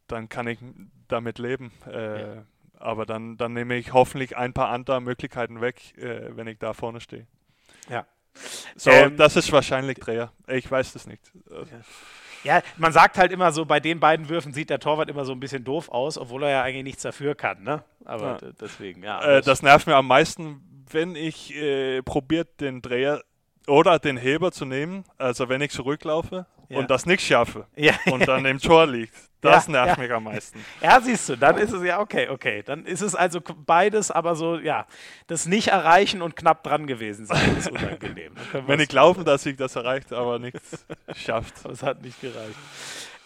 [0.07, 0.59] dann kann ich
[1.07, 1.71] damit leben.
[1.87, 2.45] Äh, ja.
[2.77, 6.73] Aber dann, dann nehme ich hoffentlich ein paar andere Möglichkeiten weg, äh, wenn ich da
[6.73, 7.27] vorne stehe.
[7.89, 8.05] Ja,
[8.75, 10.31] so, ähm, das ist wahrscheinlich Dreher.
[10.47, 11.21] Ich weiß das nicht.
[12.43, 12.55] Ja.
[12.55, 12.61] ja.
[12.77, 15.39] man sagt halt immer so, bei den beiden Würfen sieht der Torwart immer so ein
[15.39, 17.83] bisschen doof aus, obwohl er ja eigentlich nichts dafür kann, ne?
[18.05, 18.51] Aber ja.
[18.59, 19.21] deswegen, ja.
[19.21, 20.61] Äh, das nervt mir am meisten,
[20.91, 23.23] wenn ich äh, probiert den Dreher
[23.69, 26.77] oder den Heber zu nehmen, also wenn ich zurücklaufe Ja.
[26.79, 27.93] und das nicht schaffe Ja.
[28.11, 29.13] und dann im Tor liegt.
[29.41, 30.59] Das Ja, nervt mich am meisten.
[30.81, 32.61] Ja, siehst du, dann ist es ja okay, okay.
[32.61, 34.85] Dann ist es also beides, aber so, ja,
[35.27, 38.33] das Nicht-Erreichen und knapp dran gewesen sein ist unangenehm.
[38.67, 40.85] Wenn ich glaube, dass ich das erreicht, aber nichts
[41.15, 41.53] schafft.
[41.63, 42.55] Aber es hat nicht gereicht.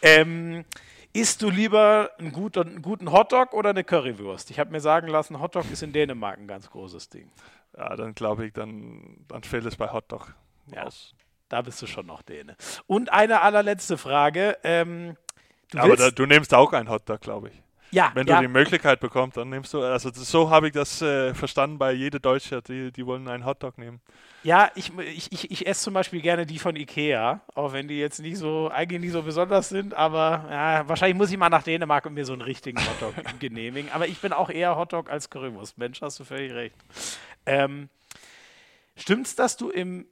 [0.04, 0.66] Ähm,
[1.14, 4.52] isst du lieber einen guten, einen guten Hotdog oder eine Currywurst?
[4.52, 7.32] Ich habe mir sagen lassen, Hotdog ist in Dänemark ein ganz großes Ding.
[7.78, 10.34] Ja, dann glaube ich, dann, dann fehlt es bei Hotdog
[10.74, 10.84] Ja.
[10.86, 11.16] aus.
[11.50, 12.56] Da bist du schon noch Däne.
[12.88, 14.58] Und eine allerletzte Frage.
[14.64, 15.16] Ähm,
[15.72, 17.64] du Aber da, du nimmst auch einen Hotdog, glaube ich.
[17.92, 21.02] ja, Wenn ja, du die Möglichkeit bekommst, dann nimmst du, also so habe ich das
[21.02, 24.02] äh, verstanden bei jeder Deutsche, die, die wollen einen Hotdog nehmen.
[24.46, 27.98] Ja, ich, ich, ich, ich esse zum Beispiel gerne die von Ikea, auch wenn die
[27.98, 31.64] jetzt nicht so, eigentlich nicht so besonders sind, aber ja, wahrscheinlich muss ich mal nach
[31.64, 33.90] Dänemark und mir so einen richtigen Hotdog genehmigen.
[33.94, 35.78] Aber ich bin auch eher Hotdog als Currywurst.
[35.78, 36.76] Mensch, hast du völlig recht.
[37.46, 37.90] Ähm,
[38.96, 40.08] stimmt's, dass du im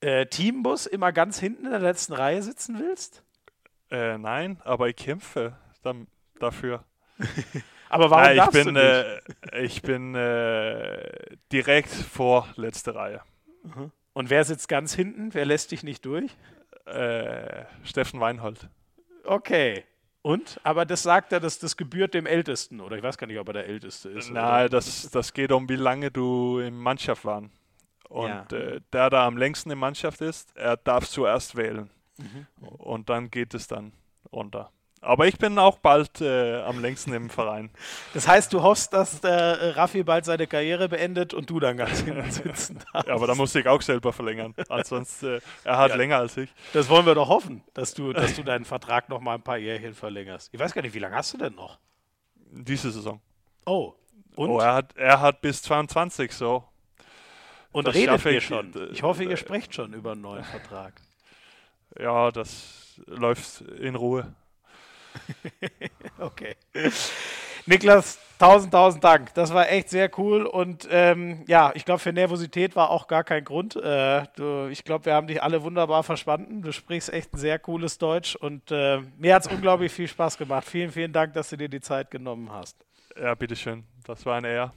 [0.00, 3.22] äh, Teambus immer ganz hinten in der letzten Reihe sitzen willst?
[3.90, 6.06] Äh, nein, aber ich kämpfe dann,
[6.40, 6.84] dafür.
[7.90, 9.52] Aber warum Nein, ich darfst bin, du nicht?
[9.52, 13.20] äh, ich bin äh, direkt vor letzte Reihe.
[14.14, 15.32] und wer sitzt ganz hinten?
[15.32, 16.36] Wer lässt dich nicht durch?
[16.86, 18.68] Äh, Steffen Weinhold.
[19.22, 19.84] Okay.
[20.24, 20.58] Und?
[20.62, 22.80] Aber das sagt er, dass das gebührt dem Ältesten.
[22.80, 24.30] Oder ich weiß gar nicht, ob er der Älteste ist.
[24.30, 27.50] Nein, das, das geht um, wie lange du in Mannschaft waren.
[28.08, 28.46] Und Ja.
[28.50, 31.90] äh, der, der am längsten in Mannschaft ist, er darf zuerst wählen.
[32.16, 32.46] Mhm.
[32.62, 33.92] Und dann geht es dann
[34.32, 34.70] runter.
[35.04, 37.70] Aber ich bin auch bald äh, am längsten im Verein.
[38.14, 41.76] Das heißt, du hoffst, dass der äh, Raffi bald seine Karriere beendet und du dann
[41.76, 43.08] ganz hinten sitzen darfst.
[43.08, 44.54] Ja, aber da musste ich auch selber verlängern.
[44.68, 45.96] Ansonsten, äh, er hat Ja.
[45.96, 46.48] länger als ich.
[46.72, 49.58] Das wollen wir doch hoffen, dass du, dass du deinen Vertrag noch mal ein paar
[49.58, 50.48] Jährchen verlängerst.
[50.52, 51.78] Ich weiß gar nicht, wie lange hast du denn noch?
[52.36, 53.20] Diese Saison.
[53.66, 53.92] Oh.
[54.36, 56.64] Und, Oh, er hat, er hat bis 22 so.
[57.72, 58.72] und das redet ihr ich, schon?
[58.74, 60.94] äh, Ich hoffe, äh, ihr sprecht schon über einen neuen Vertrag.
[61.98, 64.34] Ja, das läuft in Ruhe.
[66.18, 66.54] Okay.
[67.66, 69.34] Niklas, tausend, tausend Dank.
[69.34, 73.24] Das war echt sehr cool und ähm, ja, ich glaube, für Nervosität war auch gar
[73.24, 73.76] kein Grund.
[73.76, 76.62] Äh, du, ich glaube, wir haben dich alle wunderbar verstanden.
[76.62, 80.38] Du sprichst echt ein sehr cooles Deutsch und äh, mir hat es unglaublich viel Spaß
[80.38, 80.66] gemacht.
[80.66, 82.76] Vielen, vielen Dank, dass du dir die Zeit genommen hast.
[83.20, 83.84] Ja, bitteschön.
[84.04, 84.72] Das war eine Ehre.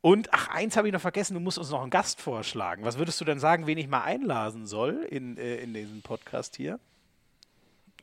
[0.00, 2.84] Und, ach, eins habe ich noch vergessen, du musst uns noch einen Gast vorschlagen.
[2.84, 6.56] Was würdest du denn sagen, wen ich mal einladen soll in, äh, in diesen Podcast
[6.56, 6.78] hier?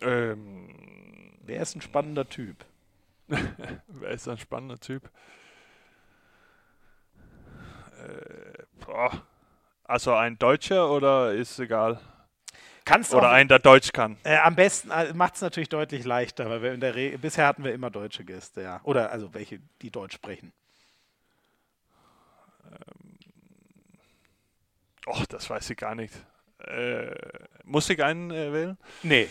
[0.01, 0.67] Ähm,
[1.49, 2.63] Wer ist ein spannender Typ?
[3.27, 5.09] wer ist ein spannender Typ?
[7.97, 9.09] Äh.
[9.83, 11.99] Also ein Deutscher oder ist egal?
[12.85, 14.17] Kannst Oder auch, ein, der Deutsch kann.
[14.23, 17.47] Äh, am besten äh, macht es natürlich deutlich leichter, weil wir in der Re bisher
[17.47, 18.79] hatten wir immer deutsche Gäste, ja.
[18.83, 20.53] Oder also welche, die Deutsch sprechen.
[25.07, 26.13] Och, das weiß ich gar nicht.
[26.59, 27.15] Äh,
[27.63, 28.77] muss ich einen äh, wählen?
[29.01, 29.29] Nee.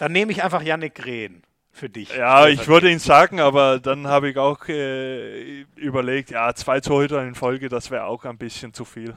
[0.00, 2.14] Dann nehme ich einfach Yannick Rehn für dich.
[2.14, 7.22] Ja, ich würde ihn sagen, aber dann habe ich auch äh, überlegt, ja, zwei Torhüter
[7.22, 9.14] in Folge, das wäre auch ein bisschen zu viel.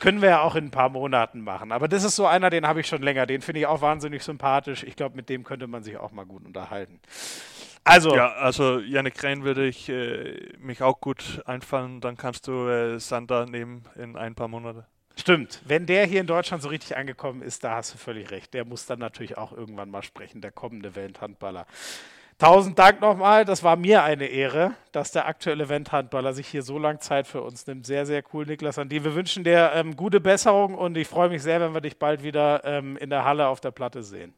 [0.00, 1.72] Können wir ja auch in ein paar Monaten machen.
[1.72, 3.26] Aber das ist so einer, den habe ich schon länger.
[3.26, 4.82] Den finde ich auch wahnsinnig sympathisch.
[4.82, 7.00] Ich glaube, mit dem könnte man sich auch mal gut unterhalten.
[7.84, 12.68] Also, Ja, also Yannick Krähen würde ich äh, mich auch gut einfallen, dann kannst du
[12.68, 14.86] äh, Sander nehmen in ein paar Monate.
[15.16, 15.60] Stimmt.
[15.64, 18.54] Wenn der hier in Deutschland so richtig angekommen ist, da hast du völlig recht.
[18.54, 21.66] Der muss dann natürlich auch irgendwann mal sprechen, der kommende Welthandballer.
[22.38, 23.44] Tausend Dank nochmal.
[23.44, 27.42] Das war mir eine Ehre, dass der aktuelle Welthandballer sich hier so lange Zeit für
[27.42, 27.86] uns nimmt.
[27.86, 29.04] Sehr, sehr cool, Niklas Andi.
[29.04, 32.22] Wir wünschen dir ähm, gute Besserung und ich freue mich sehr, wenn wir dich bald
[32.22, 34.34] wieder ähm, in der Halle auf der Platte sehen.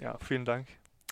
[0.00, 0.66] Ja, vielen Dank.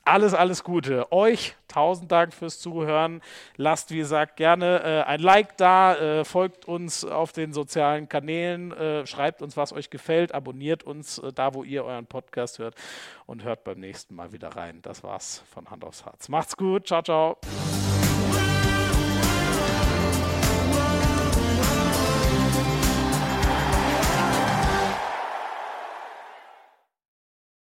[0.04, 1.12] Alles, alles Gute.
[1.12, 3.20] Euch tausend Dank fürs Zuhören.
[3.56, 8.72] Lasst, wie gesagt, gerne äh, ein Like da, äh, folgt uns auf den sozialen Kanälen,
[8.72, 12.74] äh, schreibt uns, was euch gefällt, abonniert uns äh, da, wo ihr euren Podcast hört
[13.26, 14.80] und hört beim nächsten Mal wieder rein.
[14.82, 16.28] Das war's von Hand aufs Herz.
[16.28, 16.86] Macht's gut.
[16.86, 17.38] Ciao, ciao.